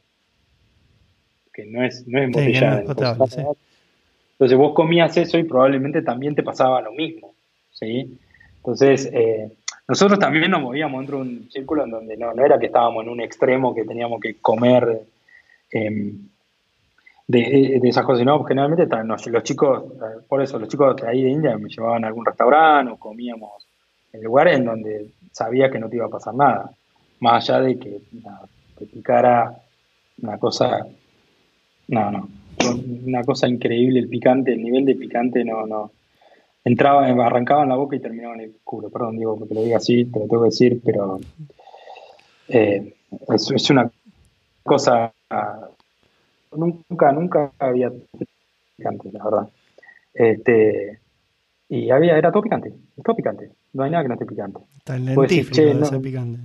[1.51, 2.81] Que no es, no es embotellada.
[2.83, 7.33] Entonces vos comías eso y probablemente también te pasaba lo mismo,
[7.71, 8.19] ¿sí?
[8.59, 9.51] Entonces, eh,
[9.89, 13.03] nosotros también nos movíamos dentro de un círculo en donde no, no era que estábamos
[13.03, 15.05] en un extremo que teníamos que comer
[15.71, 16.19] em,
[17.27, 18.87] de, esas cosas, no, generalmente
[19.31, 19.85] los chicos,
[20.29, 23.67] por eso los chicos de ahí de India me llevaban a algún restaurante o comíamos
[24.13, 26.71] en lugares en donde sabía que no te iba a pasar nada,
[27.23, 28.01] más allá de que
[28.77, 29.57] te picara
[30.21, 30.85] una cosa,
[31.87, 32.29] no, no,
[33.07, 35.93] una cosa increíble el picante, el nivel de picante no, no,
[36.65, 38.91] entraba, arrancaba en la boca y terminaba en el culo.
[38.91, 41.21] Perdón, digo, que te lo diga así, te lo tengo que decir, pero
[42.49, 42.93] eh,
[43.29, 43.89] es, una
[44.65, 45.13] cosa.
[46.51, 47.91] Nunca, nunca había
[48.77, 49.49] picante, la verdad.
[50.13, 50.99] Este,
[51.69, 53.51] y había, era todo picante, todo picante.
[53.75, 54.59] No hay nada que no esté picante.
[54.77, 56.41] Está lentífrico no, picante.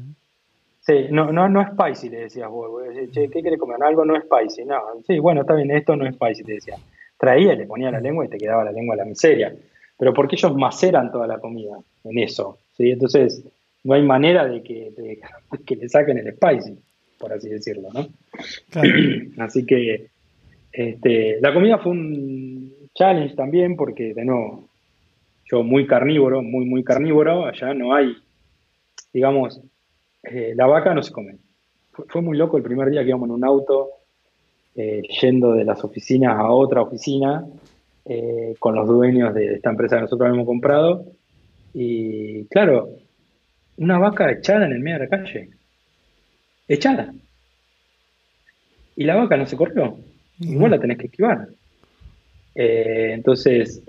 [0.88, 2.82] Sí, no, no, no es spicy, le decías vos.
[3.12, 3.78] che, ¿qué quieres comer?
[3.84, 4.66] Algo no es spicy.
[4.66, 6.76] No, sí, bueno, está bien, esto no es spicy, te decía.
[7.20, 9.54] Traía, le ponía la lengua y te quedaba la lengua a la miseria
[9.98, 12.92] pero porque ellos maceran toda la comida en eso, ¿sí?
[12.92, 13.44] Entonces,
[13.84, 15.20] no hay manera de que,
[15.66, 16.78] que le saquen el spicy,
[17.18, 18.08] por así decirlo, ¿no?
[19.44, 20.08] así que
[20.72, 24.68] este, la comida fue un challenge también porque, de nuevo,
[25.50, 28.16] yo muy carnívoro, muy, muy carnívoro, allá no hay,
[29.14, 29.60] digamos,
[30.24, 31.38] eh, la vaca no se come.
[31.92, 33.90] Fue, muy loco el primer día que íbamos en un auto
[34.76, 37.44] eh, yendo de las oficinas a otra oficina
[38.06, 41.06] eh, con los dueños de esta empresa que nosotros habíamos comprado.
[41.74, 42.90] Y claro,
[43.78, 45.50] una vaca echada en el medio de la calle.
[46.68, 47.14] Echada.
[48.96, 49.98] Y la vaca no se corrió.
[50.40, 51.48] Igual la tenés que esquivar.
[52.54, 53.84] Entonces,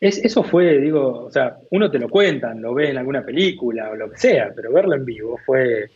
[0.00, 3.96] eso fue, digo, o sea, uno te lo cuentan, lo ves en alguna película o
[3.96, 5.88] lo que sea, pero verlo en vivo fue,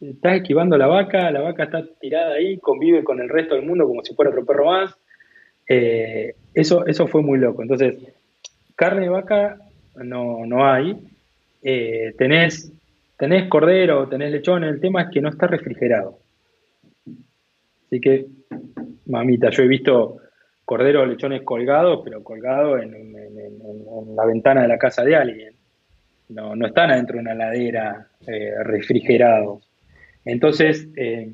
[0.00, 3.86] estás esquivando la vaca, la vaca está tirada ahí, convive con el resto del mundo
[3.86, 4.94] como si fuera otro perro más.
[5.68, 7.62] Eh, eso, eso fue muy loco.
[7.62, 7.96] Entonces,
[8.74, 9.58] carne de vaca
[9.96, 10.96] no, no hay.
[11.62, 12.72] Eh, tenés,
[13.16, 16.18] tenés cordero, tenés lechón, el tema es que no está refrigerado.
[17.86, 18.26] Así que,
[19.06, 20.21] mamita, yo he visto
[20.64, 23.12] cordero lechones colgados, pero colgados en,
[24.16, 25.54] la ventana de la casa de alguien.
[26.28, 29.68] No, no están adentro de una ladera eh, refrigerados.
[30.24, 31.30] Entonces, eh,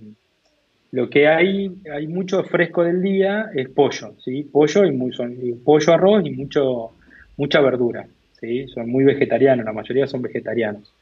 [0.91, 4.45] lo que hay, hay mucho fresco del día es pollo, ¿sí?
[4.45, 6.93] Pollo y, muy, son, pollo, arroz y mucho,
[7.37, 8.07] mucha verdura,
[8.41, 8.67] ¿sí?
[8.69, 10.95] Son muy vegetarianos, la mayoría son vegetarianos.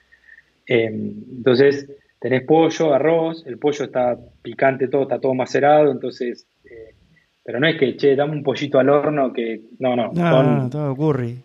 [0.66, 1.88] Eh, entonces,
[2.18, 6.46] tenés pollo, arroz, el pollo está picante todo, está todo macerado, entonces,
[7.46, 10.96] pero no es que, che, dame un pollito al horno que, no, no, no, todo
[10.96, 11.38] curry.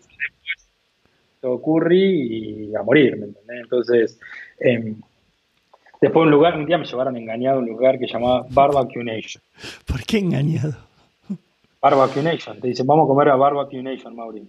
[1.40, 3.60] Todo curry y a morir, ¿me entendés?
[3.62, 4.20] Entonces,
[4.58, 4.94] eh,
[6.02, 9.40] Después un lugar, un día me llevaron engañado a un lugar que llamaba Barbecue Nation.
[9.86, 10.74] ¿Por qué engañado?
[11.80, 12.60] Barbecue Nation.
[12.60, 14.42] Te dicen, vamos a comer a Barbecue Nation, Mauri.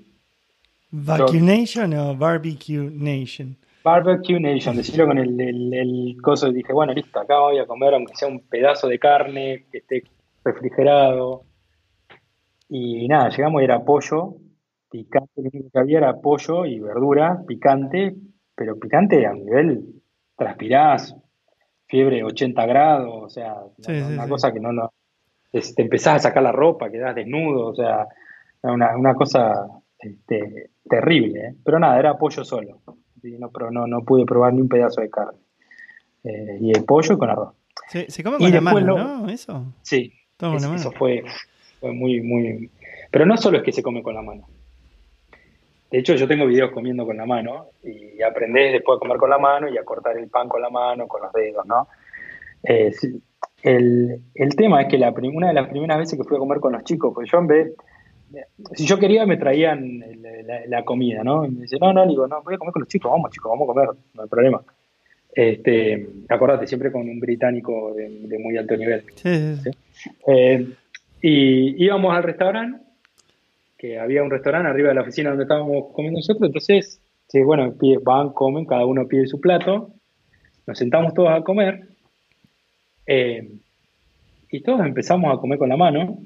[0.89, 3.55] ¿Barbecue Nation o Barbecue Nation?
[3.83, 7.93] Barbecue Nation, decirlo con el, el, coso y dije, bueno, listo, acá voy a comer
[7.93, 10.03] aunque sea un pedazo de carne que esté
[10.43, 11.43] refrigerado.
[12.69, 14.35] Y nada, llegamos y era pollo,
[14.89, 18.15] picante, lo único que había era pollo y verdura, picante,
[18.55, 20.01] pero picante a nivel
[20.35, 21.15] transpirás,
[21.87, 23.55] fiebre 80 grados, o sea,
[23.87, 24.91] una, cosa que no, no
[25.51, 28.07] te empezás a sacar la ropa, quedás desnudo, o sea,
[28.63, 29.67] una, una cosa
[29.99, 31.55] este, terrible, ¿eh?
[31.63, 32.81] pero nada, era pollo solo,
[33.21, 35.39] no, pero no, no pude probar ni un pedazo de carne.
[36.23, 37.53] Eh, y el pollo con arroz.
[37.87, 39.29] Se, come con la mano, ¿no?
[39.29, 39.73] Eso.
[39.81, 40.13] Sí,
[40.75, 41.23] eso fue,
[41.79, 42.69] fue muy, muy...
[43.11, 44.43] Pero no solo es que se come con la mano.
[45.91, 49.29] De hecho, yo tengo videos comiendo con la mano y aprendés después a comer con
[49.29, 51.87] la mano y a cortar el pan con la mano, con los dedos, ¿no?
[52.63, 52.91] Eh,
[53.61, 56.73] el, tema es que la, una de las primeras veces que fui a comer con
[56.73, 57.73] los chicos, pues yo en vez,
[58.73, 60.01] si yo quería me traían
[60.67, 61.45] la, comida, ¿no?
[61.45, 63.51] Y me dice, no, no, digo, no, voy a comer con los chicos, vamos chicos,
[63.51, 64.63] vamos a comer, no hay problema.
[65.35, 69.03] Este, acordate, siempre con un británico de, muy alto nivel.
[69.15, 69.55] Sí,
[70.27, 70.67] eh,
[71.21, 72.83] y íbamos al restaurante
[73.83, 77.73] que había un restaurante arriba de la oficina donde estábamos comiendo nosotros, entonces, sí, bueno,
[78.01, 79.89] van, comen, cada uno pide su plato,
[80.65, 81.87] nos sentamos todos a comer,
[83.05, 83.45] eh,
[84.49, 86.17] y todos empezamos a comer con la mano,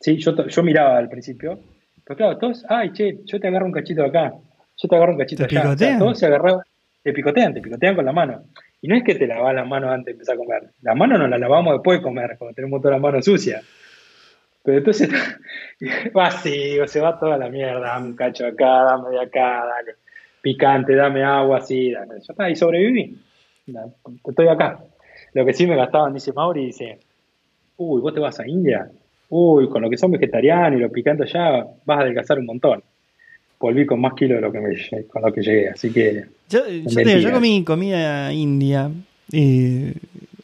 [0.00, 1.58] sí, yo, yo miraba al principio,
[2.02, 4.32] pero claro, todos, ay, che, yo te agarro un cachito acá,
[4.78, 6.60] yo te agarro un cachito de allá, todos se agarraban,
[7.06, 8.46] te picotean, te picotean con la mano.
[8.82, 10.70] Y no es que te lavas las manos antes de empezar a comer.
[10.82, 13.64] La mano nos la lavamos después de comer, cuando tenemos todas las manos sucias.
[14.64, 15.08] Pero entonces
[16.12, 19.92] vacío, se va toda la mierda, dame un cacho acá, dame de acá, dale,
[20.42, 22.14] picante, dame agua, así, dale.
[22.20, 23.16] Yo, y sobreviví.
[24.28, 24.80] Estoy acá.
[25.32, 26.98] Lo que sí me gastaban, dice Mauri, dice,
[27.76, 28.90] uy, vos te vas a India,
[29.28, 32.82] uy, con lo que son vegetarianos y lo picante allá, vas a adelgazar un montón.
[33.58, 36.24] Volví con más kilos de lo que me, con lo que llegué, así que...
[36.48, 38.90] Yo, yo, comí comida india
[39.32, 39.92] y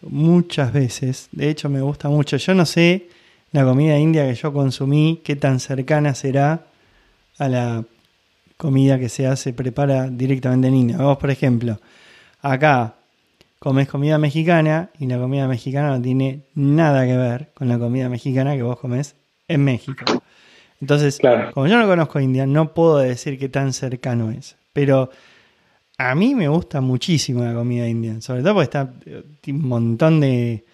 [0.02, 3.06] muchas veces, de hecho me gusta mucho, yo no sé
[3.52, 6.64] la comida india que yo consumí, qué tan cercana será
[7.39, 7.84] a la
[8.56, 10.97] comida que se hace, prepara directamente en India.
[10.98, 11.80] Vos, por ejemplo,
[12.40, 12.94] acá
[13.59, 18.09] comes comida mexicana y la comida mexicana no tiene nada que ver con la comida
[18.09, 19.16] mexicana que vos comes
[19.48, 20.22] en México.
[20.82, 21.20] Entonces,
[21.54, 24.56] como yo no conozco India, no puedo decir qué tan cercano es.
[24.72, 25.10] Pero
[25.96, 30.20] a mí me gusta muchísimo la comida india, sobre todo porque está eh, un montón
[30.20, 30.64] de,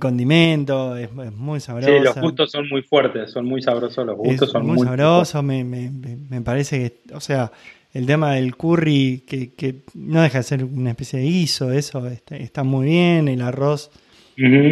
[0.00, 1.92] condimentos, es, muy sabroso.
[1.92, 5.44] Sí, los gustos son muy fuertes, son muy sabrosos, los gustos son muy, muy sabrosos,
[5.44, 7.52] me, me, me, parece que, o sea,
[7.92, 12.62] el tema del curry, que, no deja de ser una especie de guiso, eso está,
[12.62, 13.90] muy bien, el arroz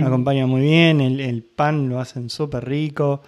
[0.02, 3.20] acompaña muy bien, el, pan lo hacen súper rico,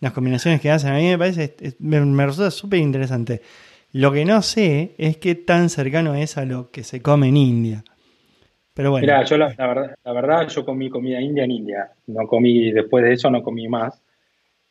[0.00, 3.42] las combinaciones que hacen, a mí me parece, me, resulta súper interesante.
[3.92, 7.36] Lo que no sé es qué tan cercano es a lo que se come en
[7.36, 7.84] India.
[8.74, 9.04] Pero bueno.
[9.04, 11.90] Mira, yo la, verdad, la verdad, yo comí comida india en India.
[12.06, 14.00] No comí, después de eso no comí más,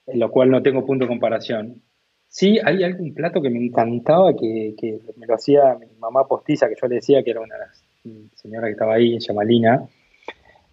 [0.08, 1.82] lo cual no tengo punto de comparación.
[2.28, 4.74] Sí, hay algún plato que me encantaba, que,
[5.18, 7.84] me lo hacía mi mamá postiza, que yo le decía que era una de las
[8.36, 9.84] señoras que estaba ahí, Yamalina.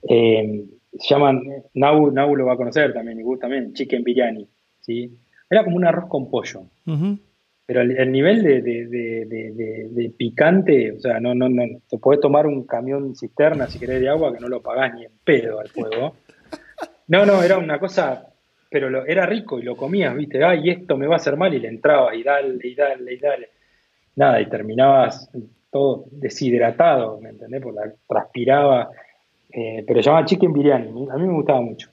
[0.09, 0.65] Eh,
[0.99, 1.43] se llaman,
[1.75, 4.47] Nau, Nau lo va a conocer también, y Gus también, chicken biryani.
[4.81, 5.11] ¿sí?
[5.49, 6.63] Era como un arroz con pollo.
[7.67, 13.17] Pero el, nivel de, picante, o sea, no, no, no, te puedes tomar un camión
[13.17, 16.15] cisterna si querés de agua que no lo pagás ni en pedo al fuego.
[17.09, 18.33] No, no, era una cosa
[18.71, 21.55] pero lo, era rico y lo comías, viste, ay, esto me va a hacer mal
[21.55, 23.51] y le entrabas y dale, y dale, y dale.
[24.17, 25.31] Nada, y terminabas
[25.71, 27.63] todo deshidratado, ¿me entendés?
[27.63, 28.91] Porque la, transpiraba,
[29.59, 31.89] eh, pero se llamaba chicken biryani, a mí me gustaba mucho.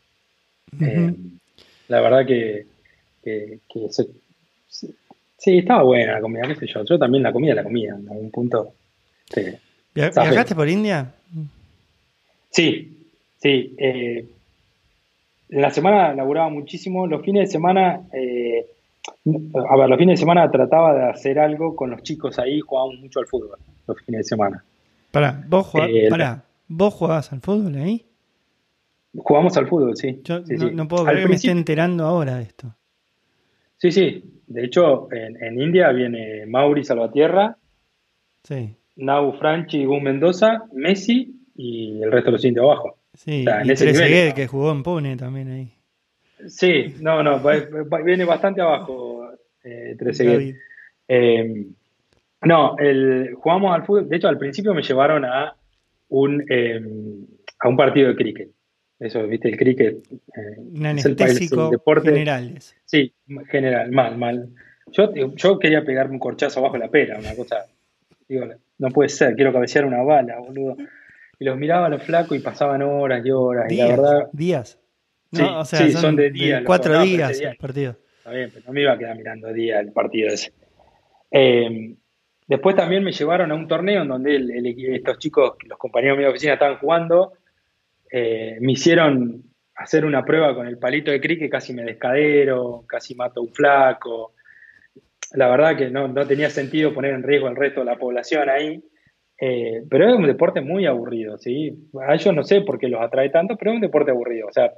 [0.81, 1.13] Eh,
[1.87, 2.65] la verdad que,
[4.67, 8.09] sí, estaba buena la comida, qué sé yo, yo también la comida la comía, en
[8.09, 8.73] algún punto.
[9.95, 11.13] ¿Viajaste por India?
[12.49, 13.07] Sí,
[13.37, 13.73] sí.
[13.77, 14.25] Eh,
[15.47, 18.65] la semana laburaba muchísimo, los fines de semana, eh,
[19.69, 22.99] a ver, los fines de semana trataba de hacer algo con los chicos ahí, jugábamos
[22.99, 23.57] mucho al fútbol,
[23.87, 24.65] los fines de semana.
[25.11, 26.09] Para, ¿vos, eh,
[26.67, 28.05] ¿vos jugabas al fútbol ahí?
[29.15, 30.21] Jugamos al fútbol, sí.
[30.23, 32.75] Yo no, puedo creer que me esté enterando ahora de esto.
[33.77, 34.23] Sí, sí.
[34.47, 37.57] De hecho, en, India viene Mauri Salvatierra,
[38.43, 38.75] sí.
[38.95, 42.97] Nau Franchi, Gun Mendoza, Messi y el resto de los indios abajo.
[43.13, 45.73] Sí, y ese que jugó en Pune también ahí.
[46.47, 47.39] Sí, no, no,
[48.03, 49.29] viene bastante abajo
[49.63, 49.95] eh,
[51.07, 51.65] eh,
[52.41, 54.09] no, el, jugamos al fútbol.
[54.09, 55.55] De hecho, al principio me llevaron a
[56.21, 56.81] un, eh,
[57.59, 58.49] a un partido de cricket.
[58.99, 59.97] Eso, viste, el cricket.
[60.11, 62.11] Eh, un anestésico deporte.
[62.11, 62.75] generales.
[62.85, 63.13] Sí,
[63.49, 64.49] general, mal, mal.
[64.91, 67.65] Yo, yo quería pegarme un corchazo abajo de la pera, una cosa.
[68.27, 68.45] Digo,
[68.77, 70.77] no puede ser, quiero cabecear una bala, boludo
[71.39, 73.67] y los miraba a los flacos y pasaban horas y horas.
[73.67, 74.29] Días, y la verdad.
[74.31, 74.79] Días.
[75.31, 76.63] sí, son, de días.
[76.65, 77.97] cuatro días el partido.
[78.17, 80.53] Está bien, pero no me iba a quedar mirando días el partido ese.
[81.31, 81.95] Eh,
[82.47, 84.37] después también me llevaron a un torneo en donde
[84.95, 87.33] estos chicos, los compañeros de mi oficina estaban jugando,
[88.11, 89.43] eh, me hicieron
[89.75, 93.53] hacer una prueba con el palito de cricket, casi me descadero, casi mato a un
[93.53, 94.33] flaco.
[95.33, 98.49] La verdad que no, no tenía sentido poner en riesgo al resto de la población
[98.49, 98.83] ahí.
[99.39, 101.89] Eh, pero es un deporte muy aburrido, ¿sí?
[102.07, 104.47] A ellos no sé por qué los atrae tanto, pero es un deporte aburrido.
[104.47, 104.71] O sea,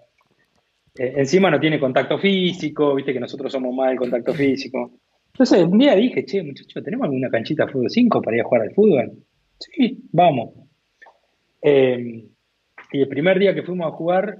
[0.97, 4.91] eh, encima no tiene contacto físico, viste que nosotros somos más del contacto físico.
[5.35, 8.45] Entonces, un día dije, che, muchachos, ¿tenemos alguna canchita de fútbol 5 para ir a
[8.45, 9.11] jugar al fútbol?
[9.59, 10.53] Sí, vamos.
[11.61, 12.25] Eh,
[12.93, 14.39] y el primer día que fuimos a jugar,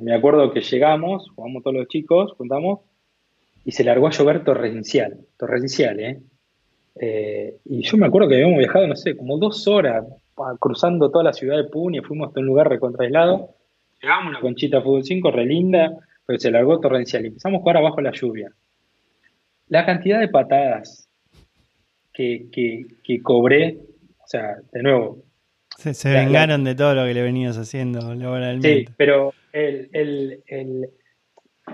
[0.00, 2.80] me acuerdo que llegamos, jugamos todos los chicos, juntamos,
[3.64, 6.20] y se largó a llover torrencial, torrencial, ¿eh?
[7.00, 10.04] Eh, y yo me acuerdo que habíamos viajado, no sé, como dos horas
[10.58, 13.50] cruzando toda la ciudad de Pune, fuimos a un lugar recontraislado,
[14.02, 15.96] llegamos a una conchita fútbol 5 re linda,
[16.26, 18.52] pero se largó torrencial y empezamos a jugar abajo la lluvia.
[19.68, 21.08] La cantidad de patadas
[22.12, 23.78] que, que, cobré,
[24.18, 25.24] o sea, de nuevo.
[25.76, 28.86] Se, vengaron de todo lo que le venías haciendo laboralmente.
[28.86, 30.90] Sí, pero el, el, el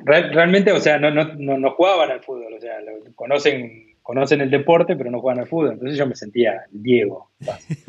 [0.05, 4.43] realmente, o sea, no, no, no, no, jugaban al fútbol, o sea, lo, conocen conocen
[4.43, 5.73] el deporte, pero no juegan al fútbol.
[5.73, 7.31] Entonces yo me sentía Diego.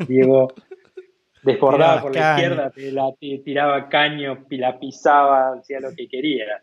[0.08, 0.48] Diego
[1.42, 3.12] desbordaba por la izquierda, la,
[3.44, 6.62] tiraba caño, la pisaba, hacía lo que quería.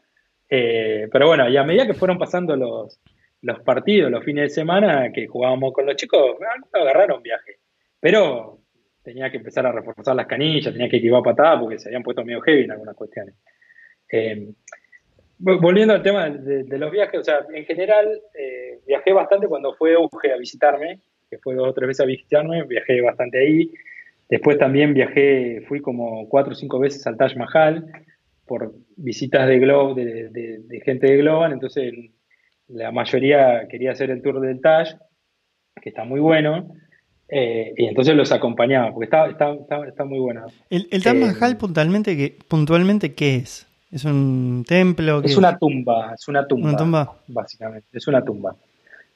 [0.49, 2.99] Eh, pero bueno, y a medida que fueron pasando los,
[3.43, 6.37] los partidos, los fines de semana que jugábamos con los chicos,
[6.71, 7.57] agarraron viaje.
[7.99, 8.59] Pero
[9.03, 12.23] tenía que empezar a reforzar las canillas, tenía que equivar patadas porque se habían puesto
[12.23, 13.35] medio heavy en algunas cuestiones.
[14.09, 14.47] Eh,
[15.37, 19.97] volviendo al tema de, los viajes, o sea, en general eh, viajé bastante cuando fue
[19.97, 23.71] Uge a visitarme, que fue dos o tres veces a visitarme, viajé bastante ahí.
[24.29, 27.85] Después también viajé, fui como cuatro o cinco veces al Taj Mahal
[28.45, 31.93] por visitas de, Glo de, gente de Global, entonces
[32.67, 34.89] la mayoría quería hacer el tour del Taj,
[35.81, 36.75] que está muy bueno,
[37.29, 39.55] eh, y entonces los acompañaba, porque está, está,
[39.87, 40.45] está, muy bueno.
[40.69, 43.67] ¿El, Taj eh, Mahal puntualmente, puntualmente qué es?
[43.91, 45.21] ¿Es un templo?
[45.23, 46.69] Es una tumba, es una tumba.
[46.69, 47.17] ¿Una tumba?
[47.27, 48.55] Básicamente, es una tumba.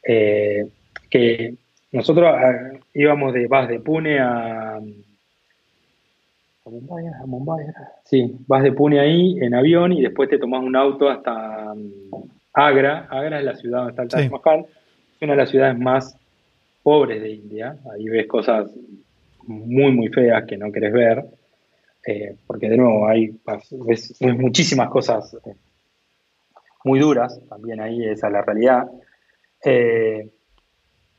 [0.03, 0.67] Eh,
[1.09, 1.55] que
[1.91, 4.81] nosotros ah, íbamos de, vas de Pune a, a
[6.65, 7.65] Mumbai, a Mumbai.
[8.03, 11.73] Sí, vas de Pune ahí en avión y después te tomas un auto hasta
[12.57, 13.07] Agra.
[13.11, 14.65] Agra es la ciudad donde está el Taj Mahal.
[15.15, 16.17] Es una de las ciudades más
[16.81, 17.77] pobres de India.
[17.93, 18.71] Ahí ves cosas
[19.43, 21.25] muy, muy feas que no querés ver.
[22.05, 23.37] Eh, porque de nuevo hay
[23.85, 25.53] ves, muchísimas cosas eh,
[26.83, 27.39] muy duras.
[27.47, 28.87] También ahí esa es la realidad.
[29.63, 30.27] Eh,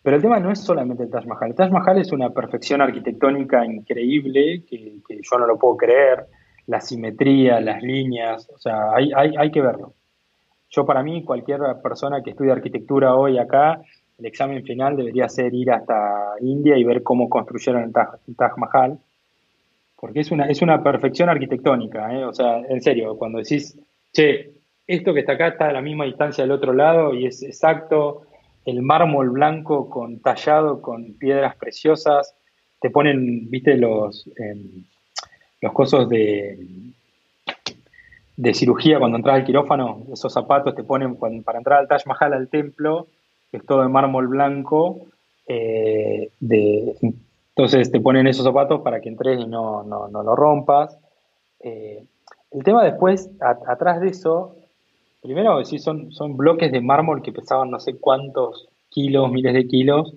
[0.03, 1.51] pero el tema no es solamente el Taj Mahal.
[1.51, 6.27] El Taj Mahal es una perfección arquitectónica increíble que, yo no lo puedo creer.
[6.67, 9.95] La simetría, las líneas, o sea, hay, hay, que verlo.
[10.71, 13.81] Yo para mí, cualquier persona que estudie arquitectura hoy acá,
[14.19, 18.99] el examen final debería ser ir hasta India y ver cómo construyeron el Taj, Mahal,
[19.99, 22.25] porque es una, es una perfección arquitectónica, ¿eh?
[22.25, 23.79] o sea, en serio, cuando decís,
[24.13, 24.53] che,
[24.87, 28.23] esto que está acá está a la misma distancia del otro lado y es exacto,
[28.65, 32.35] el mármol blanco con tallado con piedras preciosas,
[32.81, 34.85] te ponen, viste, los, em,
[35.61, 36.59] los cosos de,
[38.39, 42.33] de cirugía cuando entras al quirófano, esos zapatos te ponen para entrar al Taj Mahal
[42.33, 43.09] al templo,
[43.51, 45.01] que es todo de mármol blanco,
[45.47, 50.97] eh, entonces te ponen esos zapatos para que entres y no, no, lo rompas.
[51.61, 52.05] Eh,
[52.53, 54.55] el tema después, atrás de eso,
[55.21, 59.67] Primero, sí, son, son bloques de mármol que pesaban no sé cuántos kilos, miles de
[59.67, 60.15] kilos,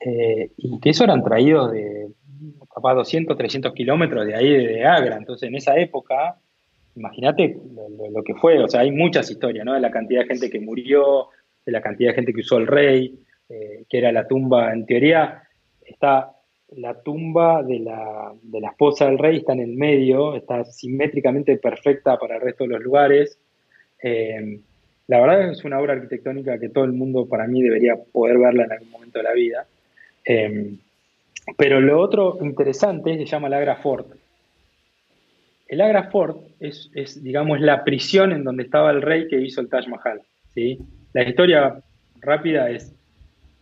[0.00, 2.08] eh, y que eso eran traídos de
[2.74, 5.16] capaz 200, 300 kilómetros de ahí, de Agra.
[5.16, 6.36] Entonces, en esa época,
[6.96, 7.56] imagínate
[8.12, 8.62] lo, que fue.
[8.62, 9.74] O sea, hay muchas historias, ¿no?
[9.74, 11.28] De la cantidad de gente que murió,
[11.64, 14.86] de la cantidad de gente que usó el rey, eh, que era la tumba, en
[14.86, 15.42] teoría,
[15.84, 16.32] está
[16.76, 21.56] la tumba de la, de la esposa del rey, está en el medio, está simétricamente
[21.58, 23.38] perfecta para el resto de los lugares.
[24.02, 24.60] Eh,
[25.08, 28.64] la verdad es una obra arquitectónica que todo el mundo para mí debería poder verla
[28.64, 29.66] en algún momento de la vida.
[30.24, 30.74] Eh,
[31.56, 34.06] pero lo otro interesante se llama el Agra Fort.
[35.72, 36.90] El Agra Fort es,
[37.24, 40.20] digamos, la prisión en donde estaba el rey que hizo el Taj Mahal.
[40.52, 40.78] ¿sí?
[41.14, 41.82] La historia
[42.20, 42.94] rápida es,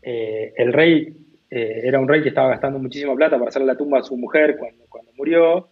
[0.03, 1.17] eh, el rey
[1.49, 4.57] era un rey que estaba gastando muchísima plata para hacer la tumba a su mujer
[4.59, 5.69] cuando, cuando murió,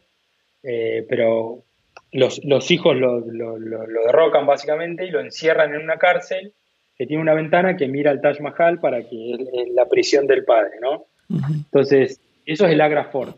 [0.63, 1.65] pero
[2.13, 6.53] los, hijos lo, derrocan básicamente y lo encierran en una cárcel
[6.97, 10.45] que tiene una ventana que mira al Taj Mahal para que es la prisión del
[10.45, 11.07] padre, ¿no?
[11.29, 13.37] Entonces, eso es el Agra Fort.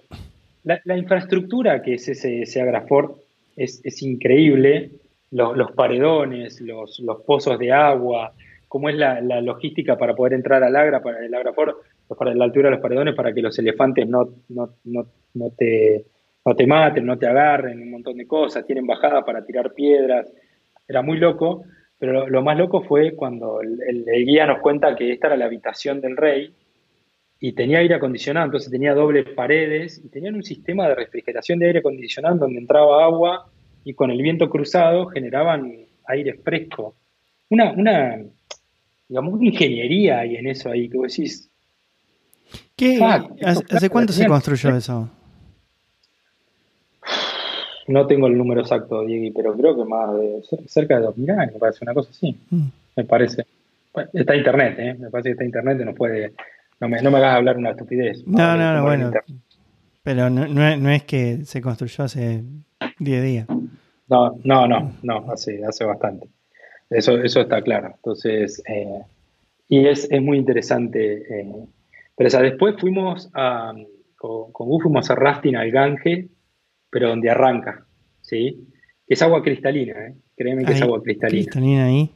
[0.65, 3.17] La, infraestructura que es ese, ese Agra Fort
[3.57, 4.91] es, increíble,
[5.31, 8.33] los, paredones, los, pozos de agua,
[8.69, 11.77] cómo es la, logística para poder entrar al Agra, para el Agra Fort,
[12.17, 16.05] para la altura de los paredones, para que los elefantes no, no, no te
[16.45, 20.33] no te maten, no te agarren, un montón de cosas, tienen bajadas para tirar piedras,
[20.89, 21.65] era muy loco,
[21.99, 26.01] pero lo, más loco fue cuando el, guía nos cuenta que esta era la habitación
[26.01, 26.55] del rey
[27.41, 31.67] y tenía aire acondicionado, entonces tenía dobles paredes y tenían un sistema de refrigeración de
[31.67, 33.51] aire acondicionado donde entraba agua
[33.83, 35.73] y con el viento cruzado generaban
[36.07, 36.95] aire fresco.
[37.49, 38.19] Una, una
[39.09, 41.51] digamos, una ingeniería ahí en eso ahí, que vos decís.
[42.77, 43.01] ¿Qué,
[43.43, 45.11] ¿Hace, cuánto se construyó eso?
[47.89, 51.55] No tengo el número exacto, Diego, pero creo que más de cerca de 2000 años,
[51.55, 52.39] me parece una cosa así.
[52.51, 52.67] Mm.
[52.97, 53.45] Me parece.
[54.13, 54.95] está internet, ¿eh?
[54.99, 56.33] Me parece que está internet y no puede.
[56.81, 58.27] No me, no me hagas hablar una estupidez.
[58.27, 59.11] No, no, no, bueno.
[60.03, 62.43] Pero no, no, es, que se construyó hace
[62.99, 63.47] 10 días.
[64.09, 66.29] No, no, no, no, hace, hace bastante.
[66.89, 67.93] Eso, eso está claro.
[67.95, 69.03] Entonces, eh,
[69.69, 71.19] y es, es, muy interesante.
[71.19, 71.53] Eh,
[72.17, 73.75] pero o sea, después fuimos a,
[74.17, 76.29] con, con fuimos a rafting al Gange
[76.91, 77.87] pero donde arranca,
[78.21, 78.67] ¿sí?
[79.07, 80.15] Es agua cristalina, ¿eh?
[80.37, 81.43] Créeme que es agua cristalina.
[81.43, 82.11] ¿Cristalina ahí?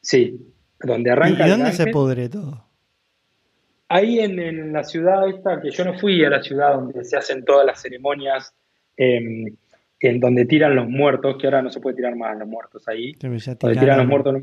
[0.00, 1.46] Sí, donde arranca.
[1.46, 2.64] ¿Y dónde se pudre todo?
[3.88, 7.44] Ahí en, la ciudad esta, que yo no fui a la ciudad donde se hacen
[7.44, 8.54] todas las ceremonias,
[8.96, 9.44] em,
[10.00, 13.12] en donde tiran los muertos, que ahora no se puede tirar más los muertos ahí.
[13.80, 14.42] tiran los muertos.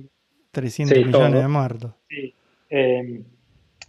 [0.51, 1.93] 300 millones de muertos.
[2.09, 2.33] Sí.
[2.69, 3.23] Em,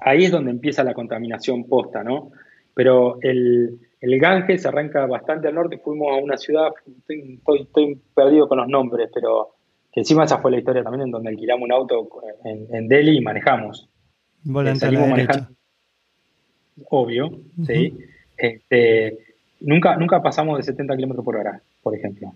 [0.01, 2.31] ahí es donde empieza la contaminación posta, ¿no?
[2.75, 6.71] Pero el, el Ganges se arranca bastante al norte, fuimos a una ciudad,
[7.09, 9.55] estoy, perdido con los nombres, pero
[9.93, 12.09] que encima esa fue la historia también en donde alquilamos un auto
[12.45, 13.89] en, Delhi y manejamos.
[14.45, 14.87] Volante.
[16.89, 17.31] Obvio,
[17.67, 17.97] sí.
[18.37, 19.19] Este,
[19.61, 22.33] nunca, nunca pasamos de 70 kilómetros por hora, por ejemplo.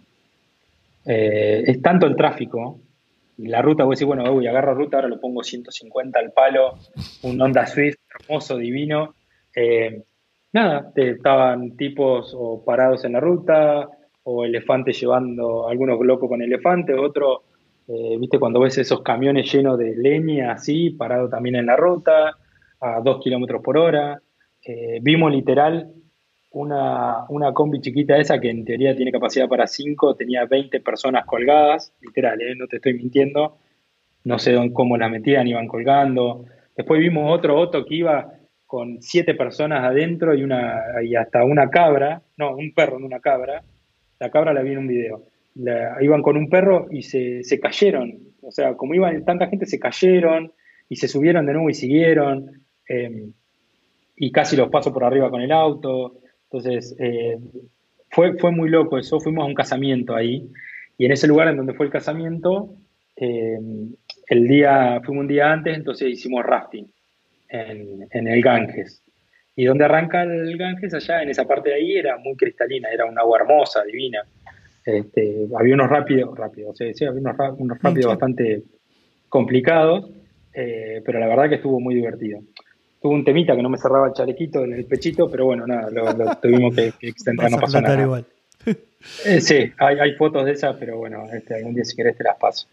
[1.04, 2.80] Eh, es tanto el tráfico,
[3.38, 6.32] y la ruta, voy a decir, bueno, voy, agarro ruta, ahora lo pongo 150 al
[6.32, 6.78] palo,
[7.22, 9.14] un Honda Swift hermoso, divino.
[9.54, 10.02] Eh,
[10.52, 13.88] nada, estaban tipos o parados en la ruta,
[14.22, 17.40] o elefantes llevando, algunos locos con elefantes, otros,
[17.88, 22.36] eh, viste, cuando ves esos camiones llenos de leña así, parado también en la ruta,
[22.80, 24.20] a dos kilómetros por hora.
[24.64, 25.92] Eh, vimos literal
[26.50, 31.26] una, una, combi chiquita esa que en teoría tiene capacidad para cinco, tenía 20 personas
[31.26, 32.54] colgadas, literal, ¿eh?
[32.56, 33.58] no te estoy mintiendo,
[34.24, 36.46] no sé cómo la metían, iban colgando.
[36.76, 38.32] Después vimos otro otro que iba
[38.66, 43.20] con siete personas adentro y, una, y hasta una cabra, no, un perro, no una
[43.20, 43.62] cabra.
[44.18, 45.22] La cabra la vi en un video.
[46.00, 48.18] Iban con un perro y se, se cayeron.
[48.42, 50.52] O sea, como iban tanta gente, se cayeron
[50.88, 52.62] y se subieron de nuevo y siguieron.
[52.88, 53.32] Em,
[54.16, 56.18] y casi los paso por arriba con el auto.
[56.44, 57.38] Entonces, eh,
[58.10, 59.20] fue, fue muy loco eso.
[59.20, 60.48] Fuimos a un casamiento ahí.
[60.98, 62.74] Y en ese lugar en donde fue el casamiento,
[63.16, 63.94] em,
[64.28, 66.86] el día, fuimos un día antes, entonces hicimos rafting
[67.48, 69.02] en, el Ganges.
[69.54, 73.04] Y donde arranca el Ganges, allá en esa parte de ahí, era muy cristalina, era
[73.04, 74.22] un agua hermosa, divina.
[74.86, 78.62] Este, había unos rápidos, rápidos, sí, había unos, rápidos bastante
[79.28, 80.08] complicados,
[80.54, 82.40] eh, pero la verdad que estuvo muy divertido.
[83.02, 85.90] Tuvo un temita que no me cerraba el chalequito en el pechito, pero bueno, nada,
[85.90, 88.00] lo, tuvimos que, extender, no pasó nada.
[88.00, 88.24] Igual.
[89.24, 92.24] Eh, sí, hay, hay, fotos de esas, pero bueno, este, algún día si querés te
[92.24, 92.66] las paso.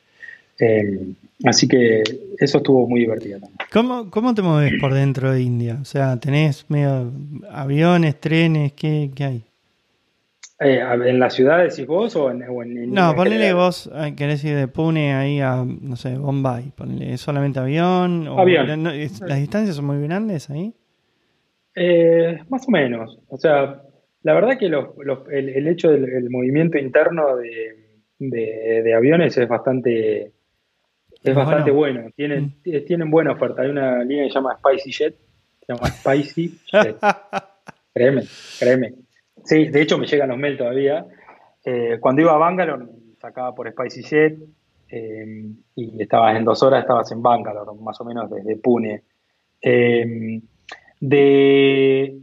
[0.60, 1.14] Eh,
[1.44, 2.02] así que
[2.40, 3.58] eso estuvo muy divertido también.
[3.72, 5.78] ¿Cómo, ¿Cómo, te mueves por dentro de India?
[5.80, 7.12] O sea, ¿tenés medio
[7.52, 8.74] aviones, trenes?
[8.74, 9.44] ¿Qué, qué hay?
[10.64, 14.44] Eh, ¿En la ciudad decís vos o en, o en No, ponele vos, eh, querés
[14.44, 16.72] ir de Pune ahí a, no sé, Bombay.
[16.76, 18.28] Ponele solamente avión.
[18.28, 18.84] O, avión.
[18.84, 20.74] ¿Las distancias son muy grandes ahí?
[22.50, 23.20] más o menos.
[23.30, 23.82] O sea,
[24.22, 24.90] la verdad que los,
[25.32, 30.34] el, el, hecho del movimiento interno de, de, de aviones es bastante
[31.24, 32.10] es bastante bueno.
[32.16, 32.86] Tienen, mm.
[32.86, 33.62] tienen buena oferta.
[33.62, 35.16] Hay una línea que se llama Spicy Jet.
[35.66, 36.98] Se llama Spicy Jet.
[37.94, 38.24] créeme,
[38.60, 38.94] créeme.
[39.44, 41.06] Sí, de hecho me llegan los mail todavía.
[41.66, 42.86] Eh, cuando iba a Bangalore,
[43.20, 44.40] sacaba por Spicy Jet
[44.90, 49.04] eh, y estabas en dos horas, estabas en Bangalore, más o menos desde Pune.
[49.62, 50.42] Eh,
[51.00, 52.22] de,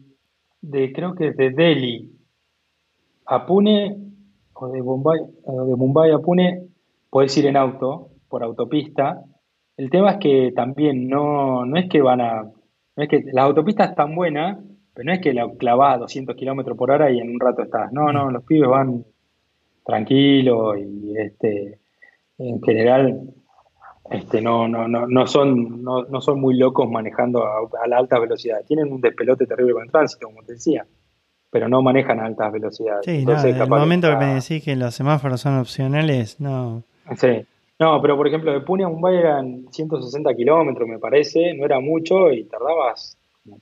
[0.94, 2.10] creo que de Delhi
[3.26, 3.96] a Pune,
[4.54, 6.68] o de Mumbai, de Mumbai a Pune,
[7.10, 9.22] puedes ir en auto, por autopista.
[9.76, 12.42] El tema es que también no, no es que van a.
[12.42, 14.58] No es que las autopistas están buenas,
[14.94, 17.62] pero no es que la clavas a 200 kilómetros por hora y en un rato
[17.62, 17.92] estás.
[17.92, 19.04] No, no, los pibes van
[19.84, 21.78] tranquilos y este,
[22.38, 23.20] en general
[24.10, 28.18] este, no, no, no, no, son, no, no son muy locos manejando a, la alta
[28.18, 28.58] velocidad.
[28.66, 30.84] Tienen un despelote terrible con el tránsito, como te decía,
[31.48, 33.04] pero no manejan a altas velocidades.
[33.04, 36.82] Sí, no, en el momento que me decís que los semáforos son opcionales, no.
[37.16, 37.46] Sí,
[37.78, 41.78] no, pero por ejemplo, de Pune a Mumbai eran 160 kilómetros, me parece, no era
[41.78, 43.16] mucho y tardabas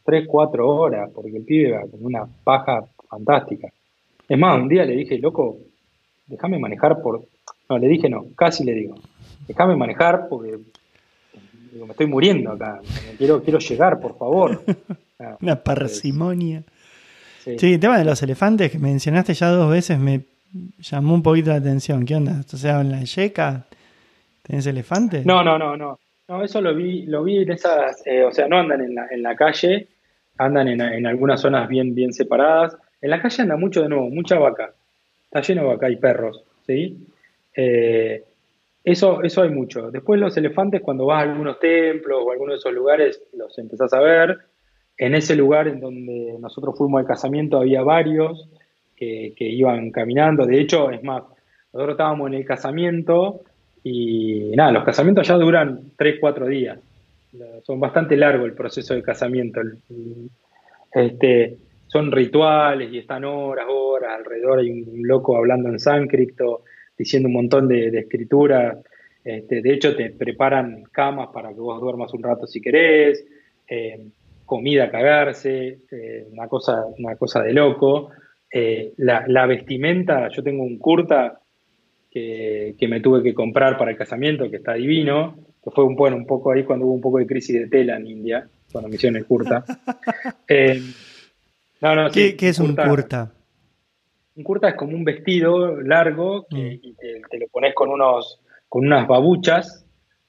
[0.04, 3.68] 3, 4 horas, porque el pibe iba con una paja fantástica.
[4.28, 5.58] Es más, un día le dije, loco,
[6.26, 7.22] déjame manejar por.
[7.68, 8.94] No, le dije no, casi le digo,
[9.46, 10.58] déjame manejar porque
[11.72, 12.80] me estoy muriendo acá,
[13.18, 14.62] quiero, quiero llegar, por favor.
[15.40, 16.62] una parsimonia.
[17.44, 17.58] Sí.
[17.58, 20.22] sí, el tema de los elefantes que mencionaste ya dos veces me
[20.78, 22.04] llamó un poquito la atención.
[22.04, 22.42] ¿Qué onda?
[22.52, 23.66] O sea, en la yeca
[24.48, 25.22] ¿Tienes elefante?
[25.26, 25.98] No, no, no, no.
[26.28, 29.06] No, eso lo vi, lo vi en esas, eh, o sea, no andan en la,
[29.10, 29.88] en la calle,
[30.36, 32.76] andan en, en, algunas zonas bien, bien separadas.
[33.00, 34.74] En la calle anda mucho de nuevo, mucha vaca.
[35.24, 36.98] Está lleno de vaca y perros, ¿sí?
[37.56, 38.22] Eh,
[38.84, 39.90] eso, eso hay mucho.
[39.90, 43.58] Después los elefantes, cuando vas a algunos templos o a algunos de esos lugares, los
[43.58, 44.38] empezás a ver.
[44.98, 48.48] En ese lugar en donde nosotros fuimos al casamiento había varios
[48.96, 50.44] que, que iban caminando.
[50.44, 51.22] De hecho, es más,
[51.72, 53.44] nosotros estábamos en el casamiento
[53.82, 56.78] y nada, los casamientos ya duran 3, 4 días.
[57.62, 59.60] Son bastante largo el proceso de casamiento.
[60.92, 61.56] Este,
[61.86, 64.60] son rituales y están horas, horas alrededor.
[64.60, 66.62] Hay un, loco hablando en sánscrito,
[66.96, 68.78] diciendo un montón de, escritura.
[69.24, 73.24] Este, de hecho, te preparan camas para que vos duermas un rato si querés,
[73.68, 74.06] eh,
[74.44, 78.10] comida a cagarse, eh, una, cosa, una cosa de loco.
[78.50, 81.40] Eh, la, vestimenta, yo tengo un kurta
[82.10, 86.16] que, me tuve que comprar para el casamiento, que está divino, que fue un, bueno,
[86.16, 88.96] un poco ahí cuando hubo un poco de crisis de tela en India, cuando me
[88.96, 89.64] hicieron el kurta.
[90.50, 90.80] Eh,
[92.12, 93.30] ¿Qué, es un kurta?
[94.34, 96.80] Un kurta es como un vestido largo que, mm.
[96.82, 99.84] y te, lo pones con, unos, con unas babuchas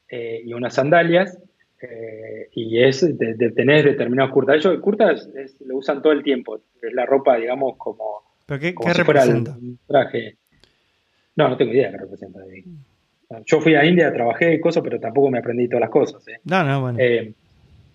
[0.09, 1.39] eh, y unas sandalias
[1.81, 4.57] eh, y es de, de, tener determinados kurtas.
[4.57, 9.57] Ellos el lo usan todo el tiempo, es la ropa, digamos, como, ¿Pero qué, representa?
[9.87, 10.37] traje.
[11.39, 12.39] No, no tengo idea de qué representa.
[13.45, 16.27] Yo fui a India, trabajé y cosas, pero tampoco me aprendí todas las cosas.
[16.27, 16.41] ¿eh?
[16.43, 16.99] No, no, bueno.
[16.99, 17.33] Eh,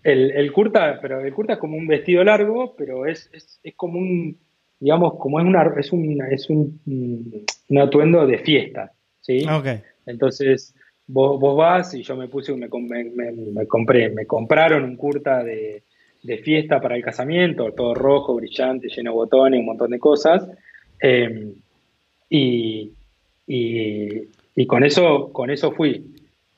[0.02, 3.74] el, el, kurta, pero el kurta es como un vestido largo, pero es, es, es
[3.74, 4.38] como un,
[4.80, 6.80] digamos, como es, una, es, un, es un,
[7.68, 9.44] un atuendo de fiesta, ¿sí?
[9.46, 9.82] Okay.
[10.06, 10.74] Entonces,
[11.06, 15.44] vos, vos vas y yo me puse, me, me, me compré, me compraron un curta
[15.44, 15.82] de,
[16.22, 20.48] de, fiesta para el casamiento, todo rojo, brillante, lleno de botones, un montón de cosas.
[21.02, 21.52] Eh,
[22.30, 22.90] y,
[23.46, 26.14] y, y, con eso, con eso fui.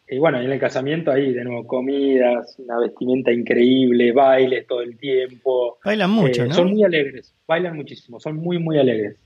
[0.09, 4.97] Y bueno, en el casamiento ahí de nuevo comidas, una vestimenta increíble, bailes todo el
[4.97, 5.79] tiempo.
[5.85, 6.55] Bailan mucho, eh, ¿no?
[6.55, 9.17] Son muy alegres, bailan muchísimo, son muy, muy alegres.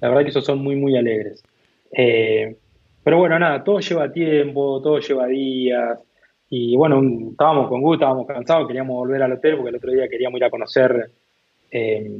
[0.00, 1.42] La verdad que esos son muy, muy alegres.
[1.90, 2.56] Eh,
[3.02, 5.98] pero bueno, nada, todo lleva tiempo, todo lleva días.
[6.48, 7.00] Y bueno,
[7.30, 10.44] estábamos con gusto, estábamos cansados, queríamos volver al hotel porque el otro día queríamos ir
[10.44, 11.10] a conocer,
[11.70, 12.10] eh,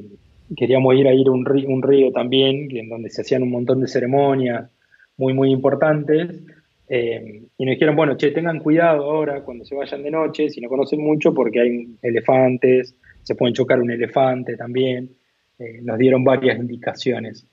[0.57, 3.51] queríamos ir a ir a un río, un río también, en donde se hacían un
[3.51, 4.71] montón de ceremonias
[5.17, 6.41] muy, muy importantes.
[6.89, 10.61] Eh, y nos dijeron, bueno, che, tengan cuidado ahora cuando se vayan de noche, si
[10.61, 15.11] no conocen mucho, porque hay elefantes, se pueden chocar un elefante también.
[15.59, 17.47] Eh, nos dieron varias indicaciones.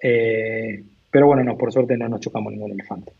[0.00, 3.12] Eh, pero bueno, no, por suerte no nos chocamos ningún elefante.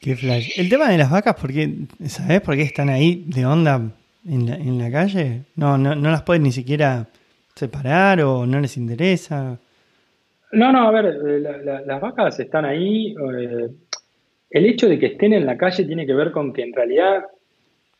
[0.00, 0.58] Qué flash.
[0.58, 1.70] El tema de las vacas, porque,
[2.06, 3.92] ¿sabes por qué están ahí de onda
[4.26, 5.42] en la, en la calle?
[5.56, 7.06] No, no, no las pueden ni siquiera
[7.54, 9.58] separar o no les interesa.
[10.52, 13.14] No, no, a ver, eh, la, la, las vacas están ahí.
[13.14, 13.68] Eh,
[14.50, 17.24] el hecho de que estén en la calle tiene que ver con que en realidad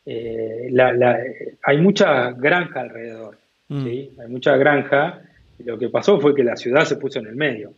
[0.05, 1.19] eh, la,
[1.63, 3.37] hay mucha granja alrededor.
[3.69, 3.83] Mm.
[3.83, 4.11] ¿sí?
[4.19, 5.21] Hay mucha granja.
[5.57, 7.73] Y lo que pasó fue que la ciudad se puso en el medio,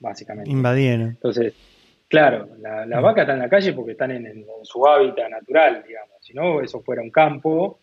[0.00, 0.50] básicamente.
[0.50, 1.08] Invadieron.
[1.08, 1.52] Entonces,
[2.08, 3.02] claro, la, la mm.
[3.02, 6.14] vaca está en la calle porque están en, en, su hábitat natural, digamos.
[6.20, 7.80] Si no, eso fuera un campo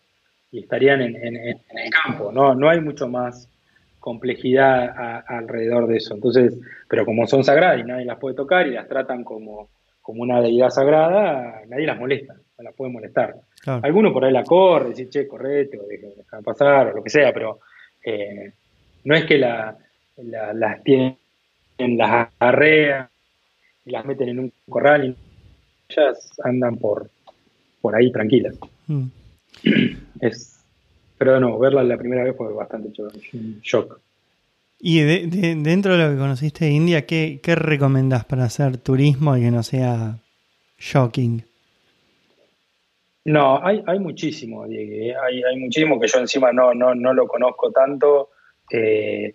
[0.52, 2.30] y estarían en, en el campo.
[2.30, 3.48] No, no hay mucho más
[4.02, 6.14] complejidad a, alrededor de eso.
[6.14, 6.58] Entonces,
[6.88, 9.68] pero como son sagradas y nadie las puede tocar y las tratan como,
[10.02, 13.36] como una deidad sagrada, nadie las molesta, no las puede molestar.
[13.62, 13.80] Claro.
[13.84, 17.32] Alguno por ahí la corre, dice, che, correte, o deja, pasar, o lo que sea,
[17.32, 17.60] pero
[18.04, 18.52] eh,
[19.04, 19.78] no es que la,
[20.16, 21.16] la, las tienen,
[21.78, 23.08] las arrean
[23.84, 25.16] y las meten en un corral y
[25.88, 27.08] ellas andan por,
[27.80, 28.56] por ahí tranquilas.
[28.88, 29.06] Mm.
[30.20, 30.64] Es,
[31.18, 32.90] pero no, verla la primera vez fue bastante
[33.62, 34.00] shock.
[34.80, 38.78] Y de, de, dentro de lo que conociste de India, ¿qué, ¿qué recomendás para hacer
[38.78, 40.18] turismo y que no sea
[40.78, 41.44] shocking?
[43.24, 45.20] No, hay, hay muchísimo, Diego.
[45.22, 48.30] Hay, hay muchísimo que yo encima no, no, no lo conozco tanto.
[48.70, 49.34] Eh,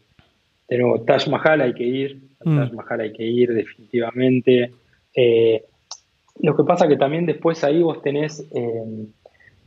[0.67, 2.21] de nuevo, Taj Mahal hay que ir.
[2.43, 2.57] Mm.
[2.57, 4.73] Taj Mahal hay que ir, definitivamente.
[5.15, 5.63] Eh,
[6.41, 9.07] lo que pasa que también después ahí vos tenés eh,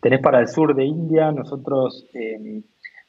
[0.01, 2.63] tenés para el sur de India, nosotros, eh,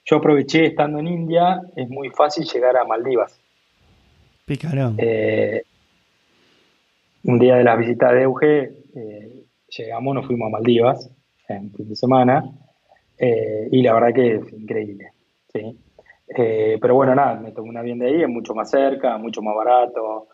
[0.04, 3.40] yo aproveché estando en India, es muy fácil llegar a Maldivas.
[4.46, 4.96] Picarón.
[4.98, 5.64] Eh,
[7.24, 11.10] un día de las visitas de Euge, eh, llegamos, nos fuimos a Maldivas
[11.48, 12.44] en fin de semana,
[13.20, 15.12] y la verdad que es increíble.
[15.52, 15.78] ¿sí?
[16.34, 19.54] Pero bueno, nada, me tomé un avión de ahí, es mucho más cerca, mucho más
[19.54, 20.30] barato.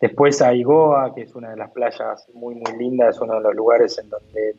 [0.00, 3.40] después hay Goa, que es una de las playas muy, muy lindas, es uno de
[3.40, 4.54] los lugares en donde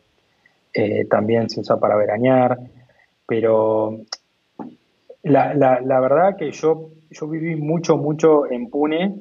[0.72, 2.58] eh, también se usa para veranear,
[3.26, 3.98] pero
[5.22, 9.16] la, la, verdad que yo, yo viví mucho, mucho en Pune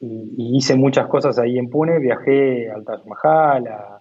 [0.00, 4.00] y, hice muchas cosas ahí en Pune, viajé al Taj Mahal, a,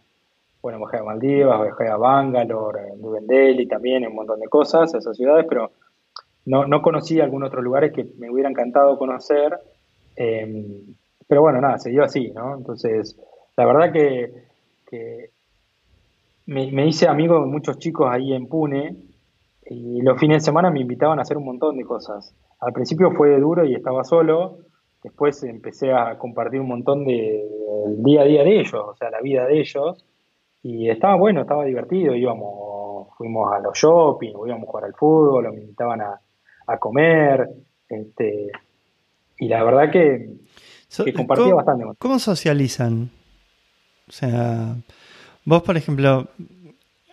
[0.62, 4.94] bueno, viajé a Maldivas, viajé a Bangalore, a New Delhi también, un montón de cosas,
[4.94, 5.72] a esas ciudades, pero
[6.45, 9.57] no, no conocí algunos otros lugares que me hubiera encantado conocer,
[10.16, 10.84] eh,
[11.28, 12.56] pero bueno, nada, se dio así, ¿no?
[12.56, 13.20] Entonces,
[13.57, 14.45] la verdad que
[16.46, 18.96] me, me, hice amigo de muchos chicos ahí en Pune
[19.70, 22.36] y los fines de semana me invitaban a hacer un montón de cosas.
[22.60, 24.60] Al principio fue duro y estaba solo,
[25.04, 29.10] después empecé a compartir un montón del de, día a día de ellos, o sea,
[29.10, 30.06] la vida de ellos,
[30.64, 35.54] y estaba bueno, estaba divertido, íbamos, fuimos a los shopping, íbamos a jugar al fútbol,
[35.54, 36.20] me invitaban a,
[36.68, 37.50] a comer,
[37.88, 38.52] este,
[39.38, 40.30] y la verdad que,
[41.04, 41.86] que compartía ¿Cómo, bastante.
[42.00, 43.12] ¿Cómo socializan?
[44.08, 44.76] O sea,
[45.46, 46.28] Vos, por ejemplo,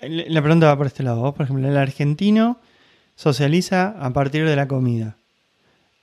[0.00, 1.20] la pregunta va por este lado.
[1.20, 2.58] Vos, por ejemplo, el argentino
[3.14, 5.16] socializa a partir de la comida.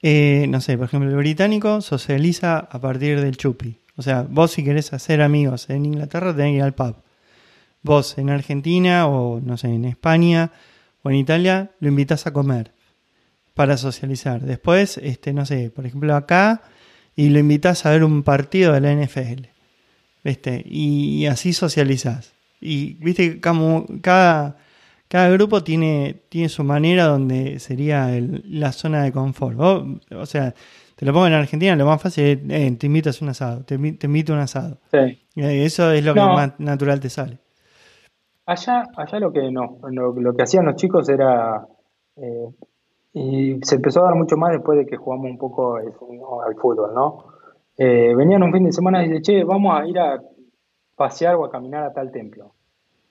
[0.01, 3.79] Eh, no sé, por ejemplo, el británico socializa a partir del chupi.
[3.97, 6.95] O sea, vos si querés hacer amigos en Inglaterra tenés que ir al pub.
[7.81, 10.51] Vos en Argentina o no sé, en España
[11.01, 12.71] o en Italia lo invitas a comer
[13.53, 14.41] para socializar.
[14.41, 16.61] Después, este, no sé, por ejemplo acá
[17.15, 19.47] y lo invitas a ver un partido de la NFL.
[20.23, 20.63] ¿Viste?
[20.65, 22.33] Y, así socializás.
[22.61, 24.57] Y, viste, como cada,
[25.07, 29.59] cada grupo tiene, tiene su manera donde sería el, la zona de confort.
[29.59, 30.53] o sea,
[30.95, 33.63] te lo pongo en Argentina, lo más fácil es, eh, te invito a un asado,
[33.63, 34.77] te, te, invito a un asado.
[34.91, 35.21] Sí.
[35.35, 36.27] Eso es lo no.
[36.27, 37.39] que más natural te sale.
[38.45, 41.65] Allá, allá lo que no, lo, lo que hacían los chicos era,
[42.17, 42.49] eh,
[43.13, 45.93] y se empezó a dar mucho más después de que jugamos un poco al
[46.55, 47.28] fútbol, ¿no?
[47.81, 50.21] Eh, venían un fin de semana y dicen, che, vamos a ir a
[50.97, 52.51] pasear o a caminar a tal templo,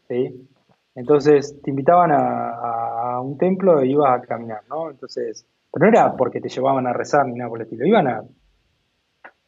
[0.07, 0.47] ¿sí?
[0.95, 4.91] Entonces te invitaban a, un templo e ibas a caminar, ¿no?
[4.91, 8.09] Entonces, pero no era porque te llevaban a rezar ni nada por el estilo, iban
[8.09, 8.25] a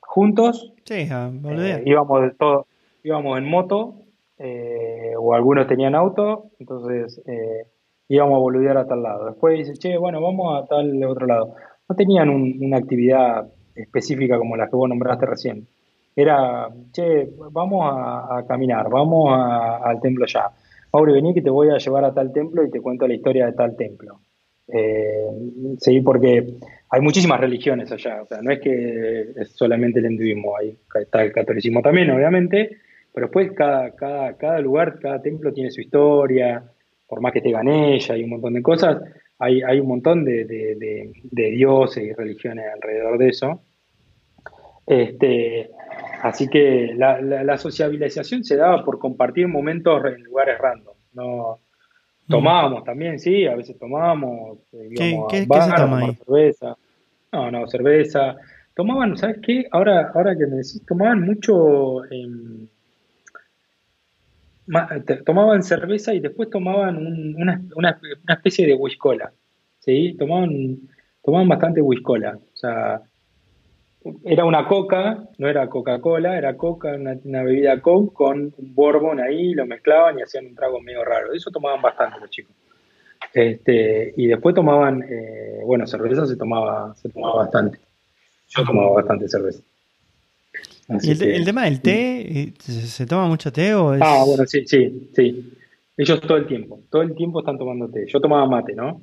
[0.00, 2.66] juntos, sí, eh, íbamos de todo,
[3.04, 3.96] íbamos en moto
[4.38, 7.66] eh, o algunos tenían auto, entonces eh,
[8.08, 9.26] íbamos a boludear a tal lado.
[9.26, 11.54] Después dice, che, bueno, vamos a tal otro lado.
[11.86, 13.46] No tenían una actividad
[13.80, 15.66] específica como la que vos nombraste recién.
[16.14, 20.50] Era, che, vamos a, caminar, vamos al templo ya.
[20.92, 23.46] Mauri, vení que te voy a llevar a tal templo y te cuento la historia
[23.46, 24.20] de tal templo.
[24.66, 25.26] Eh,
[25.78, 26.54] sí, porque
[26.90, 31.22] hay muchísimas religiones allá, o sea, no es que es solamente el hinduismo, hay, está
[31.22, 32.78] el catolicismo también, obviamente,
[33.12, 36.64] pero después cada, lugar, cada templo tiene su historia,
[37.06, 39.02] por más que te gane ella y un montón de cosas,
[39.38, 40.44] hay, hay un montón de,
[41.32, 43.62] dioses y religiones alrededor de eso.
[44.90, 45.70] Este,
[46.20, 50.94] así que la, la, sociabilización se daba por compartir momentos en lugares random.
[51.12, 51.60] No,
[52.26, 52.30] mm.
[52.32, 54.90] tomábamos también, sí, a veces tomábamos, eh,
[55.30, 56.76] ¿Qué, se toma cerveza.
[57.30, 58.34] No, no, cerveza.
[58.74, 59.64] Tomaban, ¿sabes qué?
[59.70, 62.02] Ahora, ahora que me decís, tomaban mucho
[65.24, 66.96] tomaban cerveza y después tomaban
[67.36, 69.32] una, una, especie de whiskola,
[69.78, 70.16] ¿sí?
[70.18, 70.78] Tomaban,
[71.22, 73.02] tomaban bastante whiskola, o sea,
[74.24, 79.52] era una coca, no era Coca-Cola, era coca, una, bebida coke con un bourbon ahí,
[79.52, 81.32] lo mezclaban y hacían un trago medio raro.
[81.32, 82.54] Eso tomaban bastante los chicos.
[83.34, 87.78] Este, y después tomaban, eh, bueno, cerveza se tomaba, se tomaba bastante.
[88.48, 89.62] Yo tomaba bastante cerveza.
[91.02, 92.40] ¿Y el, tema del té?
[92.40, 94.00] Eh, ¿Se, toma mucho té o es...
[94.02, 95.52] Ah, bueno, sí, sí, sí.
[95.96, 98.06] Ellos todo el tiempo, todo el tiempo están tomando té.
[98.08, 99.00] Yo tomaba mate, ¿no?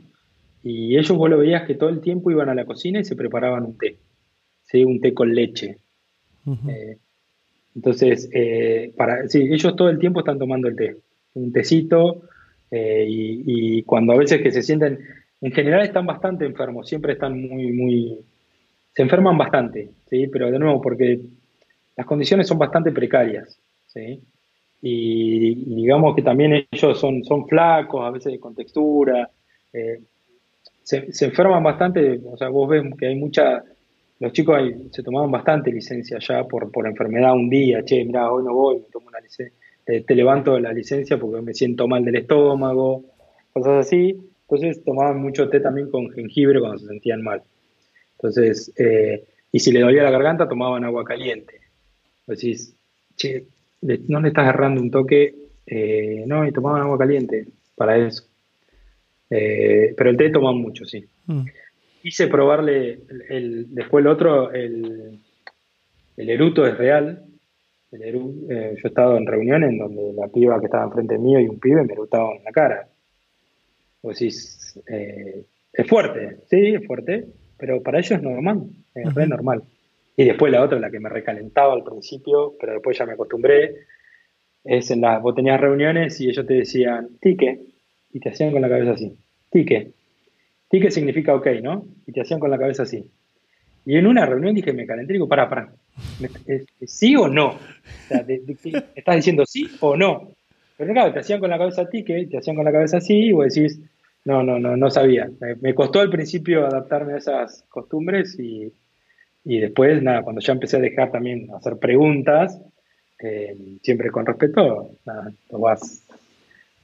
[0.63, 3.15] Y ellos vos lo veías que todo el tiempo iban a la cocina y se
[3.15, 3.97] preparaban un té.
[4.68, 4.84] ¿Sí?
[4.84, 5.77] Un té con leche.
[6.69, 6.98] Eh,
[7.76, 10.95] entonces, eh, para, sí, ellos todo el tiempo están tomando el té.
[11.34, 12.22] Un tecito
[12.72, 14.99] y, y cuando a veces que se sienten,
[15.41, 18.19] en general están bastante enfermos, siempre están muy, muy,
[18.94, 20.27] se enferman bastante, ¿sí?
[20.27, 21.19] Pero de nuevo, porque
[21.95, 24.19] las condiciones son bastante precarias, ¿sí?
[24.81, 29.30] Y, digamos que también ellos son, son flacos, a veces con textura,
[29.73, 30.02] eh,
[30.84, 33.64] se, enferman bastante, o sea, vos ves que hay mucha,
[34.19, 34.60] los chicos
[34.91, 38.77] se tomaban bastante licencia ya por, por enfermedad un día, che, mira, hoy no voy,
[38.77, 43.03] me tomo una licencia, te, levanto la licencia porque me siento mal del estómago,
[43.53, 47.41] cosas así, entonces tomaban mucho té también con jengibre cuando se sentían mal.
[48.18, 51.68] Entonces, eh, y si le dolía la garganta, tomaban agua caliente
[52.27, 52.76] decís,
[53.15, 53.45] che,
[53.81, 55.34] no le estás agarrando un toque,
[55.65, 58.23] eh, no, y tomaban agua caliente para eso.
[59.30, 61.06] Eh, pero el té toman mucho, sí.
[61.26, 61.45] Mm.
[62.07, 65.19] Quise probarle, el, después el otro, el,
[66.15, 67.25] el eruto es real.
[67.91, 71.38] El eh, yo he estado en reuniones en donde la piba que estaba enfrente mío
[71.41, 72.88] y un pibe me erutaban en la cara.
[73.99, 77.25] O decís, es fuerte, sí, es fuerte,
[77.57, 79.63] pero para ellos es normal, es re normal.
[80.15, 83.75] Y después la otra, la que me recalentaba al principio, pero después ya me acostumbré,
[84.63, 87.65] es en las, vos tenías reuniones y ellos te decían, tique,
[88.13, 89.13] y te hacían con la cabeza así,
[89.51, 89.91] tique.
[90.69, 91.85] Tique significa ok, ¿no?
[92.06, 93.10] Y te hacían con la cabeza así.
[93.85, 95.69] Y en una reunión dije, me calenté y digo, para, para,
[96.85, 97.52] ¿sí o no?
[97.52, 97.60] O
[98.07, 98.26] sea,
[98.94, 100.31] ¿estás diciendo sí o no?
[100.76, 103.31] Pero claro, te hacían con la cabeza tique, te hacían con la cabeza así, y
[103.31, 103.80] vos decís,
[104.26, 105.30] no, no, no, no sabía.
[105.61, 108.73] me costó al principio adaptarme a esas costumbres y,
[109.45, 112.60] y después, nada, cuando ya empecé a dejar también hacer preguntas,
[113.23, 116.03] eh, siempre con respeto, nada, lo vas,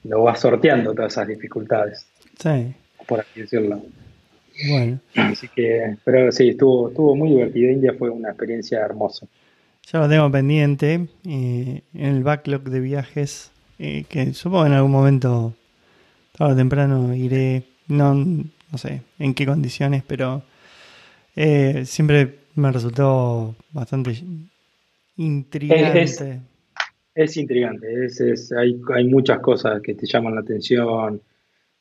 [0.06, 2.08] lo vas sorteando todas esas dificultades.
[2.40, 2.74] Sí.
[3.08, 3.82] Por así decirlo.
[4.70, 5.00] Bueno.
[5.16, 7.72] Así que, pero sí, estuvo, estuvo muy divertido.
[7.72, 9.28] India fue una experiencia hermosa.
[9.92, 14.92] Ya lo tengo pendiente eh, en el backlog de viajes, eh, que supongo en algún
[14.92, 15.54] momento,
[16.38, 20.44] tarde o temprano, iré, no, no sé en qué condiciones, pero
[21.36, 24.24] siempre me resultó bastante
[25.18, 26.42] intrigante.
[27.16, 31.22] Es, intrigante, es, hay, hay, muchas cosas que te llaman la atención,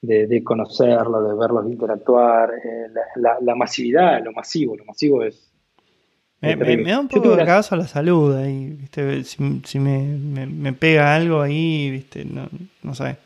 [0.02, 5.48] de, de conocerlo, de verlos interactuar, eh, la, masividad, lo masivo, lo masivo es...
[6.40, 9.22] Me, da un poco de cagazo a la salud ahí, ¿viste?
[9.22, 12.24] Si, me, me, pega algo ahí, ¿viste?
[12.24, 12.48] No,
[12.82, 13.16] no sé.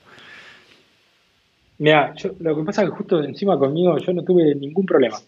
[1.78, 5.18] Mira, lo que pasa es que justo encima conmigo yo no tuve ningún problema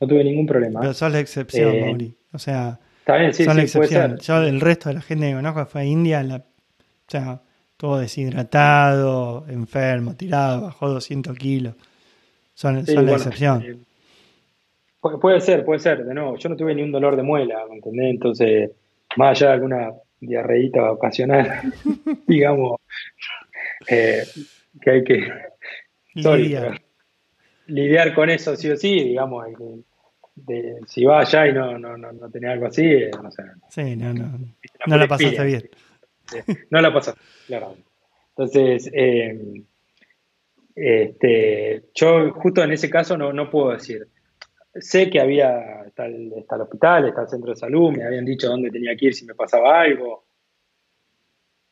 [0.00, 0.80] no tuve ningún problema.
[0.80, 2.16] Pero sos la excepción, eh, Mauri.
[2.32, 4.18] O sea, está bien, sí, la excepción.
[4.18, 6.42] Yo, el resto de la gente que conozco fue a India, la, o
[7.08, 7.40] sea,
[7.76, 11.74] todo deshidratado, enfermo, tirado, bajó 200 kilos.
[12.54, 13.62] son, la excepción.
[13.62, 13.76] Eh,
[15.20, 16.04] puede ser, puede ser.
[16.04, 18.10] De nuevo, yo no tuve ni un dolor de muela, ¿me entendés?
[18.10, 18.70] Entonces,
[19.16, 21.72] más allá de alguna diarreíta ocasional,
[22.26, 22.80] digamos,
[23.88, 24.24] eh,
[24.80, 25.32] que hay que
[27.66, 28.14] lidiar.
[28.14, 29.46] con eso sí o sí, digamos,
[30.34, 33.42] de, si va allá y no, no, no, no tenés algo así, eh, no sé.
[33.68, 34.38] Sí, no, no.
[34.86, 35.70] No la pasaste bien.
[36.70, 37.76] No la pasaste, claro.
[38.30, 39.64] Entonces, eh,
[40.74, 44.06] este, yo justo en ese caso no, no puedo decir.
[44.74, 48.26] Sé que había, está el, está el, hospital, está el centro de salud, me habían
[48.26, 50.26] dicho dónde tenía que ir si me pasaba algo,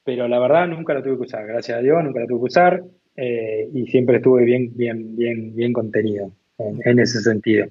[0.02, 2.44] pero la verdad nunca lo tuve que usar, gracias a Dios, nunca lo tuve que
[2.44, 2.82] usar
[3.16, 7.66] eh, y siempre estuve bien, bien, bien, bien contenido en, ese sentido.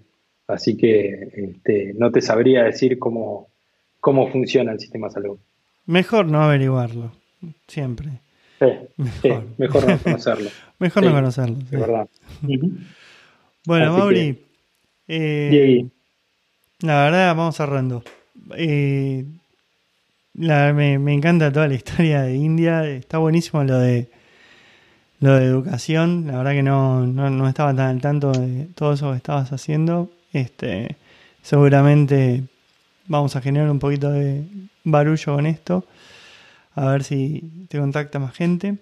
[0.47, 3.49] Así que este, no te sabría decir cómo,
[3.99, 5.39] cómo funciona el sistema de salud.
[5.85, 7.11] Mejor no averiguarlo,
[7.67, 8.21] siempre.
[8.59, 9.85] Sí, mejor.
[9.85, 10.49] no conocerlo.
[10.79, 11.57] mejor no conocerlo.
[11.69, 12.07] De verdad.
[13.65, 14.43] Bueno, Mauri,
[15.07, 15.87] eh,
[16.81, 18.03] la verdad, vamos cerrando.
[18.57, 19.23] Eh,
[20.33, 22.85] me, me, encanta toda la historia de India.
[22.85, 24.09] Está buenísimo lo de
[25.21, 26.27] lo de educación.
[26.27, 29.53] La verdad que no, no, no estaba tan al tanto de todo eso que estabas
[29.53, 30.11] haciendo.
[30.33, 30.97] Este,
[31.41, 32.43] seguramente
[33.07, 34.43] vamos a generar un poquito de
[34.83, 35.85] barullo con esto.
[36.75, 38.77] A ver si te contacta más gente.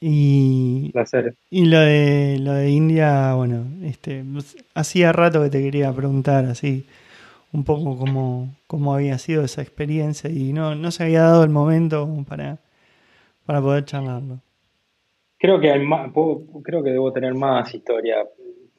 [0.00, 0.92] Y,
[1.50, 4.24] y lo de lo de India, bueno, este
[4.74, 6.86] hacía rato que te quería preguntar así
[7.52, 11.50] un poco cómo, cómo había sido esa experiencia y no, no se había dado el
[11.50, 12.58] momento para,
[13.46, 14.40] para poder charlarlo.
[15.38, 16.10] Creo que hay más,
[16.62, 18.16] creo que debo tener más historia.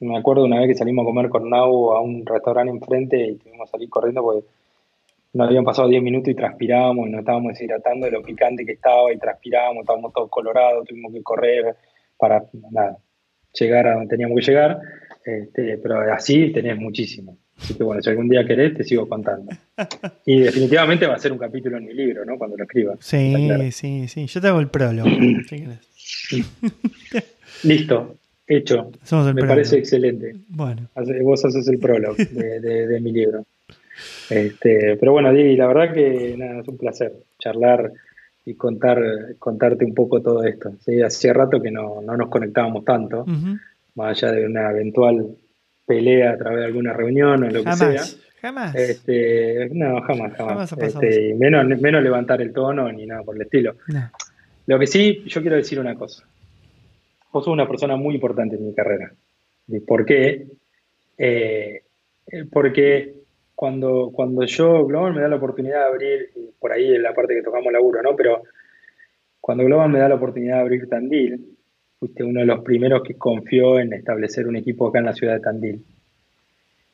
[0.00, 3.36] Me acuerdo una vez que salimos a comer con Nau a un restaurante enfrente y
[3.36, 4.46] tuvimos que salir corriendo porque
[5.34, 8.72] nos habían pasado 10 minutos y transpirábamos y nos estábamos deshidratando de lo picante que
[8.72, 11.74] estaba y transpirábamos, estábamos todos colorados, tuvimos que correr
[12.16, 12.44] para
[13.52, 14.78] llegar a donde teníamos que llegar,
[15.24, 17.36] este, pero así tenés muchísimo.
[17.56, 19.52] Así que bueno, si algún día querés, te sigo contando.
[20.26, 22.38] Y definitivamente va a ser un capítulo en mi libro, ¿no?
[22.38, 22.94] Cuando lo escriba.
[23.00, 24.26] Sí, sí, sí.
[24.26, 25.08] Yo te hago el prólogo.
[27.62, 28.16] Listo,
[28.46, 28.90] hecho.
[29.34, 30.34] Me parece excelente.
[30.48, 30.88] Bueno.
[31.22, 33.44] Vos haces el prólogo de mi libro.
[34.30, 37.92] Este, pero bueno, Di, la verdad que nada, es un placer charlar
[38.44, 39.00] y contar,
[39.38, 40.72] contarte un poco todo esto.
[40.84, 41.00] ¿sí?
[41.00, 43.24] Hacía rato que no, nos conectábamos tanto,
[43.94, 45.26] más allá de una eventual
[45.86, 48.02] pelea a través de alguna reunión o lo que sea.
[48.40, 48.74] Jamás.
[48.74, 50.72] Este, no, jamás, jamás.
[50.72, 53.76] Este, menos, menos levantar el tono ni nada por el estilo.
[54.66, 56.24] Lo que sí, yo quiero decir una cosa.
[57.34, 59.12] Vos sos una persona muy importante en mi carrera.
[59.88, 60.46] ¿Por qué?
[61.18, 61.82] Eh,
[62.52, 63.12] porque
[63.56, 66.30] cuando, cuando yo, Global me da la oportunidad de abrir,
[66.60, 68.14] por ahí en la parte que tocamos laburo, ¿no?
[68.14, 68.44] Pero
[69.40, 71.56] cuando Global me da la oportunidad de abrir Tandil,
[71.98, 75.34] fuiste uno de los primeros que confió en establecer un equipo acá en la ciudad
[75.34, 75.84] de Tandil.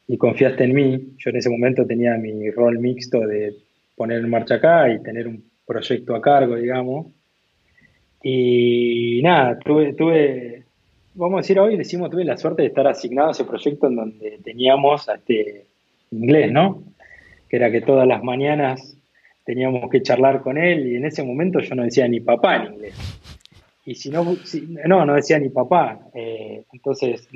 [0.08, 1.16] Y confiaste en mí.
[1.18, 3.56] Yo en ese momento tenía mi rol mixto de
[3.94, 7.08] poner en marcha acá y tener un proyecto a cargo, digamos.
[8.22, 10.64] Y nada, tuve, tuve
[11.14, 13.96] vamos a decir hoy, decimos, tuve la suerte de estar asignado a ese proyecto en
[13.96, 15.66] donde teníamos a este
[16.10, 16.82] inglés, ¿no?
[17.48, 18.96] Que era que todas las mañanas
[19.44, 22.74] teníamos que charlar con él y en ese momento yo no decía ni papá en
[22.74, 22.94] inglés.
[23.84, 24.24] Y si no,
[24.86, 25.98] no, no decía ni papá.
[26.14, 27.28] Eh, entonces,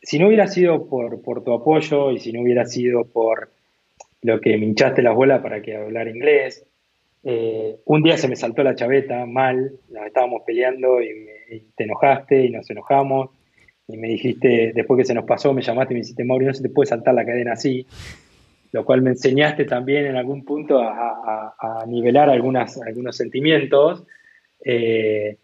[0.00, 3.50] si no hubiera sido por, tu apoyo y si no hubiera sido por
[4.22, 6.64] lo que me hinchaste las bolas para que hablar inglés,
[7.24, 11.28] eh, un día se me saltó la chaveta mal, nos estábamos peleando y,
[11.76, 13.30] te enojaste y nos enojamos
[13.86, 16.54] y me dijiste, después que se nos pasó, me llamaste y me dijiste, Mauri, no
[16.54, 17.86] se te puede saltar la cadena así,
[18.72, 24.04] lo cual me enseñaste también en algún punto a, nivelar algunas, algunos sentimientos.
[24.64, 25.36] Eh,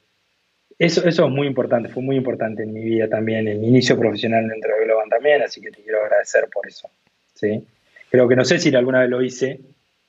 [0.79, 3.99] eso, eso es muy importante, fue muy importante en mi vida también, en mi inicio
[3.99, 6.89] profesional dentro de Globan también, así que te quiero agradecer por eso.
[7.35, 7.67] ¿sí?
[8.11, 9.61] Creo que no sé si alguna vez lo hice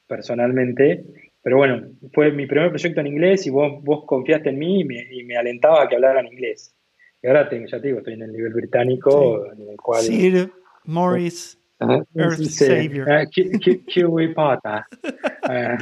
[0.08, 1.04] personalmente,
[1.50, 1.82] pero bueno,
[2.14, 5.24] fue mi primer proyecto en inglés y vos, vos confiaste en mí y me, y
[5.24, 6.76] me alentabas a que hablara en inglés.
[7.24, 10.04] Y ahora tengo, ya te digo, estoy en el nivel británico, en el cual...
[10.04, 10.52] Sir
[10.84, 13.12] Morris Earth Savior.
[13.12, 14.88] Ah, Kiwi Pata.
[15.42, 15.80] Ah,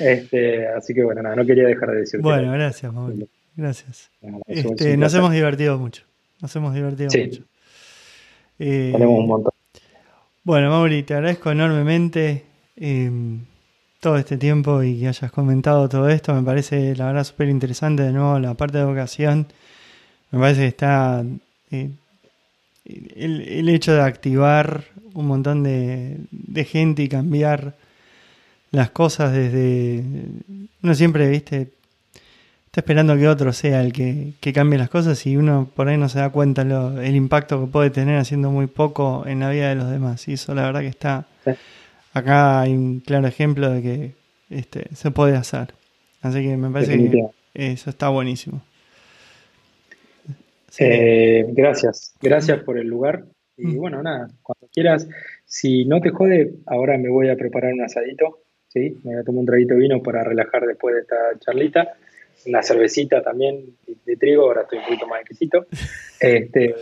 [0.00, 2.20] este, así que bueno, nada, no quería dejar de decir.
[2.20, 3.28] Bueno, gracias, Mauri.
[3.54, 4.10] Gracias.
[4.48, 6.02] Este, nos hemos divertido mucho.
[6.40, 7.44] Nos hemos divertido mucho.
[8.58, 9.52] Eh, Tenemos un montón.
[10.42, 12.42] Bueno, Mauri, te agradezco enormemente
[12.74, 13.08] eh,
[14.02, 16.34] todo este tiempo y que hayas comentado todo esto.
[16.34, 19.46] Me parece, la verdad, súper interesante de nuevo la parte de vocación
[20.32, 21.24] me parece que está
[21.70, 21.90] eh,
[22.86, 27.74] el, hecho de activar un montón de, gente y cambiar
[28.70, 30.02] las cosas desde...
[30.82, 31.68] Uno siempre, viste,
[32.64, 36.08] está esperando que otro sea el que, cambie las cosas y uno por ahí no
[36.08, 39.68] se da cuenta lo, el impacto que puede tener haciendo muy poco en la vida
[39.68, 40.26] de los demás.
[40.28, 41.26] Y eso la verdad que está...
[42.12, 44.12] Acá hay un claro ejemplo de que
[44.50, 45.74] este, se puede hacer.
[46.20, 48.62] Así que me parece que eso está buenísimo.
[50.78, 53.24] Eh, gracias, gracias por el lugar.
[53.56, 53.76] Y mm.
[53.76, 55.08] bueno, nada, cuando quieras,
[55.44, 58.98] si no te jode, ahora me voy a preparar un asadito, ¿sí?
[59.04, 61.94] Me voy a tomar un traguito de vino para relajar después de esta charlita.
[62.46, 65.66] Una cervecita también de, trigo, ahora estoy un poquito más exquisito.
[66.20, 66.72] Este,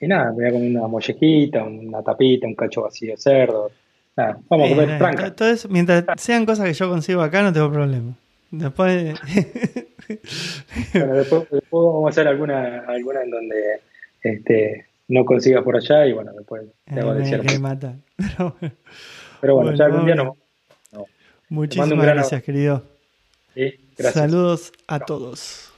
[0.00, 3.72] y nada, me voy a comer una mollejita, una tapita, un cacho vacío de cerdo.
[4.16, 5.26] Nada, vamos a comer franca.
[5.26, 8.14] Entonces, mientras sean cosas que yo consigo acá, no tengo problema.
[8.50, 9.18] Después.
[10.92, 13.80] bueno, después, vamos a hacer alguna, alguna en donde
[14.22, 17.60] este, no consigas por allá y bueno, después te hago decir.
[17.60, 17.96] Mata.
[19.40, 20.36] Pero, bueno, ya algún día no.
[21.48, 22.82] Muchísimas gracias, querido.
[23.96, 25.71] Saludos a todos.